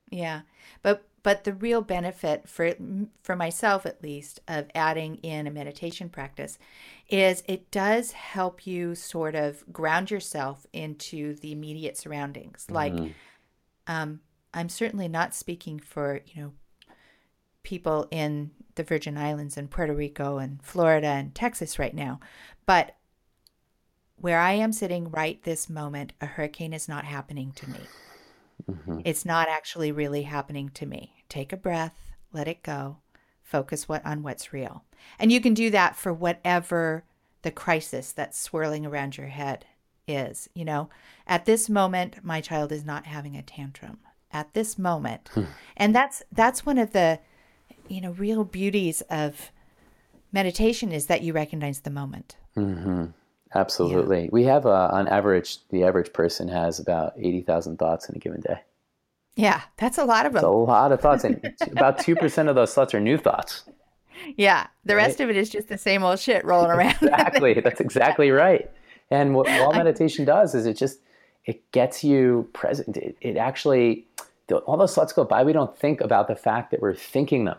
Yeah, 0.09 0.41
but 0.81 1.03
but 1.27 1.43
the 1.43 1.51
real 1.51 1.81
benefit 1.81 2.47
for 2.47 2.73
for 3.21 3.35
myself 3.35 3.85
at 3.85 4.01
least 4.01 4.39
of 4.47 4.65
adding 4.73 5.15
in 5.15 5.45
a 5.45 5.51
meditation 5.51 6.07
practice 6.07 6.57
is 7.09 7.43
it 7.49 7.69
does 7.69 8.13
help 8.13 8.65
you 8.65 8.95
sort 8.95 9.35
of 9.35 9.61
ground 9.73 10.09
yourself 10.09 10.65
into 10.71 11.35
the 11.35 11.51
immediate 11.51 11.97
surroundings. 11.97 12.67
Like, 12.69 12.93
mm-hmm. 12.93 13.09
um, 13.87 14.21
I'm 14.53 14.69
certainly 14.69 15.09
not 15.09 15.35
speaking 15.35 15.81
for 15.81 16.21
you 16.27 16.41
know 16.41 16.53
people 17.61 18.07
in 18.09 18.51
the 18.75 18.83
Virgin 18.83 19.17
Islands 19.17 19.57
and 19.57 19.69
Puerto 19.69 19.93
Rico 19.93 20.37
and 20.37 20.63
Florida 20.63 21.07
and 21.07 21.35
Texas 21.35 21.77
right 21.77 21.93
now. 21.93 22.21
But 22.65 22.95
where 24.15 24.39
I 24.39 24.53
am 24.53 24.71
sitting 24.71 25.11
right 25.11 25.43
this 25.43 25.69
moment, 25.69 26.13
a 26.21 26.25
hurricane 26.25 26.71
is 26.71 26.87
not 26.87 27.03
happening 27.03 27.51
to 27.57 27.69
me. 27.69 27.79
Mm-hmm. 28.71 28.99
It's 29.03 29.25
not 29.25 29.49
actually 29.49 29.91
really 29.91 30.23
happening 30.23 30.69
to 30.75 30.85
me. 30.85 31.16
Take 31.29 31.53
a 31.53 31.57
breath, 31.57 32.15
let 32.33 32.47
it 32.47 32.63
go, 32.63 32.97
focus 33.43 33.87
what 33.87 34.05
on 34.05 34.23
what's 34.23 34.53
real. 34.53 34.83
And 35.19 35.31
you 35.31 35.41
can 35.41 35.53
do 35.53 35.69
that 35.69 35.95
for 35.95 36.13
whatever 36.13 37.03
the 37.41 37.51
crisis 37.51 38.11
that's 38.11 38.39
swirling 38.39 38.85
around 38.85 39.17
your 39.17 39.27
head 39.27 39.65
is, 40.07 40.49
you 40.53 40.65
know. 40.65 40.89
At 41.25 41.45
this 41.45 41.69
moment, 41.69 42.23
my 42.23 42.41
child 42.41 42.71
is 42.71 42.85
not 42.85 43.05
having 43.05 43.35
a 43.35 43.41
tantrum. 43.41 43.99
At 44.31 44.53
this 44.53 44.77
moment. 44.77 45.29
Hmm. 45.33 45.43
and 45.77 45.95
that's 45.95 46.21
that's 46.33 46.65
one 46.65 46.77
of 46.77 46.91
the 46.91 47.19
you 47.89 48.01
know, 48.01 48.11
real 48.11 48.43
beauties 48.43 49.01
of 49.09 49.51
meditation 50.31 50.91
is 50.91 51.07
that 51.07 51.21
you 51.21 51.33
recognize 51.33 51.81
the 51.81 51.89
moment. 51.89 52.35
Mm-hmm. 52.55 53.05
Absolutely. 53.55 54.23
Yeah. 54.23 54.29
We 54.31 54.43
have, 54.43 54.65
uh, 54.65 54.89
on 54.91 55.07
average, 55.07 55.59
the 55.69 55.83
average 55.83 56.11
person 56.11 56.47
has 56.49 56.79
about 56.79 57.13
80,000 57.17 57.77
thoughts 57.77 58.09
in 58.09 58.15
a 58.15 58.19
given 58.19 58.41
day. 58.41 58.59
Yeah, 59.37 59.61
that's 59.77 59.97
a 59.97 60.03
lot 60.03 60.25
of 60.25 60.33
them. 60.33 60.43
A 60.43 60.49
lot 60.49 60.91
of 60.91 60.99
thoughts. 60.99 61.23
And 61.23 61.39
about 61.71 61.99
2% 61.99 62.49
of 62.49 62.55
those 62.55 62.73
thoughts 62.73 62.93
are 62.93 62.99
new 62.99 63.17
thoughts. 63.17 63.63
Yeah, 64.35 64.67
the 64.83 64.95
right? 64.95 65.03
rest 65.03 65.21
of 65.21 65.29
it 65.29 65.37
is 65.37 65.49
just 65.49 65.69
the 65.69 65.77
same 65.77 66.03
old 66.03 66.19
shit 66.19 66.43
rolling 66.43 66.71
around. 66.71 66.95
exactly. 67.01 67.53
That's 67.61 67.79
exactly 67.79 68.31
right. 68.31 68.69
And 69.11 69.35
what 69.35 69.47
all 69.47 69.71
meditation 69.73 70.25
does 70.25 70.55
is 70.55 70.65
it 70.65 70.75
just, 70.75 70.99
it 71.45 71.71
gets 71.71 72.03
you 72.03 72.49
present. 72.51 72.97
It, 72.97 73.15
it 73.21 73.37
actually 73.37 74.07
all 74.51 74.77
those 74.77 74.95
thoughts 74.95 75.13
go 75.13 75.23
by. 75.23 75.43
We 75.43 75.53
don't 75.53 75.77
think 75.77 76.01
about 76.01 76.27
the 76.27 76.35
fact 76.35 76.71
that 76.71 76.81
we're 76.81 76.95
thinking 76.95 77.45
them. 77.45 77.57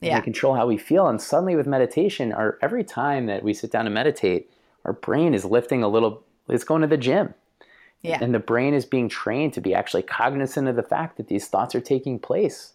Yeah. 0.00 0.18
We 0.18 0.22
control 0.22 0.54
how 0.54 0.66
we 0.66 0.76
feel. 0.76 1.06
And 1.08 1.20
suddenly 1.20 1.56
with 1.56 1.66
meditation, 1.66 2.32
our 2.32 2.58
every 2.62 2.84
time 2.84 3.26
that 3.26 3.42
we 3.42 3.54
sit 3.54 3.70
down 3.70 3.86
and 3.86 3.94
meditate, 3.94 4.50
our 4.84 4.92
brain 4.92 5.34
is 5.34 5.44
lifting 5.44 5.82
a 5.82 5.88
little, 5.88 6.24
it's 6.48 6.64
going 6.64 6.82
to 6.82 6.88
the 6.88 6.96
gym. 6.96 7.34
Yeah. 8.04 8.18
And 8.20 8.34
the 8.34 8.38
brain 8.38 8.74
is 8.74 8.84
being 8.84 9.08
trained 9.08 9.54
to 9.54 9.60
be 9.62 9.74
actually 9.74 10.02
cognizant 10.02 10.68
of 10.68 10.76
the 10.76 10.82
fact 10.82 11.16
that 11.16 11.28
these 11.28 11.48
thoughts 11.48 11.74
are 11.74 11.80
taking 11.80 12.18
place. 12.18 12.74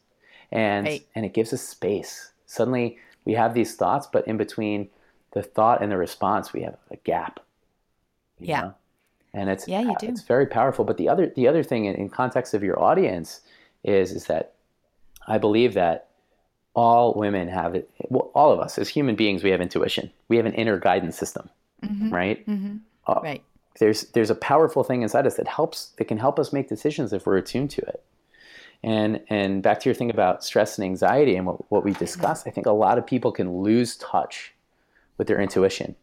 And 0.51 0.87
Right. 0.87 1.05
and 1.13 1.25
it 1.25 1.33
gives 1.33 1.53
us 1.53 1.61
space. 1.61 2.31
Suddenly 2.47 2.97
we 3.25 3.33
have 3.33 3.53
these 3.53 3.75
thoughts, 3.75 4.07
but 4.11 4.27
in 4.27 4.37
between 4.37 4.89
the 5.31 5.43
thought 5.43 5.83
and 5.83 5.91
the 5.91 5.97
response, 5.97 6.51
we 6.51 6.63
have 6.63 6.77
a 6.89 6.97
gap. 6.97 7.39
Yeah. 8.39 8.61
know? 8.61 8.73
And 9.35 9.49
it's 9.51 9.67
Yeah, 9.67 9.81
you 9.81 9.91
uh, 9.91 9.95
do. 9.99 10.07
it's 10.07 10.23
very 10.23 10.47
powerful. 10.47 10.83
But 10.83 10.97
the 10.97 11.07
other 11.07 11.27
the 11.27 11.47
other 11.47 11.61
thing 11.61 11.85
in, 11.85 11.93
in 11.95 12.09
context 12.09 12.55
of 12.55 12.63
your 12.63 12.81
audience 12.81 13.41
is 13.83 14.11
is 14.11 14.25
that 14.25 14.53
I 15.27 15.37
believe 15.37 15.75
that 15.75 16.07
all 16.73 17.13
women 17.13 17.47
have 17.49 17.75
it. 17.75 17.89
Well, 18.09 18.31
all 18.33 18.51
of 18.51 18.59
us 18.59 18.79
as 18.79 18.89
human 18.89 19.15
beings, 19.15 19.43
we 19.43 19.51
have 19.51 19.61
intuition. 19.61 20.09
We 20.27 20.37
have 20.37 20.47
an 20.47 20.53
inner 20.53 20.79
guidance 20.79 21.17
system, 21.17 21.49
mm-hmm. 21.83 22.09
right? 22.09 22.47
Mm-hmm. 22.47 22.77
Uh, 23.05 23.19
Right. 23.21 23.43
There's 23.79 24.03
there's 24.11 24.29
a 24.29 24.35
powerful 24.35 24.83
thing 24.83 25.01
inside 25.01 25.25
us 25.25 25.35
that 25.35 25.47
helps 25.47 25.87
that 25.97 26.05
can 26.05 26.17
help 26.17 26.37
us 26.37 26.53
make 26.53 26.69
decisions 26.69 27.11
if 27.11 27.25
we're 27.25 27.37
attuned 27.37 27.71
to 27.71 27.81
it. 27.81 28.03
And 28.83 29.21
and 29.29 29.63
back 29.63 29.79
to 29.81 29.89
your 29.89 29.95
thing 29.95 30.09
about 30.09 30.43
stress 30.43 30.77
and 30.77 30.85
anxiety 30.85 31.35
and 31.35 31.45
what, 31.45 31.71
what 31.71 31.83
we 31.83 31.93
discussed, 31.93 32.47
I 32.47 32.51
think 32.51 32.67
a 32.67 32.71
lot 32.71 32.97
of 32.97 33.07
people 33.07 33.31
can 33.31 33.61
lose 33.61 33.97
touch 33.97 34.53
with 35.17 35.27
their 35.27 35.41
intuition, 35.41 35.95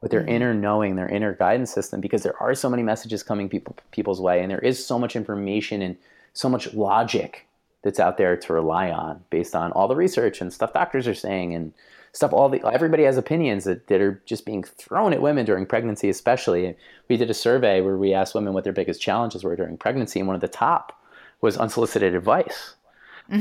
with 0.00 0.10
their 0.10 0.20
mm-hmm. 0.20 0.30
inner 0.30 0.54
knowing, 0.54 0.96
their 0.96 1.08
inner 1.08 1.34
guidance 1.34 1.72
system, 1.72 2.00
because 2.00 2.22
there 2.22 2.40
are 2.42 2.54
so 2.54 2.68
many 2.68 2.82
messages 2.82 3.22
coming 3.22 3.48
people 3.48 3.76
people's 3.90 4.20
way, 4.20 4.40
and 4.40 4.50
there 4.50 4.58
is 4.60 4.84
so 4.84 4.98
much 4.98 5.14
information 5.14 5.82
and 5.82 5.96
so 6.32 6.48
much 6.48 6.72
logic 6.74 7.46
that's 7.82 8.00
out 8.00 8.18
there 8.18 8.36
to 8.36 8.52
rely 8.52 8.90
on 8.90 9.24
based 9.30 9.54
on 9.54 9.72
all 9.72 9.86
the 9.86 9.94
research 9.94 10.40
and 10.40 10.52
stuff 10.52 10.72
doctors 10.72 11.06
are 11.06 11.14
saying 11.14 11.54
and 11.54 11.72
stuff 12.16 12.32
all 12.32 12.48
the 12.48 12.64
everybody 12.72 13.02
has 13.04 13.18
opinions 13.18 13.64
that, 13.64 13.86
that 13.88 14.00
are 14.00 14.22
just 14.24 14.46
being 14.46 14.62
thrown 14.62 15.12
at 15.12 15.20
women 15.20 15.44
during 15.44 15.66
pregnancy 15.66 16.08
especially. 16.08 16.74
We 17.08 17.16
did 17.16 17.30
a 17.30 17.34
survey 17.34 17.82
where 17.82 17.98
we 17.98 18.14
asked 18.14 18.34
women 18.34 18.54
what 18.54 18.64
their 18.64 18.72
biggest 18.72 19.02
challenges 19.02 19.44
were 19.44 19.54
during 19.54 19.76
pregnancy 19.76 20.18
and 20.18 20.26
one 20.26 20.34
of 20.34 20.40
the 20.40 20.48
top 20.48 20.98
was 21.42 21.56
unsolicited 21.56 22.14
advice. 22.14 22.74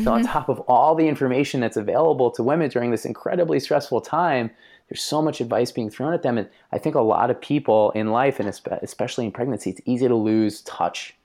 So 0.04 0.12
on 0.12 0.24
mm-hmm. 0.24 0.32
top 0.32 0.50
of 0.50 0.60
all 0.62 0.96
the 0.96 1.08
information 1.08 1.62
that's 1.62 1.78
available 1.78 2.32
to 2.32 2.42
women 2.42 2.70
during 2.72 2.90
this 2.90 3.06
incredibly 3.06 3.60
stressful 3.60 4.02
time 4.02 4.50
there's 4.90 5.02
so 5.02 5.22
much 5.22 5.42
advice 5.42 5.72
being 5.72 5.90
thrown 5.90 6.14
at 6.14 6.24
them 6.24 6.38
and 6.38 6.50
i 6.72 6.78
think 6.78 6.96
a 6.96 7.02
lot 7.02 7.30
of 7.30 7.40
people 7.40 7.92
in 7.92 8.12
life 8.12 8.40
and 8.40 8.50
especially 8.82 9.26
in 9.26 9.32
pregnancy 9.32 9.70
it's 9.70 9.82
easy 9.86 10.08
to 10.08 10.16
lose 10.16 10.62
touch 10.62 11.16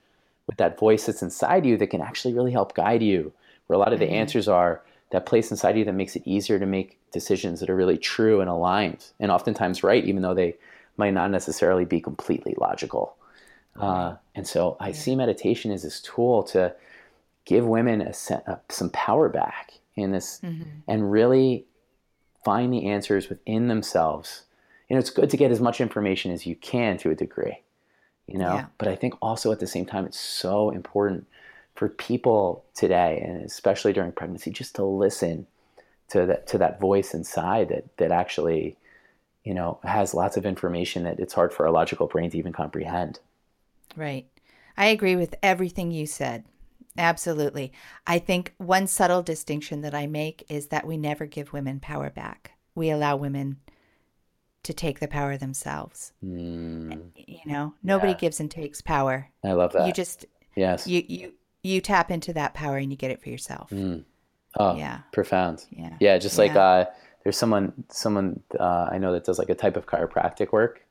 with 0.47 0.57
that 0.57 0.77
voice 0.77 1.05
that's 1.05 1.21
inside 1.21 1.65
you 1.65 1.77
that 1.77 1.87
can 1.87 2.01
actually 2.01 2.33
really 2.33 2.51
help 2.51 2.75
guide 2.75 3.01
you 3.01 3.31
where 3.67 3.75
a 3.75 3.79
lot 3.79 3.93
of 3.93 3.99
the 3.99 4.05
mm-hmm. 4.05 4.15
answers 4.15 4.47
are 4.47 4.83
that 5.11 5.25
place 5.25 5.51
inside 5.51 5.77
you 5.77 5.85
that 5.85 5.93
makes 5.93 6.15
it 6.15 6.23
easier 6.25 6.57
to 6.59 6.65
make 6.65 6.99
decisions 7.11 7.59
that 7.59 7.69
are 7.69 7.75
really 7.75 7.97
true 7.97 8.41
and 8.41 8.49
aligned 8.49 9.05
and 9.19 9.31
oftentimes 9.31 9.83
right 9.83 10.05
even 10.05 10.21
though 10.21 10.33
they 10.33 10.55
might 10.97 11.13
not 11.13 11.31
necessarily 11.31 11.85
be 11.85 11.99
completely 11.99 12.55
logical. 12.57 13.15
Uh, 13.79 14.15
and 14.35 14.45
so 14.45 14.75
i 14.81 14.91
see 14.91 15.15
meditation 15.15 15.71
as 15.71 15.83
this 15.83 16.01
tool 16.01 16.43
to 16.43 16.73
give 17.45 17.65
women 17.65 18.01
a, 18.01 18.13
se- 18.13 18.41
uh, 18.45 18.57
some 18.67 18.89
power 18.89 19.29
back 19.29 19.71
in 19.95 20.11
this 20.11 20.41
and 20.87 21.11
really 21.11 21.65
find 22.43 22.73
the 22.73 22.87
answers 22.87 23.29
within 23.29 23.67
themselves. 23.69 24.43
You 24.89 24.95
know 24.95 24.99
it's 24.99 25.09
good 25.09 25.29
to 25.29 25.37
get 25.37 25.51
as 25.51 25.61
much 25.61 25.79
information 25.79 26.31
as 26.31 26.45
you 26.45 26.55
can 26.55 26.97
to 26.97 27.11
a 27.11 27.15
degree 27.15 27.59
you 28.27 28.37
know? 28.37 28.55
Yeah. 28.55 28.65
but 28.77 28.87
i 28.87 28.95
think 28.95 29.13
also 29.21 29.51
at 29.51 29.59
the 29.59 29.67
same 29.67 29.85
time 29.85 30.05
it's 30.05 30.19
so 30.19 30.69
important 30.69 31.27
for 31.81 31.89
people 31.89 32.63
today 32.75 33.19
and 33.25 33.43
especially 33.43 33.91
during 33.91 34.11
pregnancy 34.11 34.51
just 34.51 34.75
to 34.75 34.85
listen 34.85 35.47
to 36.07 36.27
that 36.27 36.45
to 36.45 36.59
that 36.59 36.79
voice 36.79 37.15
inside 37.15 37.69
that 37.69 37.97
that 37.97 38.11
actually 38.11 38.77
you 39.43 39.51
know 39.51 39.79
has 39.83 40.13
lots 40.13 40.37
of 40.37 40.45
information 40.45 41.05
that 41.05 41.19
it's 41.19 41.33
hard 41.33 41.51
for 41.51 41.65
our 41.65 41.71
logical 41.71 42.05
brain 42.05 42.29
to 42.29 42.37
even 42.37 42.53
comprehend 42.53 43.17
Right. 43.95 44.27
I 44.77 44.85
agree 44.85 45.15
with 45.15 45.33
everything 45.41 45.89
you 45.89 46.05
said. 46.05 46.45
Absolutely. 46.99 47.73
I 48.05 48.19
think 48.19 48.53
one 48.59 48.85
subtle 48.85 49.23
distinction 49.23 49.81
that 49.81 49.95
I 49.95 50.05
make 50.05 50.45
is 50.49 50.67
that 50.67 50.85
we 50.85 50.97
never 50.97 51.25
give 51.25 51.51
women 51.51 51.79
power 51.79 52.11
back. 52.11 52.51
We 52.75 52.91
allow 52.91 53.15
women 53.15 53.57
to 54.63 54.71
take 54.73 54.99
the 54.99 55.07
power 55.07 55.35
themselves. 55.35 56.13
Mm. 56.23 57.09
You 57.15 57.39
know, 57.47 57.73
nobody 57.81 58.11
Yeah. 58.11 58.19
gives 58.19 58.39
and 58.39 58.51
takes 58.51 58.81
power. 58.81 59.29
i 59.43 59.51
love 59.53 59.73
that 59.73 59.87
You 59.87 59.93
just 59.93 60.27
yes 60.55 60.85
you 60.85 61.03
you 61.07 61.33
you 61.63 61.81
tap 61.81 62.09
into 62.11 62.33
that 62.33 62.53
power 62.53 62.77
and 62.77 62.91
you 62.91 62.97
get 62.97 63.11
it 63.11 63.21
for 63.21 63.29
yourself. 63.29 63.71
oh 63.73 64.75
yeah. 64.75 64.99
profound 65.13 65.65
Yeah. 65.69 65.95
yeah 65.99 66.17
just 66.17 66.37
like 66.37 66.53
Yeah. 66.53 66.61
uh 66.63 66.85
there's 67.23 67.37
someone 67.37 67.71
someone 67.89 68.41
uh, 68.59 68.89
i 68.91 68.97
know 68.97 69.13
that 69.13 69.23
does 69.23 69.39
like 69.39 69.49
a 69.49 69.55
type 69.55 69.77
of 69.77 69.85
chiropractic 69.85 70.51
work 70.51 70.81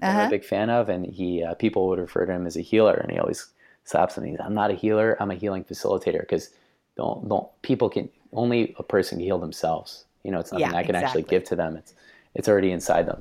that 0.00 0.10
I'm 0.10 0.16
Uh-huh. 0.16 0.26
a 0.28 0.30
big 0.30 0.44
fan 0.44 0.70
of, 0.70 0.88
and 0.88 1.04
he 1.04 1.42
uh, 1.44 1.54
people 1.54 1.88
would 1.88 1.98
refer 1.98 2.24
to 2.24 2.32
him 2.32 2.46
as 2.46 2.56
a 2.56 2.62
healer, 2.62 2.94
and 2.94 3.10
he 3.12 3.18
always 3.18 3.48
slaps 3.84 4.16
me. 4.16 4.34
I'm 4.42 4.54
not 4.54 4.70
a 4.70 4.74
healer. 4.74 5.14
I'm 5.20 5.30
a 5.30 5.34
healing 5.34 5.62
facilitator 5.64 6.20
because 6.20 6.48
don't 6.96 7.28
don't 7.28 7.46
people 7.60 7.90
can 7.90 8.08
only 8.32 8.74
a 8.78 8.82
person 8.82 9.18
can 9.18 9.26
heal 9.26 9.38
themselves. 9.38 10.06
You 10.24 10.30
know, 10.32 10.40
it's 10.40 10.52
nothing 10.52 10.70
Yeah, 10.70 10.76
I 10.78 10.84
can 10.84 10.94
actually 10.94 11.24
give 11.24 11.44
to 11.44 11.56
them. 11.56 11.76
It's 11.76 11.92
it's 12.34 12.48
already 12.48 12.70
inside 12.72 13.04
them. 13.06 13.20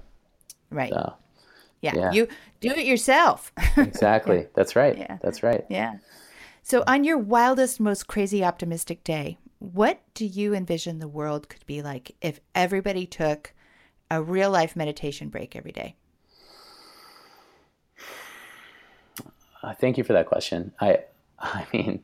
Right. 0.71 0.93
So 0.93 1.13
yeah. 1.81 1.95
yeah. 1.97 2.11
You 2.13 2.27
do 2.61 2.69
it 2.69 2.85
yourself. 2.85 3.51
exactly, 3.77 4.47
that's 4.53 4.75
right. 4.77 4.97
Yeah. 4.97 5.17
That's 5.21 5.43
right. 5.43 5.65
Yeah. 5.69 5.97
So, 6.61 6.83
on 6.85 7.03
your 7.03 7.17
wildest, 7.17 7.79
most 7.79 8.07
crazy 8.07 8.43
optimistic 8.43 9.03
day, 9.03 9.37
what 9.59 10.01
do 10.13 10.25
you 10.25 10.53
envision 10.53 10.99
the 10.99 11.07
world 11.07 11.49
could 11.49 11.65
be 11.65 11.81
like 11.81 12.15
if 12.21 12.39
everybody 12.55 13.05
took 13.05 13.53
a 14.09 14.21
real 14.21 14.49
life 14.49 14.75
meditation 14.75 15.29
break 15.29 15.55
every 15.55 15.71
day? 15.71 15.95
Uh, 19.61 19.73
thank 19.73 19.97
you 19.97 20.03
for 20.03 20.13
that 20.13 20.27
question. 20.27 20.71
I, 20.79 20.99
I 21.39 21.65
mean, 21.73 22.03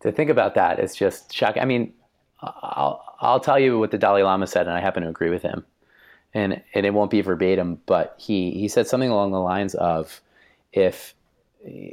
to 0.00 0.12
think 0.12 0.30
about 0.30 0.54
that 0.54 0.78
is 0.78 0.94
just 0.94 1.32
shocking. 1.32 1.62
I 1.62 1.66
mean, 1.66 1.92
I'll, 2.40 3.02
I'll 3.20 3.40
tell 3.40 3.58
you 3.58 3.78
what 3.78 3.90
the 3.90 3.98
Dalai 3.98 4.22
Lama 4.22 4.46
said, 4.46 4.66
and 4.66 4.76
I 4.76 4.80
happen 4.80 5.02
to 5.02 5.08
agree 5.08 5.30
with 5.30 5.42
him. 5.42 5.64
And, 6.32 6.62
and 6.74 6.84
it 6.84 6.92
won't 6.92 7.12
be 7.12 7.20
verbatim, 7.20 7.80
but 7.86 8.14
he, 8.18 8.50
he 8.52 8.66
said 8.66 8.88
something 8.88 9.08
along 9.08 9.30
the 9.30 9.40
lines 9.40 9.74
of 9.74 10.20
if 10.72 11.14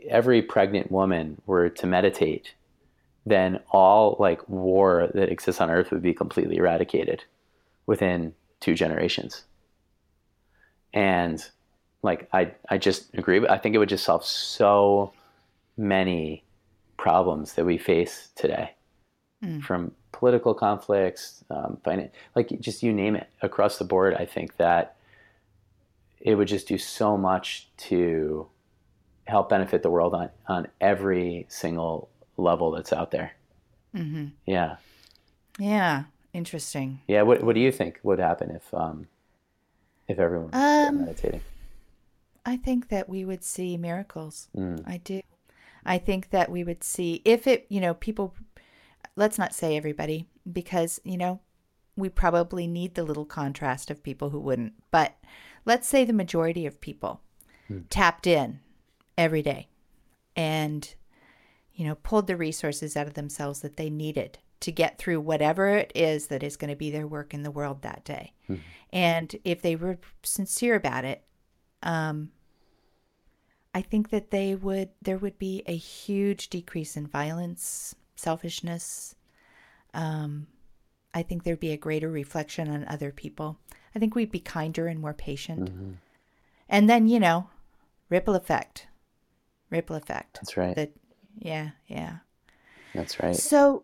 every 0.09 0.41
pregnant 0.41 0.91
woman 0.91 1.41
were 1.45 1.69
to 1.69 1.87
meditate, 1.87 2.53
then 3.25 3.59
all 3.71 4.17
like 4.19 4.47
war 4.49 5.09
that 5.13 5.29
exists 5.29 5.61
on 5.61 5.69
earth 5.69 5.91
would 5.91 6.01
be 6.01 6.13
completely 6.13 6.57
eradicated 6.57 7.23
within 7.85 8.33
two 8.59 8.73
generations. 8.75 9.43
And 10.93 11.43
like 12.03 12.27
I, 12.33 12.51
I 12.69 12.77
just 12.77 13.13
agree. 13.13 13.39
with- 13.39 13.49
I 13.49 13.57
think 13.57 13.75
it 13.75 13.77
would 13.77 13.89
just 13.89 14.03
solve 14.03 14.25
so 14.25 15.13
many 15.77 16.43
problems 16.97 17.53
that 17.53 17.65
we 17.65 17.77
face 17.77 18.29
today, 18.35 18.71
from 19.61 19.91
political 20.11 20.53
conflicts, 20.53 21.43
um, 21.49 21.79
finan- 21.83 22.11
like 22.35 22.49
just 22.59 22.83
you 22.83 22.93
name 22.93 23.15
it 23.15 23.27
across 23.41 23.77
the 23.77 23.83
board. 23.85 24.13
I 24.15 24.25
think 24.25 24.57
that 24.57 24.95
it 26.19 26.35
would 26.35 26.47
just 26.47 26.67
do 26.67 26.77
so 26.77 27.17
much 27.17 27.67
to 27.89 28.47
help 29.31 29.49
benefit 29.49 29.81
the 29.83 29.89
world 29.89 30.13
on 30.13 30.29
on 30.47 30.67
every 30.79 31.45
single 31.49 32.09
level 32.37 32.71
that's 32.71 32.93
out 32.93 33.11
there. 33.11 33.31
Mm-hmm. 33.95 34.27
Yeah, 34.45 34.75
Yeah. 35.59 36.03
Interesting. 36.33 37.01
yeah. 37.07 37.23
What 37.23 37.43
What 37.43 37.55
do 37.55 37.61
you 37.61 37.71
think 37.71 37.99
would 38.03 38.19
happen 38.19 38.51
if 38.51 38.73
um 38.73 39.07
if 40.07 40.17
everyone 40.19 40.51
was 40.51 40.87
Um, 40.89 41.01
meditating? 41.05 41.41
I 42.45 42.57
think 42.57 42.87
that 42.89 43.07
we 43.09 43.25
would 43.25 43.43
see 43.43 43.77
miracles. 43.77 44.49
Mm. 44.55 44.81
I 44.87 44.97
do. 44.97 45.21
I 45.85 45.97
think 45.97 46.29
that 46.29 46.49
we 46.49 46.63
would 46.63 46.83
see 46.83 47.21
if 47.25 47.47
it, 47.47 47.65
you 47.69 47.81
know, 47.81 47.93
people, 47.93 48.33
let's 49.15 49.37
not 49.37 49.53
say 49.53 49.75
everybody, 49.77 50.27
because, 50.51 50.99
you 51.03 51.17
know, 51.17 51.39
we 51.95 52.09
probably 52.09 52.65
need 52.67 52.95
the 52.95 53.03
little 53.03 53.25
contrast 53.25 53.91
of 53.91 54.01
people 54.03 54.29
who 54.31 54.39
wouldn't. 54.39 54.73
But 54.91 55.13
let's 55.65 55.87
say 55.87 56.05
the 56.05 56.13
majority 56.23 56.65
of 56.65 56.81
people 56.81 57.21
tapped 57.89 58.25
in 58.27 58.59
every 59.21 59.41
day 59.41 59.67
and, 60.35 60.95
you 61.73 61.85
know, 61.85 61.95
pulled 61.95 62.27
the 62.27 62.35
resources 62.35 62.97
out 62.97 63.07
of 63.07 63.13
themselves 63.13 63.61
that 63.61 63.77
they 63.77 63.89
needed 63.89 64.39
to 64.61 64.71
get 64.71 64.97
through 64.97 65.19
whatever 65.19 65.69
it 65.69 65.91
is 65.95 66.27
that 66.27 66.43
is 66.43 66.57
going 66.57 66.69
to 66.69 66.75
be 66.75 66.91
their 66.91 67.07
work 67.07 67.33
in 67.33 67.43
the 67.43 67.51
world 67.51 67.81
that 67.81 68.03
day. 68.03 68.33
And 68.91 69.35
if 69.43 69.61
they 69.61 69.75
were 69.75 69.97
sincere 70.23 70.75
about 70.75 71.05
it, 71.05 71.23
um, 71.83 72.31
I 73.73 73.81
think 73.81 74.09
that 74.09 74.31
they 74.31 74.53
would 74.53 74.89
there 75.01 75.17
would 75.17 75.39
be 75.39 75.63
a 75.65 75.75
huge 75.75 76.49
decrease 76.49 76.97
in 76.97 77.07
violence, 77.07 77.95
selfishness. 78.15 79.15
Um, 79.93 80.47
I 81.13 81.23
think 81.23 81.43
there'd 81.43 81.59
be 81.59 81.71
a 81.71 81.77
greater 81.77 82.09
reflection 82.09 82.69
on 82.69 82.85
other 82.87 83.11
people. 83.11 83.57
I 83.95 83.99
think 83.99 84.13
we'd 84.13 84.31
be 84.31 84.39
kinder 84.39 84.87
and 84.87 84.99
more 84.99 85.13
patient. 85.13 85.69
And 86.69 86.89
then, 86.89 87.07
you 87.07 87.19
know, 87.19 87.49
ripple 88.09 88.35
effect. 88.35 88.87
Ripple 89.71 89.95
effect. 89.95 90.35
That's 90.35 90.55
right. 90.57 90.75
That 90.75 90.91
yeah, 91.39 91.71
yeah. 91.87 92.17
That's 92.93 93.19
right. 93.19 93.35
So, 93.35 93.83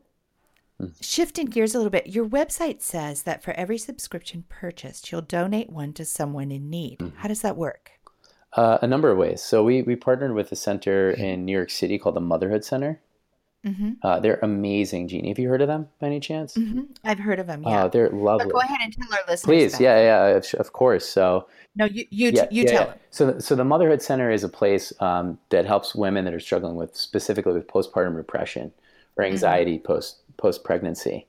shifting 1.01 1.47
gears 1.47 1.73
a 1.73 1.77
little 1.77 1.89
bit, 1.89 2.07
your 2.07 2.27
website 2.27 2.81
says 2.81 3.23
that 3.23 3.41
for 3.41 3.51
every 3.53 3.77
subscription 3.77 4.43
purchased, 4.49 5.11
you'll 5.11 5.21
donate 5.21 5.69
one 5.71 5.93
to 5.93 6.05
someone 6.05 6.51
in 6.51 6.69
need. 6.69 7.13
How 7.17 7.27
does 7.27 7.41
that 7.41 7.57
work? 7.57 7.91
Uh, 8.53 8.77
a 8.81 8.88
number 8.88 9.09
of 9.09 9.17
ways. 9.17 9.41
So 9.41 9.63
we 9.63 9.81
we 9.81 9.95
partnered 9.95 10.33
with 10.33 10.51
a 10.51 10.55
center 10.55 11.11
in 11.11 11.45
New 11.45 11.51
York 11.51 11.69
City 11.69 11.97
called 11.97 12.15
the 12.15 12.21
Motherhood 12.21 12.63
Center. 12.63 12.99
Mm-hmm. 13.66 13.91
Uh, 14.01 14.20
they're 14.20 14.39
amazing, 14.43 15.08
Jeannie. 15.08 15.30
Have 15.30 15.39
you 15.39 15.49
heard 15.49 15.62
of 15.62 15.68
them 15.68 15.88
by 15.99 16.08
any 16.08 16.20
chance? 16.20 16.55
Mm-hmm. 16.55 16.82
I've 17.03 17.20
heard 17.20 17.39
of 17.39 17.47
them. 17.47 17.64
Yeah. 17.64 17.86
Uh, 17.86 17.88
they're 17.89 18.10
but 18.10 18.18
lovely. 18.18 18.51
go 18.51 18.60
ahead 18.60 18.80
and 18.82 18.93
tell 18.93 19.12
our 19.14 19.20
listeners. 19.28 19.43
Please, 19.74 19.80
yeah, 19.80 19.99
yeah, 19.99 20.38
of- 20.38 20.53
of 20.60 20.74
course. 20.74 21.05
So 21.08 21.47
No, 21.76 21.86
you 21.86 22.05
you, 22.10 22.32
yeah, 22.34 22.47
you 22.51 22.64
yeah, 22.64 22.70
tell 22.72 22.82
yeah. 22.82 22.86
them. 22.86 22.99
So, 23.12 23.39
so 23.39 23.55
the 23.55 23.66
Motherhood 23.66 24.01
Center 24.01 24.32
is 24.32 24.43
a 24.43 24.49
place 24.49 24.93
um, 25.01 25.38
that 25.49 25.66
helps 25.66 25.95
women 25.95 26.24
that 26.26 26.34
are 26.34 26.39
struggling 26.39 26.76
with 26.76 26.95
specifically 26.95 27.53
with 27.53 27.68
postpartum 27.68 28.16
depression 28.16 28.72
or 29.18 29.24
Mm-hmm. 29.24 29.34
anxiety 29.34 29.80
post 29.80 30.18
post 30.38 30.64
pregnancy. 30.64 31.26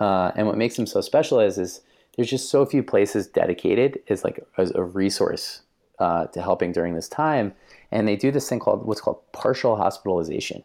Uh, 0.00 0.32
and 0.34 0.46
what 0.46 0.56
makes 0.56 0.76
them 0.76 0.86
so 0.86 1.00
special 1.00 1.38
is 1.40 1.56
is 1.58 1.82
there's 2.16 2.30
just 2.30 2.48
so 2.50 2.64
few 2.66 2.82
places 2.82 3.26
dedicated 3.26 4.00
as 4.08 4.24
like 4.24 4.40
as 4.56 4.70
a 4.74 4.82
resource 4.82 5.60
uh, 5.98 6.26
to 6.28 6.40
helping 6.42 6.72
during 6.72 6.94
this 6.94 7.08
time. 7.08 7.52
And 7.92 8.08
they 8.08 8.16
do 8.16 8.30
this 8.32 8.48
thing 8.48 8.58
called 8.58 8.86
what's 8.86 9.00
called 9.02 9.20
partial 9.32 9.76
hospitalization, 9.76 10.64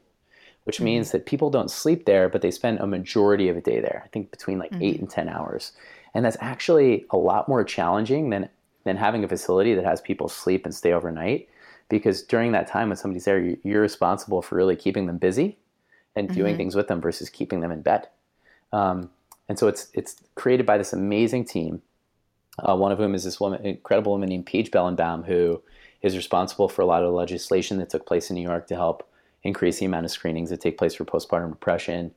which 0.64 0.80
Mm-hmm. 0.80 0.86
means 0.86 1.12
that 1.12 1.26
people 1.26 1.50
don't 1.50 1.72
sleep 1.72 2.06
there, 2.06 2.30
but 2.30 2.42
they 2.42 2.52
spend 2.52 2.80
a 2.80 2.88
majority 2.88 3.50
of 3.50 3.58
a 3.58 3.62
day 3.62 3.80
there. 3.80 4.02
I 4.06 4.08
think 4.10 4.32
between 4.32 4.60
like 4.60 4.74
eight 4.80 4.96
Mm-hmm. 4.96 5.00
and 5.00 5.10
ten 5.10 5.28
hours, 5.30 5.74
and 6.14 6.24
that's 6.26 6.38
actually 6.40 7.06
a 7.10 7.18
lot 7.18 7.50
more 7.50 7.64
challenging 7.64 8.30
than 8.30 8.50
than 8.84 8.98
having 8.98 9.24
a 9.24 9.28
facility 9.28 9.76
that 9.76 9.86
has 9.86 10.02
people 10.02 10.28
sleep 10.28 10.66
and 10.66 10.74
stay 10.74 10.92
overnight. 10.92 11.48
Because 11.90 12.24
during 12.24 12.52
that 12.54 12.68
time 12.68 12.90
when 12.90 12.98
somebody's 12.98 13.26
there, 13.26 13.40
you- 13.40 13.60
you're 13.64 13.82
responsible 13.82 14.42
for 14.42 14.56
really 14.56 14.76
keeping 14.76 15.08
them 15.08 15.18
busy 15.18 15.58
and 16.16 16.30
doing 16.30 16.56
things 16.58 16.76
with 16.76 16.88
them 16.88 17.02
versus 17.02 17.30
keeping 17.30 17.60
them 17.60 17.72
in 17.72 17.82
bed. 17.82 18.08
Um, 18.72 19.10
and 19.50 19.60
so 19.60 19.68
it's 19.68 19.90
it's 19.94 20.16
created 20.36 20.66
by 20.66 20.78
this 20.78 20.94
amazing 20.94 21.46
team. 21.46 21.82
Uh, 22.60 22.76
one 22.76 22.92
of 22.92 22.98
whom 22.98 23.16
is 23.16 23.24
this 23.24 23.40
woman, 23.40 23.66
incredible 23.66 24.12
woman 24.14 24.30
named 24.30 24.46
Paige 24.46 24.72
Bellenbaum, 24.72 25.26
who 25.26 25.62
is 26.02 26.16
responsible 26.16 26.70
for 26.70 26.82
a 26.82 26.86
lot 26.86 27.04
of 27.04 27.10
the 27.10 27.16
legislation 27.16 27.78
that 27.78 27.90
took 27.90 28.06
place 28.06 28.30
in 28.30 28.36
New 28.36 28.42
York 28.42 28.68
to 28.68 28.76
help 28.76 29.08
increase 29.44 29.80
the 29.80 29.86
amount 29.86 30.06
of 30.06 30.12
screenings 30.12 30.50
that 30.50 30.62
take 30.62 30.78
place 30.78 30.94
for 30.94 31.06
postpartum 31.06 31.50
depression. 31.50 32.12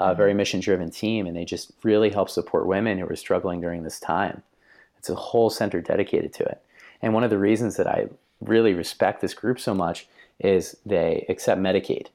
A 0.00 0.14
very 0.14 0.32
mission-driven 0.32 0.92
team, 0.92 1.26
and 1.26 1.36
they 1.36 1.44
just 1.44 1.72
really 1.82 2.10
help 2.10 2.30
support 2.30 2.66
women 2.66 2.98
who 2.98 3.06
are 3.08 3.16
struggling 3.16 3.60
during 3.60 3.82
this 3.82 3.98
time. 3.98 4.44
It's 4.96 5.10
a 5.10 5.14
whole 5.16 5.50
center 5.50 5.80
dedicated 5.80 6.32
to 6.34 6.44
it. 6.44 6.62
And 7.02 7.14
one 7.14 7.24
of 7.24 7.30
the 7.30 7.38
reasons 7.38 7.76
that 7.76 7.88
I 7.88 8.06
really 8.40 8.74
respect 8.74 9.20
this 9.20 9.34
group 9.34 9.58
so 9.58 9.74
much 9.74 10.06
is 10.38 10.76
they 10.86 11.26
accept 11.28 11.60
Medicaid. 11.60 12.06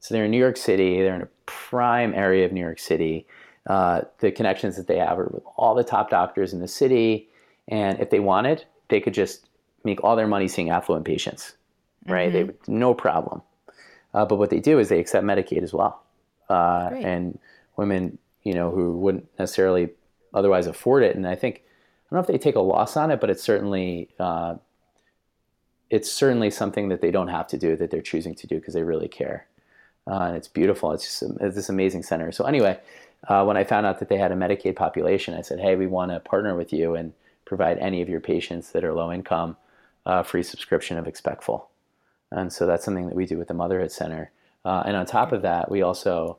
So 0.00 0.14
they're 0.14 0.24
in 0.24 0.32
New 0.32 0.38
York 0.38 0.56
City. 0.56 1.00
They're 1.00 1.14
in 1.14 1.22
a 1.22 1.28
prime 1.46 2.12
area 2.12 2.44
of 2.44 2.52
New 2.52 2.60
York 2.60 2.80
City. 2.80 3.26
Uh, 3.68 4.02
the 4.18 4.32
connections 4.32 4.76
that 4.76 4.86
they 4.86 4.98
have 4.98 5.18
are 5.18 5.30
with 5.32 5.44
all 5.56 5.74
the 5.74 5.84
top 5.84 6.10
doctors 6.10 6.52
in 6.52 6.60
the 6.60 6.68
city, 6.68 7.28
and 7.68 8.00
if 8.00 8.10
they 8.10 8.18
wanted, 8.18 8.64
they 8.88 9.00
could 9.00 9.14
just 9.14 9.46
make 9.84 10.02
all 10.02 10.16
their 10.16 10.26
money 10.26 10.48
seeing 10.48 10.70
affluent 10.70 11.04
patients, 11.04 11.54
right? 12.06 12.32
They 12.32 12.44
would 12.44 12.56
no 12.66 12.94
problem. 12.94 13.42
Uh, 14.18 14.24
but 14.24 14.34
what 14.34 14.50
they 14.50 14.58
do 14.58 14.80
is 14.80 14.88
they 14.88 14.98
accept 14.98 15.24
Medicaid 15.24 15.62
as 15.62 15.72
well, 15.72 16.02
uh, 16.50 16.90
and 16.92 17.38
women, 17.76 18.18
you 18.42 18.52
know, 18.52 18.72
who 18.72 18.98
wouldn't 18.98 19.28
necessarily 19.38 19.90
otherwise 20.34 20.66
afford 20.66 21.04
it. 21.04 21.14
And 21.14 21.24
I 21.24 21.36
think 21.36 21.62
I 21.64 22.14
don't 22.14 22.16
know 22.16 22.20
if 22.22 22.26
they 22.26 22.36
take 22.36 22.56
a 22.56 22.60
loss 22.60 22.96
on 22.96 23.12
it, 23.12 23.20
but 23.20 23.30
it's 23.30 23.44
certainly 23.44 24.08
uh, 24.18 24.56
it's 25.88 26.10
certainly 26.10 26.50
something 26.50 26.88
that 26.88 27.00
they 27.00 27.12
don't 27.12 27.28
have 27.28 27.46
to 27.46 27.56
do 27.56 27.76
that 27.76 27.92
they're 27.92 28.02
choosing 28.02 28.34
to 28.34 28.48
do 28.48 28.56
because 28.56 28.74
they 28.74 28.82
really 28.82 29.06
care. 29.06 29.46
Uh, 30.10 30.22
and 30.22 30.36
it's 30.36 30.48
beautiful. 30.48 30.90
It's 30.90 31.04
just 31.04 31.22
it's 31.40 31.54
this 31.54 31.68
amazing 31.68 32.02
center. 32.02 32.32
So 32.32 32.44
anyway, 32.44 32.76
uh, 33.28 33.44
when 33.44 33.56
I 33.56 33.62
found 33.62 33.86
out 33.86 34.00
that 34.00 34.08
they 34.08 34.18
had 34.18 34.32
a 34.32 34.36
Medicaid 34.36 34.74
population, 34.74 35.34
I 35.34 35.42
said, 35.42 35.60
"Hey, 35.60 35.76
we 35.76 35.86
want 35.86 36.10
to 36.10 36.18
partner 36.18 36.56
with 36.56 36.72
you 36.72 36.96
and 36.96 37.12
provide 37.44 37.78
any 37.78 38.02
of 38.02 38.08
your 38.08 38.20
patients 38.20 38.72
that 38.72 38.82
are 38.82 38.92
low 38.92 39.12
income 39.12 39.56
uh, 40.06 40.24
free 40.24 40.42
subscription 40.42 40.98
of 40.98 41.06
Expectful." 41.06 41.70
And 42.30 42.52
so 42.52 42.66
that's 42.66 42.84
something 42.84 43.06
that 43.06 43.14
we 43.14 43.26
do 43.26 43.38
with 43.38 43.48
the 43.48 43.54
Motherhood 43.54 43.92
Center. 43.92 44.30
Uh, 44.64 44.82
and 44.86 44.96
on 44.96 45.06
top 45.06 45.32
of 45.32 45.42
that, 45.42 45.70
we 45.70 45.82
also 45.82 46.38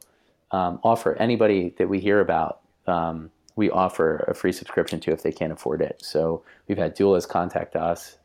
um, 0.52 0.80
offer 0.84 1.16
anybody 1.16 1.74
that 1.78 1.90
we 1.90 2.00
hear 2.00 2.20
about. 2.20 2.60
Um, 2.88 3.32
we 3.56 3.70
offer 3.70 4.26
a 4.28 4.34
free 4.34 4.52
subscription 4.52 5.00
to 5.02 5.12
if 5.12 5.24
they 5.24 5.32
can't 5.32 5.52
afford 5.52 5.82
it. 5.82 6.02
So 6.04 6.44
we've 6.68 6.78
had 6.78 6.96
doulas 6.96 7.28
contact 7.28 7.76
us 7.76 8.18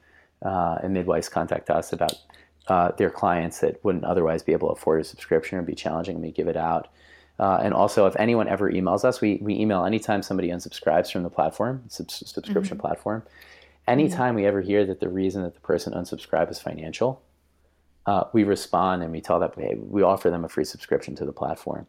uh, 0.42 0.78
and 0.82 0.92
midwives 0.92 1.28
contact 1.28 1.70
us 1.70 1.92
about 1.92 2.14
uh, 2.68 2.92
their 2.96 3.10
clients 3.10 3.60
that 3.60 3.82
wouldn't 3.84 4.04
otherwise 4.04 4.42
be 4.42 4.52
able 4.52 4.68
to 4.68 4.74
afford 4.74 5.00
a 5.00 5.04
subscription 5.04 5.58
or 5.58 5.62
be 5.62 5.74
challenging, 5.74 6.16
and 6.16 6.24
we 6.24 6.30
give 6.30 6.48
it 6.48 6.56
out. 6.56 6.88
Uh, 7.38 7.58
and 7.62 7.74
also, 7.74 8.06
if 8.06 8.14
anyone 8.16 8.48
ever 8.48 8.70
emails 8.70 9.04
us, 9.04 9.20
we, 9.20 9.38
we 9.42 9.58
email 9.58 9.84
anytime 9.84 10.22
somebody 10.22 10.48
unsubscribes 10.48 11.10
from 11.10 11.24
the 11.24 11.30
platform, 11.30 11.82
subs- 11.88 12.22
subscription 12.30 12.78
platform. 12.78 13.22
Anytime 13.88 14.34
we 14.34 14.46
ever 14.46 14.60
hear 14.60 14.86
that 14.86 15.00
the 15.00 15.08
reason 15.08 15.42
that 15.42 15.54
the 15.54 15.60
person 15.60 15.92
unsubscribed 15.92 16.50
is 16.50 16.60
financial, 16.60 17.20
uh, 18.06 18.24
we 18.32 18.44
respond 18.44 19.02
and 19.02 19.12
we 19.12 19.20
tell 19.20 19.40
that 19.40 19.54
hey, 19.56 19.76
we 19.76 20.02
offer 20.02 20.30
them 20.30 20.44
a 20.44 20.48
free 20.48 20.64
subscription 20.64 21.14
to 21.16 21.24
the 21.24 21.32
platform 21.32 21.86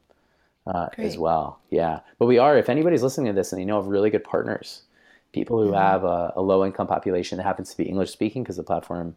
uh, 0.68 0.88
as 0.97 1.18
well. 1.18 1.59
Yeah, 1.70 1.99
but 2.20 2.26
we 2.26 2.38
are. 2.38 2.57
If 2.57 2.70
anybody's 2.70 3.03
listening 3.03 3.28
to 3.28 3.34
this 3.34 3.51
and 3.51 3.61
they 3.61 3.66
know 3.66 3.78
of 3.78 3.88
really 3.88 4.09
good 4.09 4.24
partners, 4.24 4.84
people 5.34 5.61
who 5.61 5.74
have 5.74 6.03
a, 6.03 6.34
a 6.36 6.41
low 6.41 6.66
income 6.66 6.88
population 6.88 7.38
that 7.38 7.43
happens 7.43 7.70
to 7.72 7.78
be 7.78 7.84
English 7.84 8.11
speaking, 8.11 8.43
because 8.43 8.57
the 8.57 8.63
platform 8.63 9.16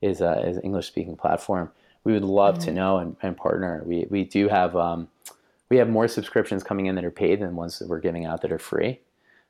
is 0.00 0.20
a 0.20 0.46
is 0.46 0.56
an 0.56 0.62
English 0.62 0.86
speaking 0.86 1.16
platform, 1.16 1.70
we 2.04 2.12
would 2.12 2.24
love 2.24 2.58
to 2.60 2.72
know 2.72 2.98
and, 2.98 3.16
and 3.22 3.36
partner. 3.36 3.82
We 3.84 4.06
we 4.08 4.24
do 4.24 4.48
have 4.48 4.76
um, 4.76 5.08
we 5.68 5.78
have 5.78 5.88
more 5.88 6.08
subscriptions 6.08 6.62
coming 6.62 6.86
in 6.86 6.94
that 6.94 7.04
are 7.04 7.10
paid 7.10 7.40
than 7.40 7.56
ones 7.56 7.78
that 7.78 7.88
we're 7.88 8.00
giving 8.00 8.24
out 8.24 8.42
that 8.42 8.52
are 8.52 8.58
free. 8.58 9.00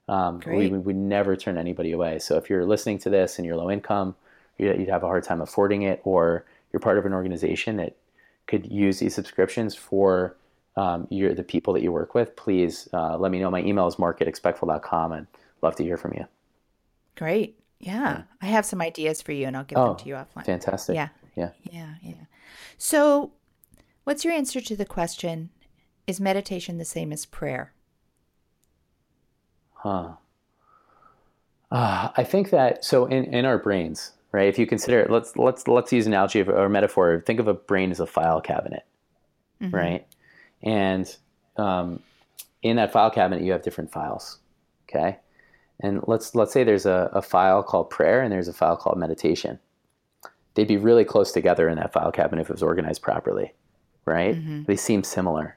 Um, 0.09 0.41
we, 0.47 0.69
we 0.69 0.79
would 0.79 0.97
never 0.97 1.37
turn 1.37 1.59
anybody 1.59 1.93
away. 1.93 2.21
So 2.21 2.37
if 2.37 2.49
you're 2.49 2.65
listening 2.65 2.99
to 3.01 3.11
this 3.11 3.39
and 3.39 3.47
you're 3.47 3.57
low 3.57 3.71
income, 3.71 4.15
you'd, 4.57 4.79
you'd 4.79 4.89
have 4.89 5.03
a 5.03 5.07
hard 5.07 5.25
time 5.25 5.41
affording 5.41 5.83
it, 5.83 6.01
or 6.05 6.45
you're 6.73 6.81
part 6.81 6.99
of 6.99 7.07
an 7.07 7.13
organization 7.13 7.77
that 7.77 7.97
could 8.47 8.71
use 8.71 8.99
these 8.99 9.15
subscriptions 9.15 9.75
for 9.75 10.37
um, 10.77 11.07
your, 11.11 11.35
the 11.35 11.43
people 11.43 11.73
that 11.75 11.83
you 11.83 11.91
work 11.91 12.15
with, 12.15 12.37
please 12.37 12.89
uh, 12.93 13.17
let 13.17 13.33
me 13.33 13.39
know. 13.41 13.51
My 13.51 13.63
email 13.63 13.87
is 13.87 13.99
mark 13.99 14.21
at 14.21 14.29
expectful.com 14.29 15.13
and 15.13 15.27
love 15.63 15.75
to 15.77 15.83
hear 15.83 15.97
from 15.97 16.13
you. 16.15 16.27
Great. 17.17 17.59
Yeah. 17.81 18.23
I 18.43 18.47
have 18.47 18.67
some 18.67 18.81
ideas 18.83 19.23
for 19.23 19.33
you 19.33 19.47
and 19.47 19.57
I'll 19.57 19.65
give 19.65 19.79
Oh, 19.79 19.89
them 19.89 19.97
to 19.97 20.09
you 20.09 20.15
offline. 20.15 20.45
Fantastic. 20.45 20.95
Yeah. 20.95 21.09
Yeah. 21.35 21.51
Yeah. 21.71 21.95
Yeah. 22.03 22.15
So, 22.79 23.33
what's 24.05 24.25
your 24.25 24.35
answer 24.35 24.61
to 24.61 24.77
the 24.77 24.85
question 24.85 25.51
Is 26.07 26.21
meditation 26.21 26.79
the 26.79 26.85
same 26.85 27.13
as 27.13 27.25
prayer? 27.27 27.73
Huh. 29.73 30.13
Uh, 31.71 32.11
I 32.17 32.25
think 32.25 32.51
that 32.51 32.85
so 32.85 33.07
in, 33.07 33.25
in 33.25 33.45
our 33.45 33.59
brains, 33.59 34.13
right? 34.37 34.49
If 34.49 34.59
you 34.59 34.67
consider 34.67 35.07
let's 35.09 35.35
let's 35.37 35.67
let's 35.67 35.91
use 35.95 36.07
an 36.07 36.13
analogy 36.13 36.41
of, 36.41 36.51
or 36.51 36.69
metaphor. 36.69 37.23
Think 37.25 37.41
of 37.41 37.49
a 37.49 37.55
brain 37.55 37.91
as 37.91 38.01
a 38.01 38.07
file 38.07 38.43
cabinet, 38.43 38.85
right? 39.73 40.07
And 40.63 41.17
um, 41.57 42.01
in 42.61 42.77
that 42.77 42.93
file 42.93 43.11
cabinet, 43.11 43.43
you 43.43 43.53
have 43.53 43.63
different 43.63 43.91
files. 43.91 44.39
Okay, 44.87 45.17
and 45.81 46.03
let's 46.07 46.35
let's 46.35 46.53
say 46.53 46.65
there's 46.65 46.85
a, 46.85 47.11
a 47.15 47.23
file 47.23 47.63
called 47.63 47.89
prayer 47.89 48.21
and 48.23 48.31
there's 48.31 48.47
a 48.47 48.53
file 48.53 48.77
called 48.77 48.99
meditation. 48.99 49.59
They'd 50.53 50.69
be 50.69 50.77
really 50.77 51.05
close 51.05 51.33
together 51.33 51.67
in 51.71 51.77
that 51.77 51.95
file 51.95 52.13
cabinet 52.13 52.43
if 52.43 52.51
it 52.51 52.53
was 52.53 52.63
organized 52.63 53.01
properly, 53.01 53.55
right? 54.05 54.35
They 54.65 54.77
seem 54.77 55.03
similar. 55.03 55.57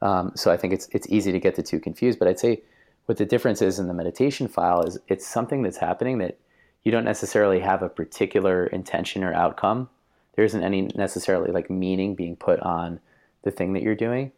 Um, 0.00 0.30
so 0.36 0.52
I 0.52 0.56
think 0.56 0.72
it's 0.72 0.88
it's 0.92 1.08
easy 1.08 1.32
to 1.32 1.40
get 1.40 1.56
the 1.56 1.62
two 1.64 1.80
confused. 1.80 2.20
But 2.20 2.28
I'd 2.28 2.38
say 2.38 2.62
what 3.06 3.18
the 3.18 3.26
difference 3.26 3.62
is 3.62 3.80
in 3.80 3.88
the 3.88 3.94
meditation 3.94 4.46
file 4.46 4.82
is 4.82 4.96
it's 5.08 5.26
something 5.26 5.62
that's 5.62 5.78
happening 5.78 6.18
that 6.18 6.38
you 6.86 6.92
don't 6.92 7.04
necessarily 7.04 7.58
have 7.58 7.82
a 7.82 7.88
particular 7.88 8.64
intention 8.64 9.24
or 9.24 9.34
outcome. 9.34 9.88
There 10.36 10.44
isn't 10.44 10.62
any 10.62 10.82
necessarily 10.94 11.50
like 11.50 11.68
meaning 11.68 12.14
being 12.14 12.36
put 12.36 12.60
on 12.60 13.00
the 13.42 13.50
thing 13.50 13.72
that 13.72 13.82
you're 13.82 13.96
doing. 13.96 14.30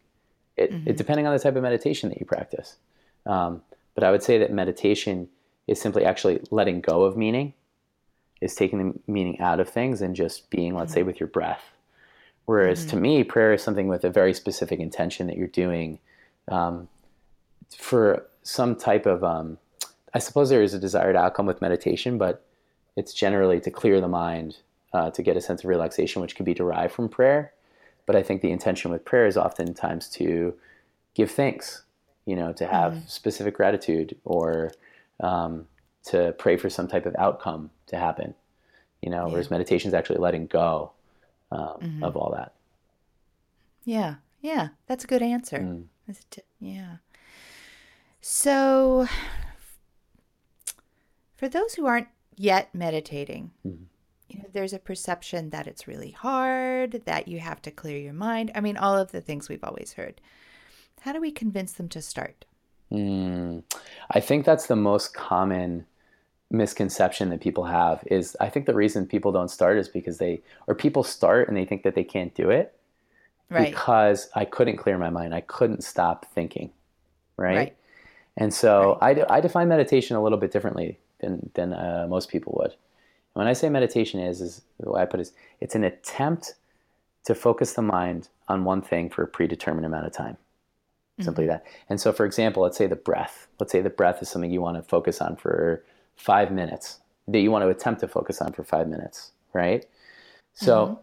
It, 0.57 0.73
it 0.87 0.97
depending 0.97 1.27
on 1.27 1.33
the 1.33 1.39
type 1.39 1.55
of 1.55 1.61
meditation 1.61 2.09
that 2.09 2.19
you 2.19 2.25
practice. 2.25 2.77
Um, 3.27 3.61
but 3.93 4.03
I 4.03 4.09
would 4.09 4.23
say 4.23 4.39
that 4.39 4.51
meditation 4.51 5.29
is 5.67 5.79
simply 5.79 6.03
actually 6.03 6.41
letting 6.49 6.81
go 6.81 7.03
of 7.03 7.15
meaning, 7.15 7.53
is 8.41 8.55
taking 8.55 8.79
the 8.79 8.99
meaning 9.05 9.39
out 9.39 9.59
of 9.59 9.69
things 9.69 10.01
and 10.01 10.15
just 10.15 10.49
being, 10.49 10.73
let's 10.73 10.91
say, 10.91 11.03
with 11.03 11.19
your 11.19 11.29
breath. 11.29 11.75
Whereas 12.45 12.83
to 12.87 12.95
me, 12.95 13.23
prayer 13.23 13.53
is 13.53 13.61
something 13.61 13.87
with 13.87 14.03
a 14.03 14.09
very 14.09 14.33
specific 14.33 14.79
intention 14.79 15.27
that 15.27 15.37
you're 15.37 15.45
doing 15.45 15.99
um, 16.47 16.87
for 17.77 18.25
some 18.41 18.75
type 18.75 19.05
of, 19.05 19.23
um, 19.23 19.59
I 20.13 20.19
suppose 20.19 20.49
there 20.49 20.61
is 20.61 20.73
a 20.73 20.79
desired 20.79 21.15
outcome 21.15 21.45
with 21.45 21.61
meditation, 21.61 22.17
but 22.17 22.45
it's 22.95 23.13
generally 23.13 23.59
to 23.61 23.71
clear 23.71 24.01
the 24.01 24.07
mind, 24.07 24.57
uh, 24.93 25.11
to 25.11 25.21
get 25.21 25.37
a 25.37 25.41
sense 25.41 25.63
of 25.63 25.69
relaxation, 25.69 26.21
which 26.21 26.35
can 26.35 26.45
be 26.45 26.53
derived 26.53 26.93
from 26.93 27.09
prayer. 27.09 27.53
But 28.05 28.15
I 28.15 28.23
think 28.23 28.41
the 28.41 28.51
intention 28.51 28.91
with 28.91 29.05
prayer 29.05 29.27
is 29.27 29.37
oftentimes 29.37 30.09
to 30.11 30.55
give 31.13 31.29
thanks, 31.31 31.83
you 32.25 32.35
know, 32.35 32.53
to 32.53 32.65
have 32.65 33.03
specific 33.07 33.55
gratitude 33.55 34.17
or 34.25 34.71
um, 35.19 35.67
to 36.05 36.33
pray 36.37 36.57
for 36.57 36.69
some 36.69 36.87
type 36.87 37.05
of 37.05 37.15
outcome 37.17 37.69
to 37.87 37.97
happen, 37.97 38.33
you 39.01 39.09
know, 39.09 39.27
whereas 39.27 39.51
meditation 39.51 39.89
is 39.89 39.93
actually 39.93 40.19
letting 40.19 40.47
go 40.47 40.91
um, 41.51 41.99
of 42.01 42.17
all 42.17 42.31
that. 42.31 42.53
Yeah. 43.83 44.15
Yeah, 44.41 44.69
that's 44.87 45.03
a 45.03 45.07
good 45.07 45.21
answer. 45.21 45.59
Mm. 45.59 45.85
T- 46.29 46.41
yeah. 46.59 46.97
So, 48.21 49.07
for 51.39 51.47
those 51.47 51.75
who 51.75 51.85
aren't 51.85 52.09
yet 52.35 52.75
meditating, 52.75 53.51
mm-hmm. 53.65 53.83
you 54.27 54.39
know, 54.39 54.49
there's 54.51 54.73
a 54.73 54.79
perception 54.79 55.51
that 55.51 55.67
it's 55.67 55.87
really 55.87 56.11
hard, 56.11 57.03
that 57.05 57.29
you 57.29 57.39
have 57.39 57.61
to 57.61 57.71
clear 57.71 57.97
your 57.97 58.13
mind. 58.13 58.51
I 58.53 58.59
mean, 58.59 58.75
all 58.75 58.97
of 58.97 59.13
the 59.13 59.21
things 59.21 59.47
we've 59.47 59.63
always 59.63 59.93
heard. 59.93 60.19
How 60.99 61.13
do 61.13 61.21
we 61.21 61.31
convince 61.31 61.71
them 61.71 61.87
to 61.89 62.01
start? 62.01 62.43
Mm, 62.91 63.63
I 64.11 64.19
think 64.19 64.43
that's 64.43 64.67
the 64.67 64.75
most 64.75 65.13
common 65.13 65.85
misconception 66.51 67.29
that 67.29 67.39
people 67.39 67.63
have 67.63 68.03
is 68.07 68.35
I 68.41 68.49
think 68.49 68.65
the 68.65 68.73
reason 68.73 69.05
people 69.05 69.31
don't 69.31 69.51
start 69.51 69.77
is 69.77 69.87
because 69.87 70.17
they 70.17 70.41
or 70.67 70.75
people 70.75 71.03
start 71.03 71.47
and 71.47 71.55
they 71.55 71.63
think 71.63 71.83
that 71.83 71.95
they 71.95 72.03
can't 72.03 72.33
do 72.35 72.49
it 72.49 72.75
right. 73.49 73.69
because 73.69 74.29
I 74.35 74.43
couldn't 74.43 74.75
clear 74.75 74.97
my 74.97 75.09
mind. 75.09 75.33
I 75.33 75.41
couldn't 75.41 75.85
stop 75.85 76.25
thinking. 76.33 76.71
Right. 77.37 77.55
right. 77.55 77.77
And 78.35 78.53
so 78.53 78.97
right. 79.01 79.19
I, 79.29 79.37
I 79.37 79.39
define 79.39 79.69
meditation 79.69 80.17
a 80.17 80.23
little 80.23 80.39
bit 80.39 80.51
differently 80.51 80.97
than, 81.19 81.49
than 81.53 81.73
uh, 81.73 82.07
most 82.09 82.29
people 82.29 82.57
would. 82.59 82.75
When 83.33 83.47
I 83.47 83.53
say 83.53 83.69
meditation 83.69 84.19
is, 84.19 84.41
is 84.41 84.61
the 84.79 84.91
way 84.91 85.01
I 85.01 85.05
put 85.05 85.19
it 85.19 85.23
is 85.23 85.33
it's 85.61 85.75
an 85.75 85.83
attempt 85.83 86.55
to 87.25 87.35
focus 87.35 87.73
the 87.73 87.81
mind 87.81 88.29
on 88.47 88.63
one 88.63 88.81
thing 88.81 89.09
for 89.09 89.23
a 89.23 89.27
predetermined 89.27 89.85
amount 89.85 90.07
of 90.07 90.13
time. 90.13 90.33
Mm-hmm. 90.33 91.23
Simply 91.23 91.47
that. 91.47 91.65
And 91.89 92.01
so, 92.01 92.11
for 92.11 92.25
example, 92.25 92.63
let's 92.63 92.77
say 92.77 92.87
the 92.87 92.95
breath. 92.95 93.47
Let's 93.59 93.71
say 93.71 93.81
the 93.81 93.89
breath 93.89 94.21
is 94.21 94.29
something 94.29 94.51
you 94.51 94.61
want 94.61 94.77
to 94.77 94.83
focus 94.83 95.21
on 95.21 95.35
for 95.35 95.83
five 96.15 96.51
minutes, 96.51 96.99
that 97.27 97.39
you 97.39 97.51
want 97.51 97.63
to 97.63 97.69
attempt 97.69 98.01
to 98.01 98.07
focus 98.07 98.41
on 98.41 98.51
for 98.51 98.63
five 98.63 98.87
minutes, 98.87 99.31
right? 99.53 99.85
So, 100.53 100.85
mm-hmm 100.85 101.01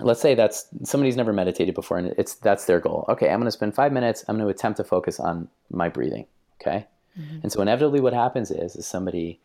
let's 0.00 0.20
say 0.20 0.34
that's 0.34 0.66
somebody's 0.84 1.16
never 1.16 1.32
meditated 1.32 1.74
before 1.74 1.98
and 1.98 2.14
it's 2.18 2.34
that's 2.36 2.66
their 2.66 2.80
goal 2.80 3.04
okay 3.08 3.30
i'm 3.30 3.38
going 3.38 3.46
to 3.46 3.52
spend 3.52 3.74
five 3.74 3.92
minutes 3.92 4.24
i'm 4.28 4.36
going 4.36 4.46
to 4.46 4.50
attempt 4.50 4.76
to 4.76 4.84
focus 4.84 5.18
on 5.18 5.48
my 5.70 5.88
breathing 5.88 6.26
okay 6.60 6.86
mm-hmm. 7.18 7.38
and 7.42 7.52
so 7.52 7.60
inevitably 7.60 8.00
what 8.00 8.12
happens 8.12 8.50
is 8.50 8.76
is 8.76 8.86
somebody 8.86 9.40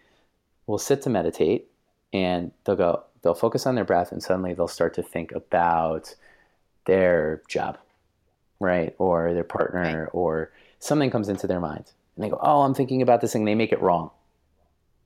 will 0.67 0.77
sit 0.77 1.01
to 1.01 1.09
meditate 1.09 1.67
and 2.11 2.51
they'll 2.63 2.75
go 2.75 3.03
they'll 3.21 3.33
focus 3.33 3.65
on 3.65 3.75
their 3.75 3.83
breath 3.83 4.11
and 4.11 4.23
suddenly 4.23 4.53
they'll 4.53 4.67
start 4.67 4.93
to 4.93 5.03
think 5.03 5.31
about 5.31 6.15
their 6.85 7.41
job 7.47 7.77
right 8.59 8.95
or 8.97 9.33
their 9.33 9.43
partner 9.43 10.03
right. 10.03 10.09
or 10.13 10.51
something 10.79 11.11
comes 11.11 11.29
into 11.29 11.47
their 11.47 11.59
mind 11.59 11.91
and 12.15 12.23
they 12.23 12.29
go 12.29 12.39
oh 12.41 12.61
i'm 12.61 12.73
thinking 12.73 13.01
about 13.01 13.21
this 13.21 13.33
thing 13.33 13.45
they 13.45 13.55
make 13.55 13.71
it 13.71 13.81
wrong 13.81 14.09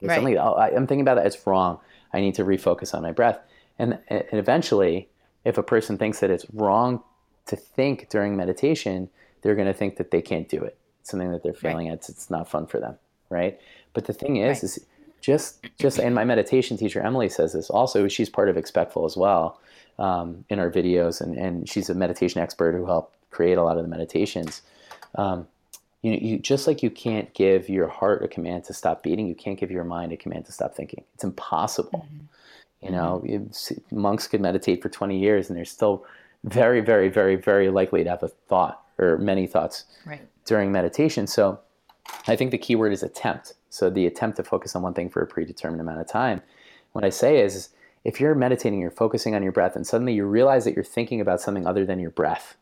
right. 0.01 0.16
Suddenly, 0.16 0.38
oh, 0.38 0.53
I, 0.53 0.70
i'm 0.70 0.88
thinking 0.88 1.01
about 1.01 1.16
that 1.16 1.26
it's 1.26 1.45
wrong 1.45 1.80
i 2.14 2.22
need 2.22 2.36
to 2.36 2.43
refocus 2.43 2.93
on 2.93 3.01
my 3.01 3.12
breath 3.12 3.39
and, 3.80 3.99
and 4.08 4.26
eventually 4.32 5.10
if 5.47 5.58
a 5.58 5.64
person 5.64 5.97
thinks 5.97 6.20
that 6.20 6.30
it's 6.30 6.45
wrong 6.53 7.01
to 7.45 7.55
think 7.55 8.10
during 8.10 8.36
meditation, 8.36 9.10
they're 9.41 9.55
going 9.55 9.68
to 9.68 9.74
think 9.74 9.95
that 9.95 10.12
they 10.12 10.22
can't 10.22 10.47
do 10.49 10.62
it. 10.62 10.78
Something 11.10 11.32
that 11.32 11.43
they're 11.43 11.53
failing 11.53 11.88
right. 11.88 11.93
at. 11.93 12.10
It's 12.10 12.30
not 12.30 12.49
fun 12.49 12.68
for 12.68 12.80
them, 12.80 12.97
right? 13.30 13.60
But 13.93 14.05
the 14.05 14.14
thing 14.14 14.38
is, 14.38 14.58
right. 14.58 14.64
is 14.64 14.86
just 15.22 15.66
just 15.80 15.99
and 15.99 16.14
my 16.14 16.24
meditation 16.24 16.78
teacher 16.78 17.01
Emily 17.01 17.30
says 17.30 17.53
this 17.53 17.70
also. 17.70 18.08
She's 18.08 18.30
part 18.30 18.49
of 18.49 18.58
Expectful 18.58 19.05
as 19.05 19.18
well 19.18 19.60
um, 19.99 20.45
in 20.49 20.60
our 20.60 20.72
videos, 20.72 21.22
and 21.22 21.38
and 21.38 21.68
she's 21.68 21.89
a 21.89 21.95
meditation 21.95 22.41
expert 22.41 22.76
who 22.76 22.86
helped 22.86 23.16
create 23.32 23.58
a 23.58 23.64
lot 23.64 23.78
of 23.78 23.84
the 23.84 23.89
meditations. 23.89 24.62
Um, 25.16 25.47
you 26.01 26.12
know, 26.12 26.18
you 26.22 26.39
just 26.39 26.68
like 26.68 26.84
you 26.84 26.89
can't 26.89 27.34
give 27.34 27.70
your 27.70 27.88
heart 27.88 28.24
a 28.24 28.28
command 28.28 28.66
to 28.66 28.74
stop 28.74 29.03
beating, 29.03 29.28
you 29.28 29.36
can't 29.36 29.60
give 29.60 29.72
your 29.72 29.84
mind 29.84 30.12
a 30.12 30.18
command 30.18 30.45
to 30.45 30.51
stop 30.51 30.76
thinking. 30.76 31.03
It's 31.16 31.24
impossible. 31.24 32.08
Mm-hmm. 32.08 32.86
You 32.86 32.91
know, 32.91 33.24
mm-hmm. 33.26 33.99
monks 33.99 34.28
could 34.28 34.39
meditate 34.39 34.84
for 34.84 34.89
20 34.89 35.18
years 35.18 35.49
and 35.49 35.58
they're 35.58 35.66
still 35.66 36.05
very, 36.43 36.80
very, 36.82 37.10
very, 37.10 37.36
very 37.36 37.70
likely 37.70 38.03
to 38.03 38.10
have 38.10 38.22
a 38.22 38.28
thought 38.28 38.84
or 38.97 39.17
many 39.17 39.47
thoughts 39.47 39.85
right. 40.05 40.21
during 40.45 40.71
meditation. 40.71 41.27
So 41.27 41.59
I 42.27 42.35
think 42.35 42.51
the 42.51 42.57
key 42.57 42.75
word 42.75 42.93
is 42.93 43.03
attempt. 43.03 43.53
So 43.69 43.89
the 43.89 44.05
attempt 44.05 44.37
to 44.37 44.43
focus 44.43 44.75
on 44.75 44.81
one 44.81 44.93
thing 44.93 45.09
for 45.09 45.21
a 45.21 45.27
predetermined 45.27 45.81
amount 45.81 46.01
of 46.01 46.07
time. 46.07 46.41
What 46.93 47.03
I 47.03 47.09
say 47.09 47.41
is, 47.41 47.55
is 47.55 47.69
if 48.03 48.19
you're 48.19 48.35
meditating, 48.35 48.79
you're 48.79 48.91
focusing 48.91 49.35
on 49.35 49.43
your 49.43 49.51
breath, 49.51 49.75
and 49.75 49.85
suddenly 49.85 50.13
you 50.13 50.25
realize 50.25 50.63
that 50.65 50.73
you're 50.73 50.83
thinking 50.83 51.19
about 51.19 51.41
something 51.41 51.67
other 51.67 51.85
than 51.85 51.99
your 51.99 52.09
breath. 52.09 52.55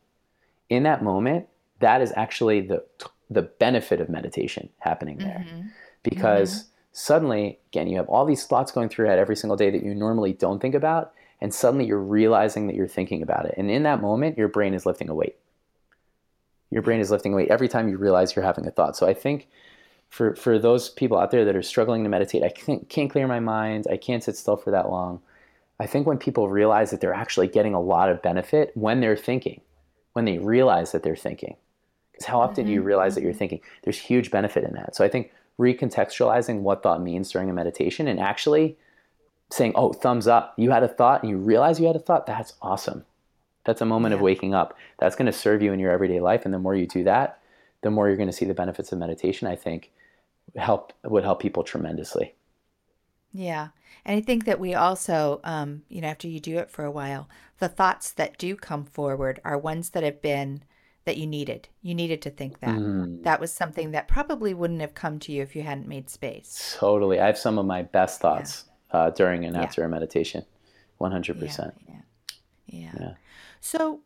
In 0.69 0.83
that 0.83 1.03
moment, 1.03 1.47
that 1.79 2.01
is 2.01 2.11
actually 2.15 2.61
the 2.61 2.83
the 3.29 3.43
benefit 3.43 3.99
of 4.01 4.07
meditation 4.07 4.69
happening 4.79 5.17
there, 5.17 5.45
mm-hmm. 5.47 5.67
because 6.03 6.51
mm-hmm 6.53 6.69
suddenly, 6.95 7.59
again, 7.73 7.87
you 7.87 7.97
have 7.97 8.07
all 8.07 8.25
these 8.25 8.45
thoughts 8.45 8.71
going 8.71 8.87
through 8.87 9.03
your 9.03 9.11
head 9.11 9.19
every 9.19 9.35
single 9.35 9.57
day 9.57 9.69
that 9.69 9.83
you 9.83 9.93
normally 9.93 10.31
don't 10.31 10.61
think 10.61 10.73
about, 10.73 11.11
and 11.41 11.53
suddenly 11.53 11.85
you're 11.85 11.99
realizing 11.99 12.67
that 12.67 12.75
you're 12.75 12.87
thinking 12.87 13.21
about 13.21 13.45
it. 13.45 13.53
And 13.57 13.69
in 13.69 13.83
that 13.83 14.01
moment, 14.01 14.37
your 14.37 14.47
brain 14.47 14.73
is 14.73 14.85
lifting 14.85 15.09
a 15.09 15.13
weight. 15.13 15.35
Your 16.75 16.81
brain 16.81 16.99
is 16.99 17.09
lifting 17.09 17.33
weight 17.33 17.47
every 17.47 17.69
time 17.69 17.87
you 17.87 17.95
realize 17.95 18.35
you're 18.35 18.43
having 18.43 18.67
a 18.67 18.69
thought. 18.69 18.97
So 18.97 19.07
I 19.07 19.13
think 19.13 19.47
for, 20.09 20.35
for 20.35 20.59
those 20.59 20.89
people 20.89 21.17
out 21.17 21.31
there 21.31 21.45
that 21.45 21.55
are 21.55 21.63
struggling 21.63 22.03
to 22.03 22.09
meditate, 22.09 22.43
I 22.43 22.49
can't, 22.49 22.89
can't 22.89 23.09
clear 23.09 23.27
my 23.27 23.39
mind, 23.39 23.87
I 23.89 23.95
can't 23.95 24.21
sit 24.21 24.35
still 24.35 24.57
for 24.57 24.71
that 24.71 24.89
long. 24.89 25.21
I 25.79 25.85
think 25.85 26.05
when 26.05 26.17
people 26.17 26.49
realize 26.49 26.91
that 26.91 26.99
they're 26.99 27.13
actually 27.13 27.47
getting 27.47 27.73
a 27.73 27.79
lot 27.79 28.09
of 28.09 28.21
benefit 28.21 28.73
when 28.75 28.99
they're 28.99 29.15
thinking, 29.15 29.61
when 30.11 30.25
they 30.25 30.37
realize 30.37 30.91
that 30.91 31.01
they're 31.01 31.15
thinking, 31.15 31.55
because 32.11 32.25
how 32.25 32.41
often 32.41 32.55
mm-hmm. 32.55 32.67
do 32.67 32.73
you 32.73 32.79
mm-hmm. 32.79 32.87
realize 32.87 33.15
that 33.15 33.21
you're 33.21 33.31
mm-hmm. 33.31 33.39
thinking? 33.39 33.61
There's 33.83 33.97
huge 33.97 34.29
benefit 34.29 34.65
in 34.65 34.73
that. 34.73 34.97
So 34.97 35.05
I 35.05 35.07
think 35.07 35.31
recontextualizing 35.57 36.59
what 36.59 36.83
thought 36.83 37.01
means 37.01 37.31
during 37.31 37.49
a 37.49 37.53
meditation 37.53 38.09
and 38.09 38.19
actually 38.19 38.77
saying, 39.49 39.71
oh, 39.75 39.93
thumbs 39.93 40.27
up, 40.27 40.55
you 40.57 40.71
had 40.71 40.83
a 40.83 40.89
thought 40.89 41.23
and 41.23 41.29
you 41.29 41.37
realize 41.37 41.79
you 41.79 41.87
had 41.87 41.95
a 41.95 41.99
thought, 41.99 42.25
that's 42.25 42.51
awesome. 42.61 43.05
That's 43.65 43.81
a 43.81 43.85
moment 43.85 44.13
yeah. 44.13 44.17
of 44.17 44.21
waking 44.21 44.53
up. 44.53 44.77
That's 44.99 45.15
going 45.15 45.25
to 45.25 45.33
serve 45.33 45.61
you 45.61 45.73
in 45.73 45.79
your 45.79 45.91
everyday 45.91 46.19
life. 46.19 46.45
And 46.45 46.53
the 46.53 46.59
more 46.59 46.75
you 46.75 46.87
do 46.87 47.03
that, 47.03 47.39
the 47.81 47.91
more 47.91 48.07
you're 48.07 48.17
going 48.17 48.29
to 48.29 48.33
see 48.33 48.45
the 48.45 48.53
benefits 48.53 48.91
of 48.91 48.99
meditation, 48.99 49.47
I 49.47 49.55
think 49.55 49.91
help 50.55 50.93
would 51.03 51.23
help 51.23 51.41
people 51.41 51.63
tremendously. 51.63 52.35
Yeah. 53.33 53.69
And 54.05 54.17
I 54.17 54.21
think 54.21 54.45
that 54.45 54.59
we 54.59 54.73
also, 54.73 55.41
um, 55.43 55.83
you 55.89 56.01
know, 56.01 56.07
after 56.07 56.27
you 56.27 56.39
do 56.39 56.57
it 56.57 56.69
for 56.69 56.85
a 56.85 56.91
while, 56.91 57.27
the 57.59 57.67
thoughts 57.67 58.11
that 58.13 58.37
do 58.37 58.55
come 58.55 58.85
forward 58.85 59.41
are 59.43 59.57
ones 59.57 59.89
that 59.91 60.03
have 60.03 60.21
been 60.21 60.63
that 61.05 61.17
you 61.17 61.27
needed. 61.27 61.67
You 61.81 61.95
needed 61.95 62.21
to 62.23 62.29
think 62.29 62.59
that. 62.61 62.77
Mm. 62.77 63.23
That 63.23 63.39
was 63.39 63.51
something 63.51 63.91
that 63.91 64.07
probably 64.07 64.53
wouldn't 64.53 64.81
have 64.81 64.95
come 64.95 65.19
to 65.19 65.31
you 65.31 65.41
if 65.41 65.55
you 65.55 65.63
hadn't 65.63 65.87
made 65.87 66.09
space. 66.09 66.75
Totally. 66.79 67.19
I 67.19 67.27
have 67.27 67.37
some 67.37 67.57
of 67.57 67.65
my 67.65 67.83
best 67.83 68.21
thoughts 68.21 68.65
yeah. 68.93 68.99
uh, 68.99 69.09
during 69.11 69.45
and 69.45 69.55
after 69.55 69.81
yeah. 69.81 69.87
a 69.87 69.89
meditation. 69.89 70.45
100%. 70.99 71.73
Yeah, 71.87 71.95
yeah. 72.67 72.91
yeah. 72.99 73.13
So, 73.65 74.01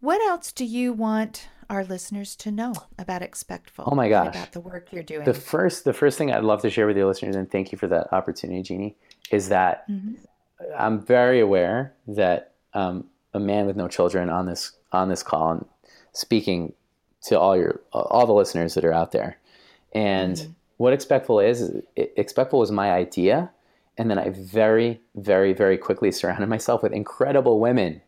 what 0.00 0.20
else 0.20 0.52
do 0.52 0.66
you 0.66 0.92
want 0.92 1.48
our 1.70 1.82
listeners 1.82 2.36
to 2.36 2.50
know 2.50 2.74
about 2.98 3.22
Expectful? 3.22 3.88
Oh 3.90 3.94
my 3.94 4.10
gosh. 4.10 4.36
About 4.36 4.52
the 4.52 4.60
work 4.60 4.92
you're 4.92 5.02
doing. 5.02 5.24
The 5.24 5.32
first 5.32 5.86
the 5.86 5.94
first 5.94 6.18
thing 6.18 6.30
I'd 6.30 6.44
love 6.44 6.60
to 6.60 6.68
share 6.68 6.86
with 6.86 6.94
your 6.94 7.06
listeners 7.06 7.36
and 7.36 7.50
thank 7.50 7.72
you 7.72 7.78
for 7.78 7.86
that 7.86 8.12
opportunity, 8.12 8.60
Jeannie, 8.62 8.96
is 9.30 9.48
that 9.48 9.88
mm-hmm. 9.90 10.12
I'm 10.76 11.00
very 11.00 11.40
aware 11.40 11.94
that 12.06 12.52
um, 12.74 13.06
a 13.32 13.40
man 13.40 13.64
with 13.64 13.76
no 13.76 13.88
children 13.88 14.28
on 14.28 14.44
this 14.44 14.72
on 14.92 15.08
this 15.08 15.22
call 15.22 15.52
and 15.52 15.64
speaking 16.12 16.74
to 17.22 17.40
all 17.40 17.56
your 17.56 17.80
all 17.94 18.26
the 18.26 18.34
listeners 18.34 18.74
that 18.74 18.84
are 18.84 18.92
out 18.92 19.12
there. 19.12 19.38
And 19.94 20.36
mm-hmm. 20.36 20.50
what 20.76 20.92
Expectful 20.92 21.40
is, 21.40 21.62
is 21.62 21.82
Expectful 21.96 22.58
was 22.58 22.70
my 22.70 22.92
idea, 22.92 23.52
and 23.96 24.10
then 24.10 24.18
I 24.18 24.28
very, 24.28 25.00
very, 25.14 25.54
very 25.54 25.78
quickly 25.78 26.12
surrounded 26.12 26.50
myself 26.50 26.82
with 26.82 26.92
incredible 26.92 27.58
women 27.58 28.02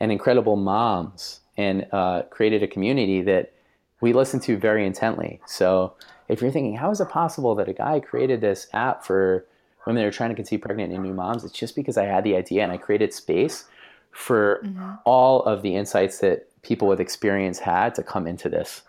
and 0.00 0.12
incredible 0.12 0.56
moms, 0.56 1.40
and 1.56 1.86
uh, 1.92 2.22
created 2.30 2.62
a 2.62 2.68
community 2.68 3.20
that 3.22 3.52
we 4.00 4.12
listen 4.12 4.38
to 4.40 4.56
very 4.56 4.86
intently. 4.86 5.40
So 5.46 5.94
if 6.28 6.40
you're 6.40 6.52
thinking, 6.52 6.76
how 6.76 6.90
is 6.90 7.00
it 7.00 7.08
possible 7.08 7.54
that 7.56 7.68
a 7.68 7.72
guy 7.72 8.00
created 8.00 8.40
this 8.40 8.68
app 8.72 9.04
for 9.04 9.44
women 9.86 10.02
that 10.02 10.08
are 10.08 10.12
trying 10.12 10.30
to 10.30 10.36
conceive 10.36 10.60
pregnant 10.60 10.92
and 10.92 11.02
new 11.02 11.14
moms? 11.14 11.44
It's 11.44 11.52
just 11.52 11.74
because 11.74 11.96
I 11.96 12.04
had 12.04 12.22
the 12.22 12.36
idea 12.36 12.62
and 12.62 12.70
I 12.70 12.76
created 12.76 13.12
space 13.12 13.64
for 14.12 14.60
mm-hmm. 14.64 14.94
all 15.04 15.42
of 15.42 15.62
the 15.62 15.74
insights 15.74 16.18
that 16.18 16.48
people 16.62 16.88
with 16.88 17.00
experience 17.00 17.58
had 17.58 17.94
to 17.96 18.02
come 18.02 18.26
into 18.26 18.48
this. 18.48 18.82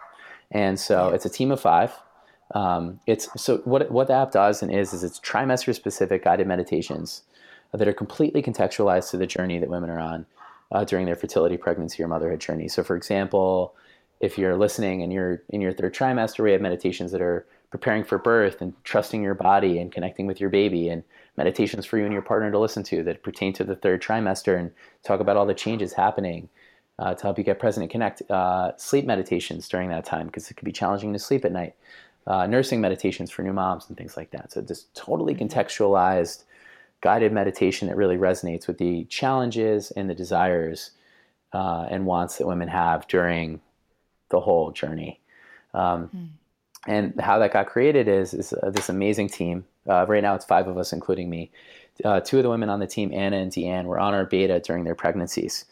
And 0.51 0.79
so 0.79 1.09
it's 1.09 1.25
a 1.25 1.29
team 1.29 1.51
of 1.51 1.59
five. 1.59 1.93
Um, 2.55 2.99
it's 3.05 3.29
so 3.39 3.57
what 3.59 3.91
what 3.91 4.07
the 4.07 4.13
app 4.13 4.31
does 4.31 4.63
and 4.63 4.73
is 4.73 4.91
is 4.91 5.03
it's 5.03 5.19
trimester 5.19 5.73
specific 5.75 6.23
guided 6.23 6.47
meditations 6.47 7.21
that 7.71 7.87
are 7.87 7.93
completely 7.93 8.41
contextualized 8.41 9.11
to 9.11 9.17
the 9.17 9.27
journey 9.27 9.59
that 9.59 9.69
women 9.69 9.91
are 9.91 9.99
on 9.99 10.25
uh, 10.71 10.83
during 10.83 11.05
their 11.05 11.15
fertility, 11.15 11.57
pregnancy, 11.57 12.01
or 12.03 12.07
motherhood 12.07 12.39
journey. 12.39 12.67
So, 12.67 12.83
for 12.83 12.95
example, 12.95 13.75
if 14.19 14.37
you're 14.37 14.57
listening 14.57 15.01
and 15.01 15.11
you're 15.11 15.41
in 15.49 15.61
your 15.61 15.73
third 15.73 15.93
trimester, 15.93 16.43
we 16.43 16.51
have 16.51 16.61
meditations 16.61 17.11
that 17.11 17.21
are 17.21 17.45
preparing 17.71 18.03
for 18.03 18.17
birth 18.17 18.61
and 18.61 18.73
trusting 18.83 19.21
your 19.21 19.35
body 19.35 19.79
and 19.79 19.91
connecting 19.91 20.25
with 20.25 20.39
your 20.41 20.49
baby, 20.49 20.89
and 20.89 21.03
meditations 21.37 21.85
for 21.85 21.97
you 21.97 22.03
and 22.03 22.13
your 22.13 22.21
partner 22.21 22.51
to 22.51 22.59
listen 22.59 22.83
to 22.83 23.03
that 23.03 23.23
pertain 23.23 23.53
to 23.53 23.63
the 23.63 23.75
third 23.75 24.01
trimester 24.01 24.57
and 24.59 24.71
talk 25.03 25.19
about 25.19 25.37
all 25.37 25.45
the 25.45 25.53
changes 25.53 25.93
happening 25.93 26.49
uh, 26.99 27.13
to 27.13 27.23
help 27.23 27.37
you 27.37 27.43
get 27.43 27.59
present 27.59 27.83
and 27.83 27.91
connect. 27.91 28.21
Uh, 28.29 28.75
sleep 28.77 29.05
meditations 29.05 29.69
during 29.69 29.89
that 29.89 30.03
time 30.03 30.25
because 30.27 30.51
it 30.51 30.57
can 30.57 30.65
be 30.65 30.71
challenging 30.71 31.13
to 31.13 31.19
sleep 31.19 31.45
at 31.45 31.51
night. 31.51 31.75
Uh, 32.27 32.45
nursing 32.45 32.81
meditations 32.81 33.31
for 33.31 33.41
new 33.41 33.53
moms 33.53 33.87
and 33.87 33.97
things 33.97 34.17
like 34.17 34.29
that. 34.31 34.51
So 34.51 34.61
just 34.61 34.93
totally 34.93 35.33
mm-hmm. 35.33 35.45
contextualized, 35.45 36.43
guided 37.01 37.31
meditation 37.31 37.87
that 37.87 37.97
really 37.97 38.17
resonates 38.17 38.67
with 38.67 38.77
the 38.77 39.05
challenges 39.05 39.91
and 39.91 40.09
the 40.09 40.15
desires 40.15 40.91
uh, 41.53 41.87
and 41.89 42.05
wants 42.05 42.37
that 42.37 42.47
women 42.47 42.67
have 42.67 43.07
during 43.07 43.61
the 44.29 44.39
whole 44.39 44.71
journey. 44.71 45.19
Um, 45.73 46.09
mm. 46.15 46.27
And 46.87 47.19
how 47.19 47.39
that 47.39 47.53
got 47.53 47.67
created 47.67 48.07
is, 48.07 48.33
is 48.33 48.53
uh, 48.53 48.69
this 48.69 48.89
amazing 48.89 49.29
team. 49.29 49.65
Uh, 49.87 50.05
right 50.07 50.23
now, 50.23 50.35
it's 50.35 50.45
five 50.45 50.67
of 50.67 50.77
us, 50.77 50.93
including 50.93 51.29
me. 51.29 51.51
Uh, 52.03 52.19
two 52.21 52.37
of 52.37 52.43
the 52.43 52.49
women 52.49 52.69
on 52.69 52.79
the 52.79 52.87
team, 52.87 53.11
Anna 53.13 53.37
and 53.37 53.51
Deanna, 53.51 53.85
were 53.85 53.99
on 53.99 54.13
our 54.13 54.25
beta 54.25 54.59
during 54.59 54.85
their 54.85 54.95
pregnancies. 54.95 55.65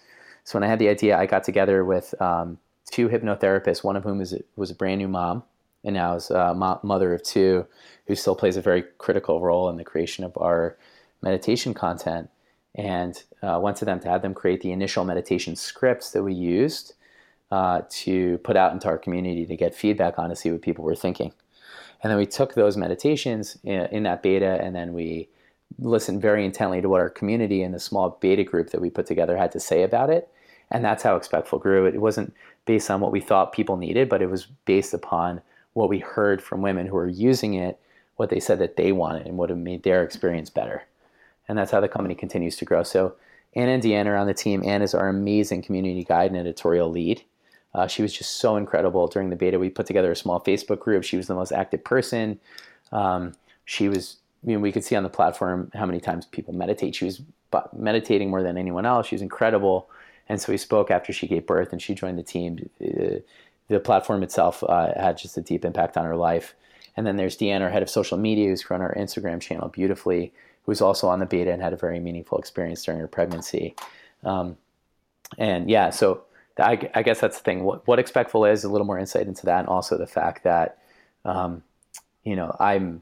So 0.44 0.58
when 0.58 0.64
I 0.64 0.68
had 0.68 0.80
the 0.80 0.90
idea, 0.90 1.18
I 1.18 1.26
got 1.26 1.44
together 1.44 1.86
with 1.86 2.20
um, 2.22 2.58
two 2.92 3.08
hypnotherapists, 3.08 3.84
one 3.84 3.96
of 3.96 4.04
whom 4.04 4.22
is, 4.22 4.36
was 4.56 4.72
a 4.72 4.76
brand 4.76 5.00
new 5.00 5.08
mom 5.08 5.44
and 5.84 5.94
now 5.94 6.16
is 6.16 6.30
a 6.30 6.54
mother 6.84 7.14
of 7.14 7.24
two, 7.24 7.66
who 8.08 8.16
still 8.16 8.36
plays 8.36 8.58
a 8.58 8.62
very 8.62 8.84
critical 8.98 9.42
role 9.42 9.70
in 9.70 9.78
the 9.78 9.84
creation 9.84 10.24
of 10.24 10.38
our 10.38 10.78
meditation 11.22 11.74
content. 11.74 12.30
And 12.76 13.22
uh, 13.42 13.60
went 13.62 13.78
to 13.78 13.86
them 13.86 14.00
to 14.02 14.08
have 14.08 14.22
them 14.22 14.36
create 14.36 14.62
the 14.62 14.72
initial 14.72 15.04
meditation 15.04 15.56
scripts 15.56 16.12
that 16.12 16.22
we 16.22 16.34
used 16.34 16.94
uh, 17.50 17.82
to 17.90 18.38
put 18.40 18.56
out 18.56 18.74
into 18.74 18.88
our 18.88 18.98
community 18.98 19.46
to 19.46 19.56
get 19.56 19.74
feedback 19.74 20.20
on 20.20 20.30
to 20.30 20.36
see 20.36 20.52
what 20.52 20.62
people 20.62 20.84
were 20.84 20.96
thinking. 20.96 21.34
And 22.04 22.12
then 22.12 22.18
we 22.18 22.26
took 22.26 22.54
those 22.54 22.78
meditations 22.78 23.58
in, 23.64 23.88
in 23.88 24.04
that 24.04 24.22
beta 24.22 24.60
and 24.62 24.76
then 24.76 24.94
we 24.94 25.30
listened 25.80 26.22
very 26.22 26.46
intently 26.46 26.82
to 26.82 26.90
what 26.90 27.02
our 27.02 27.10
community 27.10 27.64
and 27.64 27.74
the 27.74 27.80
small 27.80 28.18
beta 28.22 28.44
group 28.44 28.70
that 28.70 28.82
we 28.82 28.90
put 28.90 29.06
together 29.06 29.38
had 29.38 29.52
to 29.54 29.60
say 29.60 29.84
about 29.84 30.10
it. 30.10 30.30
And 30.70 30.84
that's 30.84 31.04
how 31.04 31.16
Expectful 31.16 31.60
grew. 31.60 31.86
It 31.86 32.02
wasn't 32.02 32.34
based 32.66 32.92
on 32.92 33.00
what 33.00 33.12
we 33.12 33.22
thought 33.22 33.54
people 33.54 33.78
needed, 33.78 34.10
but 34.10 34.22
it 34.22 34.30
was 34.30 34.46
based 34.66 34.94
upon 34.94 35.42
what 35.74 35.90
we 35.90 36.00
heard 36.00 36.42
from 36.42 36.62
women 36.62 36.88
who 36.88 36.96
were 36.96 37.08
using 37.08 37.54
it, 37.54 37.80
what 38.18 38.30
they 38.30 38.40
said 38.40 38.60
that 38.60 38.76
they 38.76 38.92
wanted, 38.92 39.26
and 39.26 39.38
what 39.38 39.56
made 39.56 39.84
their 39.84 40.04
experience 40.04 40.50
better. 40.50 40.84
And 41.48 41.58
that's 41.58 41.72
how 41.72 41.80
the 41.80 41.88
company 41.88 42.16
continues 42.16 42.56
to 42.58 42.66
grow. 42.66 42.84
So 42.84 43.16
Anna 43.56 43.72
and 43.72 43.84
Deanna 43.84 44.08
are 44.08 44.18
on 44.18 44.28
the 44.28 44.34
team. 44.34 44.62
Anna 44.66 44.84
is 44.84 44.94
our 44.94 45.10
amazing 45.10 45.62
community 45.62 46.04
guide 46.04 46.32
and 46.32 46.40
editorial 46.40 46.90
lead. 46.90 47.24
Uh, 47.74 47.88
she 47.88 48.02
was 48.02 48.14
just 48.14 48.38
so 48.38 48.56
incredible 48.56 49.08
during 49.08 49.30
the 49.30 49.36
beta. 49.36 49.60
We 49.60 49.70
put 49.70 49.86
together 49.86 50.12
a 50.12 50.16
small 50.16 50.40
Facebook 50.40 50.80
group. 50.80 51.04
She 51.04 51.18
was 51.18 51.28
the 51.28 51.36
most 51.36 51.52
active 51.52 51.84
person. 51.84 52.40
Um, 52.92 53.34
she 53.66 53.88
was, 53.90 54.18
I 54.44 54.48
mean, 54.48 54.62
we 54.62 54.72
could 54.72 54.84
see 54.84 54.96
on 54.96 55.04
the 55.04 55.10
platform 55.10 55.72
how 55.74 55.86
many 55.86 56.00
times 56.00 56.26
people 56.26 56.54
meditate. 56.54 56.96
She 56.96 57.06
was 57.06 57.22
meditating 57.74 58.30
more 58.30 58.44
than 58.44 58.58
anyone 58.58 58.86
else. 58.86 59.08
She 59.08 59.16
was 59.16 59.22
incredible. 59.22 59.90
And 60.30 60.42
so 60.42 60.52
we 60.52 60.58
spoke 60.58 60.92
after 60.92 61.14
she 61.14 61.28
gave 61.28 61.46
birth 61.46 61.72
and 61.72 61.82
she 61.82 61.94
joined 61.94 62.18
the 62.18 62.24
team. 62.24 62.70
Uh, 62.82 63.20
the 63.68 63.80
platform 63.80 64.24
itself 64.24 64.64
uh, 64.64 64.94
had 65.00 65.18
just 65.18 65.38
a 65.38 65.42
deep 65.42 65.66
impact 65.66 65.98
on 65.98 66.06
her 66.06 66.16
life. 66.16 66.56
And 66.96 67.06
then 67.06 67.16
there's 67.16 67.38
Deanna, 67.38 67.62
our 67.62 67.70
head 67.70 67.84
of 67.84 67.90
social 67.90 68.18
media, 68.18 68.50
who's 68.50 68.64
grown 68.64 68.82
our 68.82 68.96
Instagram 68.96 69.40
channel 69.40 69.68
beautifully, 69.68 70.34
who's 70.68 70.82
also 70.82 71.08
on 71.08 71.20
the 71.20 71.26
beta 71.26 71.52
and 71.52 71.62
had 71.62 71.74
a 71.74 71.78
very 71.78 72.00
meaningful 72.00 72.38
experience 72.38 72.84
during 72.84 73.00
her 73.00 73.08
pregnancy. 73.08 73.76
Um, 74.24 74.58
and 75.38 75.70
yeah, 75.70 75.90
so 75.90 76.24
I, 76.60 76.90
I, 76.94 77.04
guess 77.04 77.22
that's 77.22 77.38
the 77.38 77.44
thing. 77.44 77.64
What, 77.64 77.88
what 77.88 78.00
Expectful 78.00 78.46
is, 78.46 78.64
a 78.64 78.70
little 78.70 78.86
more 78.86 79.00
insight 79.00 79.28
into 79.28 79.46
that, 79.46 79.62
and 79.62 79.68
also 79.70 79.98
the 79.98 80.08
fact 80.08 80.44
that, 80.44 80.78
um, 81.24 81.64
you 82.24 82.36
know, 82.36 82.56
I'm, 82.60 83.02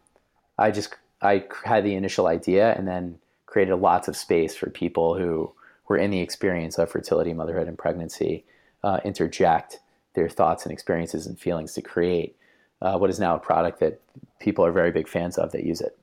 I 0.58 0.72
just, 0.72 0.96
I 1.22 1.46
had 1.64 1.84
the 1.84 1.96
initial 1.96 2.28
idea 2.28 2.74
and 2.76 2.88
then 2.88 3.18
created 3.48 3.76
lots 3.76 4.08
of 4.08 4.16
space 4.16 4.56
for 4.56 4.70
people 4.70 5.18
who 5.18 5.52
were 5.88 5.98
in 5.98 6.12
the 6.12 6.20
experience 6.20 6.78
of 6.78 6.92
fertility, 6.92 7.34
motherhood, 7.34 7.68
and 7.68 7.78
pregnancy 7.78 8.46
uh, 8.84 9.00
interject 9.04 9.80
their 10.14 10.30
thoughts 10.30 10.64
and 10.64 10.72
experiences 10.72 11.26
and 11.26 11.40
feelings 11.40 11.74
to 11.74 11.82
create 11.82 12.36
uh, 12.82 12.98
what 12.98 13.10
is 13.10 13.20
now 13.20 13.36
a 13.36 13.40
product 13.40 13.80
that 13.80 14.00
people 14.40 14.66
are 14.66 14.72
very 14.72 14.92
big 14.92 15.08
fans 15.08 15.38
of 15.38 15.52
that 15.52 15.64
use 15.64 15.82
it. 15.82 15.98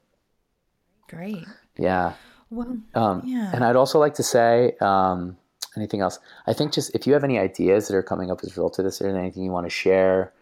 Great. 1.12 1.44
Yeah. 1.76 2.14
Well, 2.50 2.78
um, 2.94 3.22
yeah. 3.24 3.50
And 3.54 3.64
I'd 3.64 3.76
also 3.76 3.98
like 3.98 4.14
to 4.14 4.22
say 4.22 4.76
um, 4.80 5.36
anything 5.76 6.00
else. 6.00 6.18
I 6.46 6.52
think 6.52 6.72
just 6.72 6.94
if 6.94 7.06
you 7.06 7.12
have 7.12 7.24
any 7.24 7.38
ideas 7.38 7.88
that 7.88 7.96
are 7.96 8.02
coming 8.02 8.30
up 8.30 8.40
as 8.42 8.48
a 8.48 8.50
result 8.50 8.78
of 8.78 8.84
this, 8.84 9.00
or 9.00 9.08
anything 9.08 9.44
you 9.44 9.50
want 9.50 9.66
to 9.66 9.70
share 9.70 10.32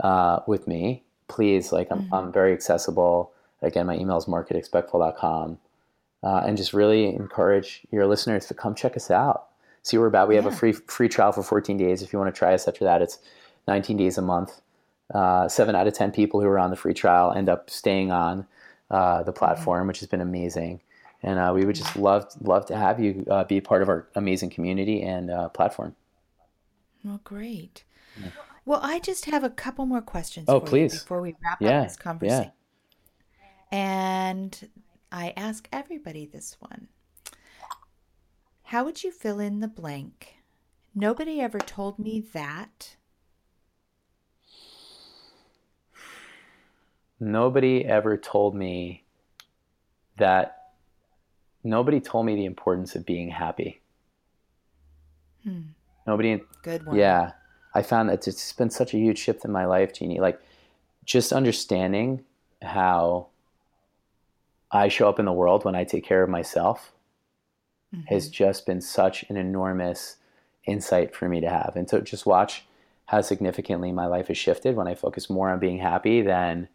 uh, 0.00 0.40
with 0.46 0.66
me, 0.66 1.02
please. 1.28 1.72
Like 1.72 1.88
I'm, 1.90 2.02
mm-hmm. 2.02 2.14
I'm 2.14 2.32
very 2.32 2.52
accessible. 2.52 3.32
Again, 3.62 3.86
my 3.86 3.96
email 3.96 4.16
is 4.16 4.28
mark 4.28 4.50
at 4.50 4.56
expectful.com. 4.56 5.58
Uh, 6.22 6.42
and 6.44 6.56
just 6.56 6.72
really 6.72 7.14
encourage 7.14 7.82
your 7.92 8.06
listeners 8.06 8.46
to 8.46 8.54
come 8.54 8.74
check 8.74 8.96
us 8.96 9.10
out. 9.10 9.46
See 9.82 9.96
what 9.96 10.02
we're 10.02 10.08
about. 10.08 10.28
We 10.28 10.34
yeah. 10.34 10.42
have 10.42 10.52
a 10.52 10.56
free 10.56 10.72
free 10.72 11.08
trial 11.08 11.32
for 11.32 11.42
14 11.42 11.76
days. 11.76 12.02
If 12.02 12.12
you 12.12 12.18
want 12.18 12.34
to 12.34 12.38
try 12.38 12.54
us 12.54 12.66
after 12.66 12.84
that, 12.84 13.02
it's 13.02 13.18
19 13.68 13.96
days 13.96 14.18
a 14.18 14.22
month. 14.22 14.60
Uh, 15.14 15.48
seven 15.48 15.74
out 15.74 15.86
of 15.86 15.94
10 15.94 16.10
people 16.12 16.40
who 16.40 16.48
are 16.48 16.58
on 16.58 16.70
the 16.70 16.76
free 16.76 16.92
trial 16.92 17.32
end 17.32 17.48
up 17.48 17.70
staying 17.70 18.10
on 18.10 18.46
uh, 18.90 19.22
the 19.22 19.32
platform, 19.32 19.86
which 19.86 20.00
has 20.00 20.08
been 20.08 20.20
amazing. 20.20 20.80
And 21.22 21.38
uh, 21.38 21.52
we 21.54 21.64
would 21.64 21.74
just 21.74 21.96
love 21.96 22.26
love 22.40 22.66
to 22.66 22.76
have 22.76 23.00
you 23.00 23.26
uh, 23.28 23.44
be 23.44 23.60
part 23.60 23.82
of 23.82 23.88
our 23.88 24.08
amazing 24.14 24.50
community 24.50 25.02
and 25.02 25.30
uh, 25.30 25.48
platform. 25.48 25.96
Well, 27.04 27.20
great. 27.24 27.84
Yeah. 28.20 28.30
Well, 28.64 28.80
I 28.82 29.00
just 29.00 29.24
have 29.24 29.44
a 29.44 29.50
couple 29.50 29.86
more 29.86 30.02
questions. 30.02 30.44
Oh, 30.48 30.60
please. 30.60 30.92
before 30.92 31.20
we 31.20 31.34
wrap 31.42 31.60
yeah. 31.60 31.80
up 31.80 31.88
this 31.88 31.96
conversation. 31.96 32.52
Yeah. 33.72 33.78
And 33.78 34.68
I 35.10 35.32
ask 35.36 35.68
everybody 35.72 36.26
this 36.26 36.56
one. 36.60 36.88
How 38.64 38.84
would 38.84 39.02
you 39.02 39.10
fill 39.10 39.40
in 39.40 39.60
the 39.60 39.68
blank? 39.68 40.36
Nobody 40.94 41.40
ever 41.40 41.58
told 41.58 41.98
me 41.98 42.20
that. 42.32 42.96
Nobody 47.20 47.84
ever 47.84 48.16
told 48.16 48.54
me 48.54 49.04
that. 50.16 50.54
Nobody 51.64 52.00
told 52.00 52.24
me 52.26 52.36
the 52.36 52.44
importance 52.44 52.94
of 52.94 53.04
being 53.04 53.28
happy. 53.28 53.80
Hmm. 55.42 55.60
Nobody. 56.06 56.40
Good 56.62 56.86
one. 56.86 56.96
Yeah. 56.96 57.32
I 57.74 57.82
found 57.82 58.08
that 58.08 58.26
it's 58.26 58.52
been 58.52 58.70
such 58.70 58.94
a 58.94 58.96
huge 58.96 59.18
shift 59.18 59.44
in 59.44 59.52
my 59.52 59.66
life, 59.66 59.92
Jeannie. 59.92 60.20
Like, 60.20 60.40
just 61.04 61.32
understanding 61.32 62.24
how 62.62 63.28
I 64.70 64.88
show 64.88 65.08
up 65.08 65.18
in 65.18 65.24
the 65.24 65.32
world 65.32 65.64
when 65.64 65.74
I 65.74 65.84
take 65.84 66.04
care 66.04 66.22
of 66.22 66.30
myself 66.30 66.92
mm-hmm. 67.94 68.06
has 68.06 68.28
just 68.28 68.66
been 68.66 68.80
such 68.80 69.24
an 69.28 69.36
enormous 69.36 70.16
insight 70.66 71.14
for 71.14 71.28
me 71.28 71.40
to 71.40 71.48
have. 71.48 71.72
And 71.76 71.88
to 71.88 72.00
just 72.02 72.26
watch 72.26 72.64
how 73.06 73.22
significantly 73.22 73.90
my 73.90 74.06
life 74.06 74.28
has 74.28 74.36
shifted 74.36 74.76
when 74.76 74.86
I 74.86 74.94
focus 74.94 75.30
more 75.30 75.50
on 75.50 75.58
being 75.58 75.78
happy 75.78 76.20
than 76.20 76.68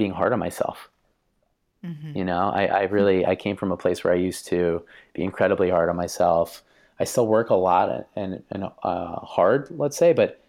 being 0.00 0.12
hard 0.12 0.32
on 0.32 0.38
myself. 0.38 0.88
Mm-hmm. 1.84 2.16
You 2.16 2.24
know, 2.24 2.50
I, 2.54 2.64
I 2.64 2.82
really 2.84 3.26
I 3.26 3.36
came 3.36 3.54
from 3.54 3.70
a 3.70 3.76
place 3.76 4.02
where 4.02 4.14
I 4.14 4.16
used 4.16 4.46
to 4.46 4.82
be 5.12 5.22
incredibly 5.22 5.68
hard 5.68 5.90
on 5.90 5.96
myself. 5.96 6.62
I 6.98 7.04
still 7.04 7.26
work 7.26 7.50
a 7.50 7.54
lot 7.54 8.08
and 8.16 8.42
and 8.50 8.64
uh, 8.82 9.16
hard, 9.36 9.68
let's 9.70 9.98
say, 9.98 10.14
but 10.14 10.40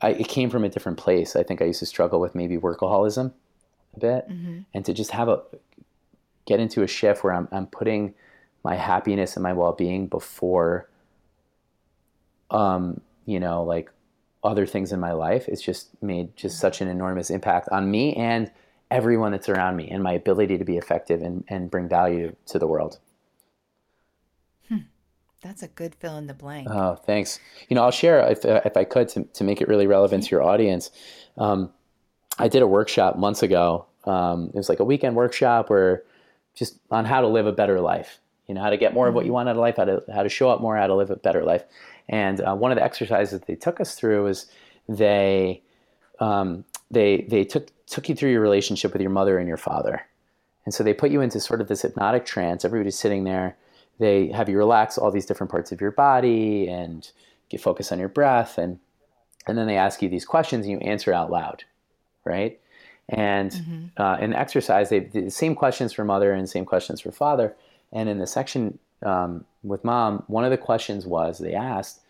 I, 0.00 0.12
it 0.12 0.28
came 0.28 0.48
from 0.48 0.64
a 0.64 0.70
different 0.70 0.96
place. 0.96 1.36
I 1.36 1.42
think 1.42 1.60
I 1.60 1.66
used 1.66 1.80
to 1.80 1.86
struggle 1.86 2.20
with 2.20 2.34
maybe 2.34 2.56
workaholism 2.56 3.34
a 3.96 4.00
bit, 4.00 4.28
mm-hmm. 4.30 4.60
and 4.72 4.84
to 4.86 4.94
just 4.94 5.10
have 5.10 5.28
a 5.28 5.42
get 6.46 6.58
into 6.58 6.82
a 6.82 6.86
shift 6.86 7.22
where 7.22 7.34
I'm, 7.34 7.48
I'm 7.52 7.66
putting 7.66 8.14
my 8.62 8.76
happiness 8.76 9.36
and 9.36 9.42
my 9.42 9.52
well-being 9.52 10.06
before 10.06 10.88
um, 12.50 13.02
you 13.26 13.40
know 13.40 13.62
like 13.62 13.90
other 14.44 14.66
things 14.66 14.92
in 14.92 15.00
my 15.00 15.12
life 15.12 15.48
it's 15.48 15.62
just 15.62 15.90
made 16.02 16.36
just 16.36 16.58
such 16.58 16.80
an 16.80 16.88
enormous 16.88 17.30
impact 17.30 17.68
on 17.70 17.90
me 17.90 18.14
and 18.14 18.50
everyone 18.90 19.32
that's 19.32 19.48
around 19.48 19.76
me 19.76 19.88
and 19.90 20.02
my 20.02 20.12
ability 20.12 20.58
to 20.58 20.64
be 20.64 20.76
effective 20.76 21.22
and, 21.22 21.44
and 21.48 21.70
bring 21.70 21.88
value 21.88 22.34
to 22.46 22.58
the 22.58 22.66
world 22.66 22.98
hmm. 24.68 24.78
that's 25.42 25.62
a 25.62 25.68
good 25.68 25.94
fill 25.94 26.16
in 26.16 26.26
the 26.26 26.34
blank 26.34 26.68
oh 26.70 26.94
thanks 26.94 27.40
you 27.68 27.74
know 27.74 27.82
i'll 27.82 27.90
share 27.90 28.20
if, 28.30 28.44
if 28.44 28.76
i 28.76 28.84
could 28.84 29.08
to, 29.08 29.24
to 29.24 29.42
make 29.42 29.60
it 29.60 29.68
really 29.68 29.86
relevant 29.86 30.24
to 30.24 30.30
your 30.30 30.42
audience 30.42 30.90
um, 31.38 31.70
i 32.38 32.46
did 32.46 32.62
a 32.62 32.66
workshop 32.66 33.16
months 33.16 33.42
ago 33.42 33.86
um, 34.06 34.50
it 34.54 34.56
was 34.56 34.68
like 34.68 34.80
a 34.80 34.84
weekend 34.84 35.16
workshop 35.16 35.70
where 35.70 36.02
just 36.54 36.78
on 36.90 37.04
how 37.04 37.20
to 37.20 37.28
live 37.28 37.46
a 37.46 37.52
better 37.52 37.80
life. 37.80 38.20
You 38.46 38.54
know, 38.54 38.60
how 38.60 38.70
to 38.70 38.76
get 38.76 38.92
more 38.92 39.08
of 39.08 39.14
what 39.14 39.24
you 39.24 39.28
mm-hmm. 39.28 39.34
want 39.34 39.48
out 39.48 39.56
of 39.56 39.60
life, 39.60 39.76
how 39.76 39.84
to 39.84 40.02
how 40.12 40.22
to 40.22 40.28
show 40.28 40.50
up 40.50 40.60
more, 40.60 40.76
how 40.76 40.86
to 40.86 40.94
live 40.94 41.10
a 41.10 41.16
better 41.16 41.44
life. 41.44 41.64
And 42.08 42.40
uh, 42.40 42.54
one 42.54 42.70
of 42.70 42.76
the 42.76 42.84
exercises 42.84 43.40
they 43.40 43.54
took 43.54 43.80
us 43.80 43.94
through 43.94 44.24
was 44.24 44.46
they 44.88 45.62
um, 46.20 46.64
they 46.90 47.26
they 47.28 47.44
took 47.44 47.68
took 47.86 48.08
you 48.08 48.14
through 48.14 48.30
your 48.30 48.40
relationship 48.40 48.92
with 48.92 49.02
your 49.02 49.10
mother 49.10 49.38
and 49.38 49.48
your 49.48 49.56
father. 49.56 50.06
And 50.64 50.72
so 50.72 50.82
they 50.82 50.94
put 50.94 51.10
you 51.10 51.20
into 51.20 51.40
sort 51.40 51.60
of 51.60 51.68
this 51.68 51.82
hypnotic 51.82 52.24
trance. 52.24 52.64
Everybody's 52.64 52.98
sitting 52.98 53.24
there. 53.24 53.56
They 53.98 54.28
have 54.28 54.48
you 54.48 54.56
relax 54.56 54.98
all 54.98 55.10
these 55.10 55.26
different 55.26 55.50
parts 55.50 55.72
of 55.72 55.80
your 55.80 55.90
body 55.90 56.66
and 56.68 57.10
get 57.50 57.60
focus 57.60 57.92
on 57.92 57.98
your 57.98 58.08
breath 58.08 58.58
and 58.58 58.78
and 59.46 59.58
then 59.58 59.66
they 59.66 59.76
ask 59.76 60.00
you 60.00 60.08
these 60.08 60.24
questions 60.24 60.64
and 60.64 60.72
you 60.72 60.78
answer 60.78 61.12
out 61.12 61.30
loud, 61.30 61.64
right? 62.24 62.58
And 63.10 63.50
mm-hmm. 63.50 64.02
uh, 64.02 64.16
in 64.16 64.32
exercise, 64.32 64.88
they 64.88 65.00
the 65.00 65.30
same 65.30 65.54
questions 65.54 65.92
for 65.92 66.04
mother 66.04 66.32
and 66.32 66.48
same 66.48 66.64
questions 66.64 67.00
for 67.00 67.12
father. 67.12 67.54
And 67.92 68.08
in 68.08 68.18
the 68.18 68.26
section 68.26 68.78
um, 69.04 69.44
with 69.62 69.84
mom, 69.84 70.24
one 70.26 70.44
of 70.44 70.50
the 70.50 70.58
questions 70.58 71.06
was 71.06 71.38
they 71.38 71.54
asked, 71.54 72.00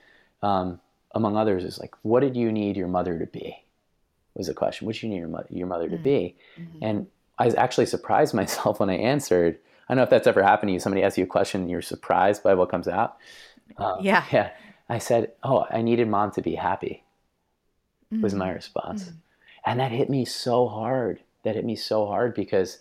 um, 0.43 0.81
among 1.13 1.37
others, 1.37 1.65
is 1.65 1.79
like, 1.79 1.95
"What 2.03 2.21
did 2.21 2.37
you 2.37 2.53
need 2.53 2.77
your 2.77 2.89
mother 2.89 3.19
to 3.19 3.27
be?" 3.27 3.65
Was 4.35 4.49
the 4.49 4.55
question. 4.55 4.87
What 4.87 4.95
did 4.95 5.05
you 5.05 5.09
need 5.11 5.19
your, 5.19 5.29
mo- 5.29 5.47
your 5.49 5.67
mother 5.69 5.89
to 5.89 5.95
mm-hmm. 5.95 6.03
be? 6.03 6.37
Mm-hmm. 6.59 6.79
And 6.83 7.07
I 7.39 7.47
was 7.47 7.55
actually 7.55 7.87
surprised 7.87 8.35
myself 8.43 8.81
when 8.81 8.91
I 8.91 8.97
answered. 8.97 9.59
I 9.89 9.93
don't 9.93 9.99
know 9.99 10.05
if 10.05 10.11
that's 10.11 10.27
ever 10.27 10.43
happened 10.43 10.71
to 10.71 10.73
you. 10.73 10.81
Somebody 10.81 11.03
asks 11.03 11.19
you 11.19 11.25
a 11.25 11.29
question, 11.29 11.63
and 11.63 11.71
you're 11.71 11.83
surprised 11.83 12.43
by 12.43 12.55
what 12.55 12.71
comes 12.71 12.89
out. 12.89 13.17
Um, 13.77 13.99
yeah. 14.01 14.25
Yeah. 14.33 14.51
I 14.89 14.99
said, 14.99 15.33
"Oh, 15.43 15.67
I 15.71 15.81
needed 15.83 16.09
mom 16.09 16.31
to 16.33 16.43
be 16.43 16.55
happy." 16.55 17.05
Was 18.21 18.35
my 18.35 18.51
response, 18.51 19.11
and 19.65 19.81
that 19.81 19.91
hit 19.91 20.09
me 20.09 20.25
so 20.25 20.69
hard. 20.69 21.21
That 21.43 21.57
hit 21.57 21.65
me 21.65 21.75
so 21.75 22.07
hard 22.07 22.35
because, 22.35 22.79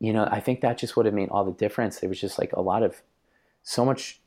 you 0.00 0.12
know, 0.12 0.26
I 0.30 0.40
think 0.40 0.62
that 0.62 0.78
just 0.78 0.96
would 0.96 1.06
have 1.06 1.14
made 1.14 1.28
all 1.28 1.44
the 1.44 1.52
difference. 1.52 2.00
There 2.00 2.08
was 2.08 2.20
just 2.20 2.38
like 2.38 2.52
a 2.54 2.60
lot 2.60 2.82
of, 2.82 3.00
so 3.68 3.84
much, 3.84 4.18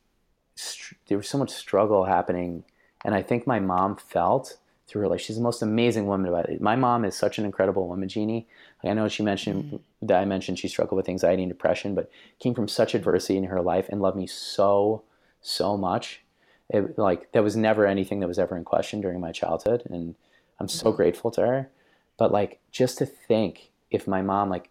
there 1.08 1.18
was 1.18 1.28
so 1.28 1.36
much 1.36 1.50
struggle 1.50 2.04
happening, 2.04 2.62
and 3.04 3.12
I 3.12 3.22
think 3.22 3.44
my 3.44 3.58
mom 3.58 3.96
felt 3.96 4.56
through 4.86 5.02
her 5.02 5.08
life. 5.08 5.20
She's 5.20 5.34
the 5.34 5.42
most 5.42 5.62
amazing 5.62 6.06
woman 6.06 6.28
about 6.28 6.48
it. 6.48 6.60
My 6.60 6.76
mom 6.76 7.04
is 7.04 7.16
such 7.16 7.38
an 7.38 7.44
incredible 7.44 7.88
woman, 7.88 8.08
Jeannie. 8.08 8.46
I 8.84 8.94
know 8.94 9.08
she 9.08 9.24
mentioned 9.24 9.64
mm-hmm. 9.64 10.06
that 10.06 10.20
I 10.20 10.26
mentioned 10.26 10.60
she 10.60 10.68
struggled 10.68 10.96
with 10.96 11.08
anxiety 11.08 11.42
and 11.42 11.50
depression, 11.50 11.96
but 11.96 12.08
came 12.38 12.54
from 12.54 12.68
such 12.68 12.94
adversity 12.94 13.36
in 13.36 13.42
her 13.44 13.60
life 13.60 13.88
and 13.88 14.00
loved 14.00 14.16
me 14.16 14.28
so, 14.28 15.02
so 15.40 15.76
much. 15.76 16.22
It, 16.70 16.96
like 16.96 17.32
that 17.32 17.42
was 17.42 17.56
never 17.56 17.84
anything 17.84 18.20
that 18.20 18.28
was 18.28 18.38
ever 18.38 18.56
in 18.56 18.62
question 18.62 19.00
during 19.00 19.18
my 19.18 19.32
childhood, 19.32 19.82
and 19.86 20.14
I'm 20.60 20.68
so 20.68 20.86
mm-hmm. 20.86 20.96
grateful 20.96 21.32
to 21.32 21.40
her. 21.40 21.70
But 22.16 22.30
like 22.30 22.60
just 22.70 22.96
to 22.98 23.06
think 23.06 23.72
if 23.90 24.06
my 24.06 24.22
mom 24.22 24.50
like 24.50 24.70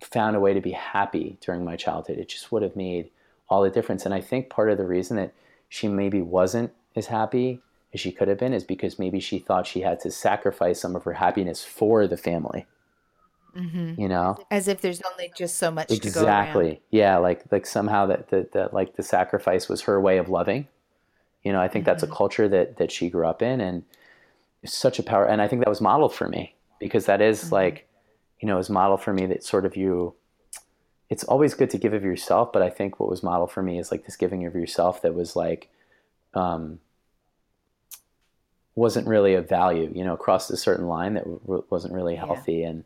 found 0.00 0.36
a 0.36 0.40
way 0.40 0.54
to 0.54 0.62
be 0.62 0.72
happy 0.72 1.36
during 1.42 1.66
my 1.66 1.76
childhood, 1.76 2.16
it 2.16 2.30
just 2.30 2.50
would 2.50 2.62
have 2.62 2.74
made 2.74 3.10
all 3.48 3.62
the 3.62 3.70
difference. 3.70 4.04
And 4.04 4.14
I 4.14 4.20
think 4.20 4.50
part 4.50 4.70
of 4.70 4.78
the 4.78 4.86
reason 4.86 5.16
that 5.16 5.32
she 5.68 5.88
maybe 5.88 6.20
wasn't 6.22 6.72
as 6.96 7.06
happy 7.06 7.60
as 7.94 8.00
she 8.00 8.12
could 8.12 8.28
have 8.28 8.38
been 8.38 8.52
is 8.52 8.64
because 8.64 8.98
maybe 8.98 9.20
she 9.20 9.38
thought 9.38 9.66
she 9.66 9.80
had 9.80 10.00
to 10.00 10.10
sacrifice 10.10 10.80
some 10.80 10.94
of 10.94 11.04
her 11.04 11.14
happiness 11.14 11.64
for 11.64 12.06
the 12.06 12.16
family. 12.16 12.66
Mm-hmm. 13.56 14.00
You 14.00 14.08
know, 14.08 14.36
As 14.50 14.68
if 14.68 14.80
there's 14.80 15.00
only 15.10 15.32
just 15.36 15.56
so 15.58 15.70
much 15.70 15.88
to 15.88 15.98
go 15.98 16.06
exactly. 16.06 16.80
Yeah, 16.90 17.16
like 17.16 17.44
like 17.50 17.66
somehow 17.66 18.06
that 18.06 18.28
that, 18.28 18.52
that 18.52 18.74
like 18.74 18.96
the 18.96 19.02
sacrifice 19.02 19.68
was 19.68 19.82
her 19.82 20.00
way 20.00 20.18
of 20.18 20.28
loving. 20.28 20.68
You 21.42 21.52
know, 21.52 21.60
I 21.60 21.68
think 21.68 21.84
that's 21.84 22.02
a 22.02 22.06
culture 22.06 22.48
that 22.48 22.76
that 22.76 22.92
she 22.92 23.08
grew 23.08 23.26
up 23.26 23.42
in, 23.42 23.60
and 23.60 23.84
it's 24.62 24.76
such 24.76 24.98
a 24.98 25.02
power. 25.02 25.26
And 25.26 25.40
I 25.40 25.48
think 25.48 25.64
that 25.64 25.68
was 25.68 25.80
modeled 25.80 26.14
for 26.14 26.28
me 26.28 26.54
because 26.78 27.06
that 27.06 27.20
is 27.20 27.50
like, 27.50 27.88
you 28.40 28.46
know, 28.46 28.54
it 28.54 28.58
was 28.58 28.70
modeled 28.70 29.02
for 29.02 29.12
me 29.12 29.26
that 29.26 29.42
sort 29.42 29.64
of 29.64 29.76
you. 29.76 30.14
It's 31.10 31.24
always 31.24 31.54
good 31.54 31.70
to 31.70 31.78
give 31.78 31.94
of 31.94 32.04
yourself, 32.04 32.52
but 32.52 32.62
I 32.62 32.68
think 32.70 33.00
what 33.00 33.08
was 33.08 33.22
modeled 33.22 33.50
for 33.50 33.62
me 33.62 33.78
is 33.78 33.90
like 33.90 34.04
this 34.04 34.16
giving 34.16 34.44
of 34.44 34.54
yourself 34.54 35.00
that 35.02 35.14
was 35.14 35.34
like, 35.34 35.70
um, 36.34 36.80
wasn't 38.74 39.08
really 39.08 39.34
of 39.34 39.48
value. 39.48 39.90
You 39.94 40.04
know, 40.04 40.14
across 40.14 40.50
a 40.50 40.56
certain 40.56 40.86
line 40.86 41.14
that 41.14 41.24
w- 41.24 41.64
wasn't 41.70 41.94
really 41.94 42.14
Yeah. 42.14 42.26
healthy, 42.26 42.62
and 42.62 42.84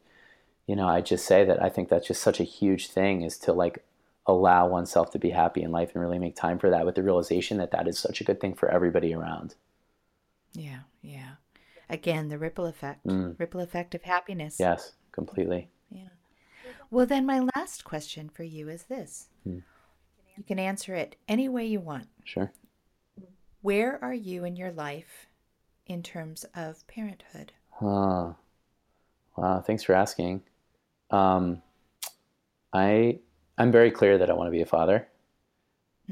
you 0.67 0.77
know, 0.77 0.89
I 0.89 1.01
just 1.01 1.27
say 1.27 1.45
that 1.45 1.61
I 1.63 1.69
think 1.69 1.89
that's 1.89 2.07
just 2.07 2.23
such 2.23 2.39
a 2.41 2.45
huge 2.45 2.89
thing 2.89 3.23
is 3.23 3.37
to 3.39 3.53
like 3.53 3.85
allow 4.27 4.69
oneself 4.69 5.11
to 5.11 5.19
be 5.19 5.31
happy 5.31 5.63
in 5.63 5.73
life 5.73 5.91
and 5.93 6.01
really 6.01 6.19
make 6.21 6.37
time 6.37 6.59
for 6.59 6.71
that 6.71 6.87
with 6.87 6.95
the 6.95 7.03
realization 7.03 7.59
that 7.59 7.73
that 7.73 7.89
is 7.89 7.99
such 7.99 8.21
a 8.21 8.25
good 8.25 8.41
thing 8.41 8.55
for 8.55 8.69
everybody 8.69 9.13
around. 9.13 9.57
Yeah, 10.55 10.81
yeah. 11.03 11.33
Again, 11.91 12.29
the 12.29 12.39
ripple 12.39 12.67
effect. 12.67 13.05
Mm. 13.05 13.39
Ripple 13.39 13.61
effect 13.61 13.95
of 13.97 14.03
happiness. 14.03 14.57
Yes, 14.61 14.93
completely. 15.11 15.69
Yeah. 15.91 16.09
Well, 16.93 17.07
then 17.07 17.25
my 17.25 17.41
last 17.57 17.85
question 17.85 18.29
for 18.29 18.43
you 18.43 18.69
is 18.69 18.83
this. 18.83 19.29
Hmm. 19.45 19.61
You 20.37 20.45
can 20.47 20.59
answer 20.59 20.95
it 20.95 21.17
any 21.27 21.49
way 21.49 21.65
you 21.65 21.81
want. 21.81 22.09
Sure. 22.23 22.53
Where 23.63 23.99
are 24.05 24.13
you 24.13 24.45
in 24.45 24.57
your 24.57 24.73
life 24.73 25.27
in 25.87 26.03
terms 26.03 26.45
of 26.55 26.87
parenthood? 26.89 27.53
Huh. 27.71 28.35
Wow. 29.37 29.65
Thanks 29.67 29.83
for 29.83 29.95
asking. 29.95 30.43
Um, 31.11 31.63
I 32.75 33.21
I'm 33.57 33.73
very 33.73 33.91
clear 33.91 34.19
that 34.19 34.29
I 34.29 34.35
want 34.35 34.49
to 34.49 34.53
be 34.53 34.61
a 34.61 34.67
father. 34.67 35.09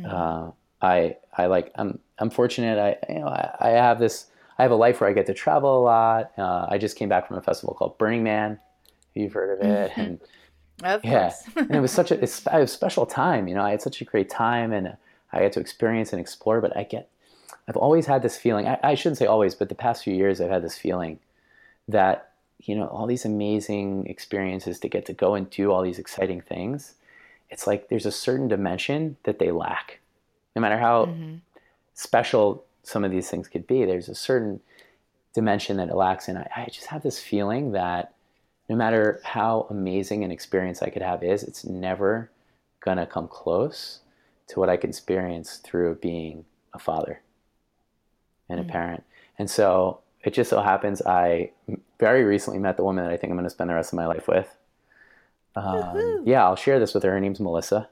Uh, 0.02 0.52
I 0.80 1.16
I 1.36 1.44
like 1.44 1.72
I'm 1.74 1.98
I'm 2.18 2.30
fortunate. 2.30 2.78
I 2.78 3.12
you 3.12 3.18
know 3.18 3.28
I, 3.28 3.54
I 3.60 3.68
have 3.70 3.98
this 3.98 4.28
I 4.58 4.62
have 4.62 4.70
a 4.70 4.76
life 4.76 5.02
where 5.02 5.10
I 5.10 5.12
get 5.12 5.26
to 5.26 5.34
travel 5.34 5.78
a 5.78 5.82
lot. 5.82 6.32
Uh, 6.38 6.66
I 6.70 6.78
just 6.78 6.96
came 6.96 7.10
back 7.10 7.28
from 7.28 7.36
a 7.36 7.42
festival 7.42 7.74
called 7.74 7.98
Burning 7.98 8.22
Man. 8.22 8.58
You've 9.12 9.34
heard 9.34 9.58
of 9.58 9.68
it, 9.68 9.92
and 9.96 10.20
Of 10.82 11.04
yeah, 11.04 11.30
course. 11.30 11.42
and 11.56 11.74
it 11.74 11.80
was 11.80 11.92
such 11.92 12.10
a 12.10 12.22
it's 12.22 12.46
a 12.46 12.66
special 12.66 13.06
time. 13.06 13.48
You 13.48 13.54
know, 13.54 13.62
I 13.62 13.70
had 13.70 13.82
such 13.82 14.00
a 14.00 14.04
great 14.04 14.30
time, 14.30 14.72
and 14.72 14.96
I 15.32 15.40
got 15.40 15.52
to 15.52 15.60
experience 15.60 16.12
and 16.12 16.20
explore. 16.20 16.60
But 16.60 16.76
I 16.76 16.84
get, 16.84 17.08
I've 17.68 17.76
always 17.76 18.06
had 18.06 18.22
this 18.22 18.36
feeling. 18.36 18.66
I, 18.66 18.78
I 18.82 18.94
shouldn't 18.94 19.18
say 19.18 19.26
always, 19.26 19.54
but 19.54 19.68
the 19.68 19.74
past 19.74 20.04
few 20.04 20.14
years, 20.14 20.40
I've 20.40 20.50
had 20.50 20.64
this 20.64 20.78
feeling 20.78 21.18
that 21.88 22.32
you 22.60 22.76
know 22.76 22.86
all 22.86 23.06
these 23.06 23.24
amazing 23.24 24.06
experiences 24.06 24.78
to 24.80 24.88
get 24.88 25.06
to 25.06 25.12
go 25.12 25.34
and 25.34 25.50
do 25.50 25.70
all 25.70 25.82
these 25.82 25.98
exciting 25.98 26.40
things. 26.40 26.94
It's 27.50 27.66
like 27.66 27.88
there's 27.88 28.06
a 28.06 28.12
certain 28.12 28.48
dimension 28.48 29.16
that 29.24 29.38
they 29.38 29.50
lack. 29.50 30.00
No 30.54 30.62
matter 30.62 30.78
how 30.78 31.06
mm-hmm. 31.06 31.36
special 31.94 32.64
some 32.82 33.04
of 33.04 33.10
these 33.10 33.28
things 33.28 33.48
could 33.48 33.66
be, 33.66 33.84
there's 33.84 34.08
a 34.08 34.14
certain 34.14 34.60
dimension 35.34 35.76
that 35.76 35.88
it 35.88 35.94
lacks. 35.94 36.28
And 36.28 36.38
I, 36.38 36.50
I 36.56 36.64
just 36.66 36.86
have 36.86 37.02
this 37.02 37.20
feeling 37.20 37.72
that 37.72 38.14
no 38.70 38.76
matter 38.76 39.20
how 39.24 39.66
amazing 39.68 40.22
an 40.22 40.30
experience 40.30 40.80
I 40.80 40.90
could 40.90 41.02
have 41.02 41.24
is, 41.24 41.42
it's 41.42 41.64
never 41.64 42.30
gonna 42.78 43.04
come 43.04 43.26
close 43.26 43.98
to 44.46 44.60
what 44.60 44.70
I 44.70 44.76
can 44.76 44.90
experience 44.90 45.56
through 45.56 45.96
being 45.96 46.44
a 46.72 46.78
father 46.78 47.20
and 48.48 48.60
a 48.60 48.64
parent. 48.64 49.02
And 49.40 49.50
so 49.50 49.98
it 50.22 50.34
just 50.34 50.50
so 50.50 50.62
happens 50.62 51.02
I 51.02 51.50
very 51.98 52.22
recently 52.22 52.60
met 52.60 52.76
the 52.76 52.84
woman 52.84 53.02
that 53.02 53.12
I 53.12 53.16
think 53.16 53.32
I'm 53.32 53.36
gonna 53.36 53.50
spend 53.50 53.70
the 53.70 53.74
rest 53.74 53.92
of 53.92 53.96
my 53.96 54.06
life 54.06 54.28
with. 54.28 54.54
Um, 55.56 56.22
yeah, 56.24 56.44
I'll 56.44 56.54
share 56.54 56.78
this 56.78 56.94
with 56.94 57.02
her. 57.02 57.10
Her 57.10 57.20
name's 57.20 57.40
Melissa. 57.40 57.88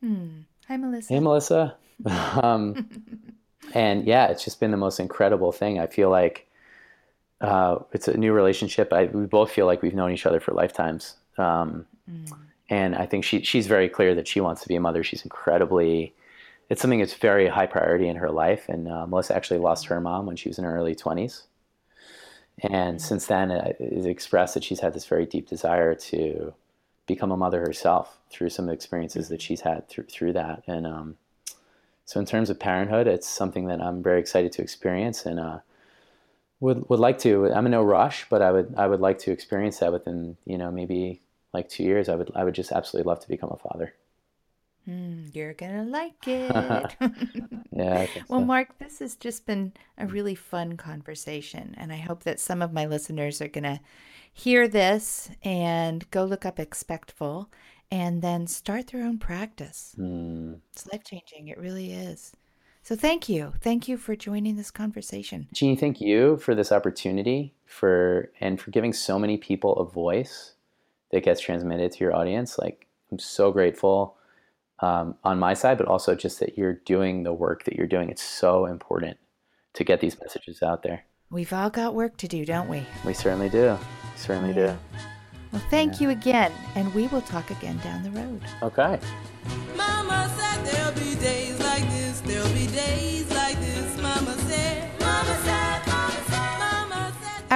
Hmm. 0.00 0.42
Hi, 0.68 0.76
Melissa. 0.76 1.12
Hey, 1.12 1.18
Melissa. 1.18 1.76
um, 2.40 2.88
and 3.74 4.06
yeah, 4.06 4.28
it's 4.28 4.44
just 4.44 4.60
been 4.60 4.70
the 4.70 4.76
most 4.76 5.00
incredible 5.00 5.50
thing. 5.50 5.80
I 5.80 5.88
feel 5.88 6.10
like 6.10 6.46
uh, 7.40 7.78
it's 7.92 8.08
a 8.08 8.16
new 8.16 8.32
relationship. 8.32 8.92
I, 8.92 9.04
we 9.06 9.26
both 9.26 9.50
feel 9.50 9.66
like 9.66 9.82
we've 9.82 9.94
known 9.94 10.12
each 10.12 10.26
other 10.26 10.40
for 10.40 10.52
lifetimes. 10.52 11.16
Um, 11.38 11.86
And 12.68 12.94
I 12.94 13.06
think 13.06 13.24
she, 13.24 13.42
she's 13.42 13.66
very 13.66 13.88
clear 13.88 14.14
that 14.14 14.28
she 14.28 14.40
wants 14.40 14.62
to 14.62 14.68
be 14.68 14.76
a 14.76 14.80
mother. 14.80 15.02
She's 15.02 15.22
incredibly, 15.22 16.14
it's 16.68 16.80
something 16.80 17.00
that's 17.00 17.14
very 17.14 17.48
high 17.48 17.66
priority 17.66 18.08
in 18.08 18.16
her 18.16 18.30
life. 18.30 18.68
And 18.68 18.88
uh, 18.88 19.06
Melissa 19.06 19.34
actually 19.34 19.58
lost 19.58 19.86
her 19.86 20.00
mom 20.00 20.26
when 20.26 20.36
she 20.36 20.48
was 20.48 20.58
in 20.58 20.64
her 20.64 20.76
early 20.76 20.94
20s. 20.94 21.42
And 22.62 23.00
since 23.00 23.26
then, 23.26 23.50
uh, 23.50 23.72
it's 23.78 24.06
expressed 24.06 24.54
that 24.54 24.64
she's 24.64 24.80
had 24.80 24.92
this 24.92 25.06
very 25.06 25.26
deep 25.26 25.48
desire 25.48 25.94
to 25.94 26.52
become 27.06 27.32
a 27.32 27.36
mother 27.36 27.60
herself 27.60 28.18
through 28.30 28.50
some 28.50 28.66
of 28.66 28.68
the 28.68 28.74
experiences 28.74 29.28
that 29.28 29.42
she's 29.42 29.62
had 29.62 29.88
through, 29.88 30.04
through 30.04 30.34
that. 30.34 30.62
And 30.66 30.86
um, 30.86 31.16
so, 32.04 32.20
in 32.20 32.26
terms 32.26 32.50
of 32.50 32.60
parenthood, 32.60 33.06
it's 33.06 33.26
something 33.26 33.66
that 33.66 33.80
I'm 33.80 34.02
very 34.02 34.20
excited 34.20 34.52
to 34.52 34.62
experience 34.62 35.26
and 35.26 35.40
uh, 35.40 35.58
would 36.60 36.88
would 36.88 37.00
like 37.00 37.18
to. 37.20 37.52
I'm 37.52 37.66
in 37.66 37.72
no 37.72 37.82
rush, 37.82 38.26
but 38.28 38.42
I 38.42 38.52
would 38.52 38.74
I 38.76 38.86
would 38.86 39.00
like 39.00 39.18
to 39.20 39.32
experience 39.32 39.78
that 39.80 39.92
within 39.92 40.36
you 40.44 40.58
know 40.58 40.70
maybe 40.70 41.20
like 41.52 41.68
two 41.68 41.82
years. 41.84 42.08
I 42.08 42.14
would 42.16 42.30
I 42.34 42.44
would 42.44 42.54
just 42.54 42.72
absolutely 42.72 43.08
love 43.08 43.20
to 43.20 43.28
become 43.28 43.50
a 43.50 43.56
father. 43.56 43.94
Hmm, 44.84 45.26
you're 45.32 45.54
gonna 45.54 45.84
like 45.84 46.26
it. 46.26 46.96
Yeah. 47.72 48.06
Well, 48.28 48.40
so. 48.40 48.44
Mark, 48.44 48.78
this 48.78 48.98
has 49.00 49.16
just 49.16 49.46
been 49.46 49.72
a 49.98 50.06
really 50.06 50.34
fun 50.34 50.76
conversation, 50.76 51.74
and 51.78 51.92
I 51.92 51.96
hope 51.96 52.24
that 52.24 52.40
some 52.40 52.62
of 52.62 52.72
my 52.72 52.86
listeners 52.86 53.40
are 53.40 53.48
gonna 53.48 53.80
hear 54.32 54.68
this 54.68 55.30
and 55.42 56.08
go 56.10 56.24
look 56.24 56.44
up 56.46 56.58
Expectful, 56.58 57.50
and 57.90 58.22
then 58.22 58.46
start 58.46 58.88
their 58.88 59.02
own 59.04 59.18
practice. 59.18 59.96
Hmm. 59.96 60.54
It's 60.72 60.86
life 60.92 61.04
changing. 61.04 61.48
It 61.48 61.58
really 61.58 61.92
is. 61.92 62.32
So 62.82 62.96
thank 62.96 63.28
you, 63.28 63.52
thank 63.60 63.88
you 63.88 63.96
for 63.96 64.16
joining 64.16 64.56
this 64.56 64.70
conversation. 64.70 65.48
Jeannie, 65.52 65.76
thank 65.76 66.00
you 66.00 66.38
for 66.38 66.54
this 66.54 66.72
opportunity 66.72 67.54
for 67.66 68.30
and 68.40 68.60
for 68.60 68.70
giving 68.70 68.92
so 68.92 69.18
many 69.18 69.36
people 69.36 69.74
a 69.76 69.84
voice 69.84 70.54
that 71.12 71.22
gets 71.22 71.40
transmitted 71.40 71.92
to 71.92 71.98
your 71.98 72.14
audience. 72.14 72.58
Like 72.58 72.86
I'm 73.12 73.18
so 73.18 73.52
grateful 73.52 74.16
um, 74.80 75.14
on 75.24 75.38
my 75.38 75.54
side, 75.54 75.78
but 75.78 75.86
also 75.86 76.14
just 76.14 76.40
that 76.40 76.56
you're 76.56 76.74
doing 76.74 77.22
the 77.22 77.32
work 77.32 77.64
that 77.64 77.74
you're 77.74 77.86
doing. 77.86 78.08
It's 78.08 78.22
so 78.22 78.66
important 78.66 79.18
to 79.74 79.84
get 79.84 80.00
these 80.00 80.18
messages 80.18 80.62
out 80.62 80.82
there. 80.82 81.04
We've 81.30 81.52
all 81.52 81.70
got 81.70 81.94
work 81.94 82.16
to 82.18 82.28
do, 82.28 82.44
don't 82.44 82.68
we? 82.68 82.84
We 83.04 83.14
certainly 83.14 83.48
do. 83.48 83.78
We 83.78 84.18
certainly 84.18 84.54
do. 84.54 84.76
Well, 85.52 85.62
thank 85.70 86.00
you 86.00 86.10
again, 86.10 86.52
and 86.76 86.92
we 86.94 87.08
will 87.08 87.22
talk 87.22 87.50
again 87.50 87.78
down 87.78 88.02
the 88.02 88.10
road. 88.10 88.40
Okay. 88.62 88.98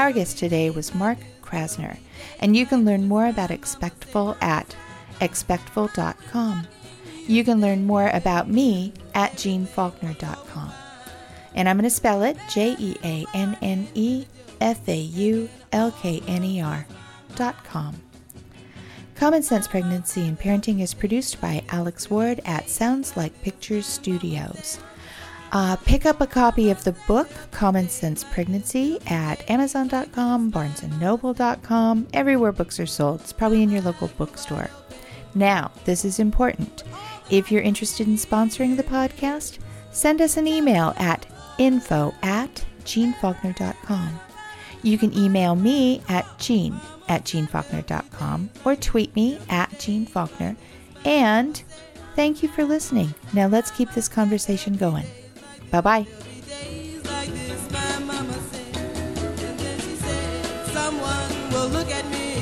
Our 0.04 0.12
guest 0.12 0.36
today 0.36 0.68
was 0.68 0.94
Mark 0.94 1.16
Krasner, 1.40 1.96
and 2.38 2.54
you 2.54 2.66
can 2.66 2.84
learn 2.84 3.08
more 3.08 3.26
about 3.26 3.50
Expectful 3.50 4.36
at 4.42 4.76
expectful.com. 5.22 6.66
You 7.26 7.42
can 7.42 7.62
learn 7.62 7.86
more 7.86 8.10
about 8.10 8.50
me 8.50 8.92
at 9.14 9.32
jeannefaulkner.com. 9.32 10.72
And 11.54 11.66
I'm 11.66 11.78
going 11.78 11.84
to 11.84 11.88
spell 11.88 12.22
it 12.22 12.36
J 12.50 12.76
E 12.78 12.96
A 13.02 13.24
N 13.32 13.56
N 13.62 13.88
E 13.94 14.26
F 14.60 14.86
A 14.90 14.94
U 14.98 15.48
L 15.72 15.90
K 15.92 16.22
N 16.28 16.44
E 16.44 16.60
R 16.60 16.86
dot 17.34 17.64
com. 17.64 17.96
Common 19.14 19.42
Sense 19.42 19.66
Pregnancy 19.66 20.28
and 20.28 20.38
Parenting 20.38 20.82
is 20.82 20.92
produced 20.92 21.40
by 21.40 21.64
Alex 21.70 22.10
Ward 22.10 22.42
at 22.44 22.68
Sounds 22.68 23.16
Like 23.16 23.40
Pictures 23.40 23.86
Studios. 23.86 24.78
Uh, 25.54 25.76
pick 25.76 26.04
up 26.04 26.20
a 26.20 26.26
copy 26.26 26.70
of 26.70 26.82
the 26.82 26.90
book 27.06 27.28
Common 27.52 27.88
Sense 27.88 28.24
Pregnancy 28.24 28.98
at 29.06 29.48
Amazon.com, 29.48 30.50
BarnesandNoble.com, 30.50 32.08
everywhere 32.12 32.50
books 32.50 32.80
are 32.80 32.86
sold. 32.86 33.20
It's 33.20 33.32
probably 33.32 33.62
in 33.62 33.70
your 33.70 33.82
local 33.82 34.08
bookstore. 34.18 34.68
Now, 35.36 35.70
this 35.84 36.04
is 36.04 36.18
important. 36.18 36.82
If 37.30 37.52
you're 37.52 37.62
interested 37.62 38.08
in 38.08 38.16
sponsoring 38.16 38.76
the 38.76 38.82
podcast, 38.82 39.58
send 39.92 40.20
us 40.20 40.36
an 40.36 40.48
email 40.48 40.92
at 40.96 41.24
info 41.58 42.12
at 42.24 42.64
jeannefaulkner.com. 42.82 44.20
You 44.82 44.98
can 44.98 45.16
email 45.16 45.54
me 45.54 46.02
at 46.08 46.26
gene 46.38 46.80
at 47.08 47.24
jeannefaulkner.com 47.24 48.50
or 48.64 48.74
tweet 48.74 49.14
me 49.14 49.38
at 49.48 49.78
Jeanne 49.78 50.04
Faulkner. 50.04 50.56
And 51.04 51.62
thank 52.16 52.42
you 52.42 52.48
for 52.48 52.64
listening. 52.64 53.14
Now 53.32 53.46
let's 53.46 53.70
keep 53.70 53.92
this 53.92 54.08
conversation 54.08 54.76
going. 54.76 55.06
Bye 55.74 55.80
bye. 55.80 56.06
look 61.72 61.90
at 61.90 62.04
me 62.10 62.33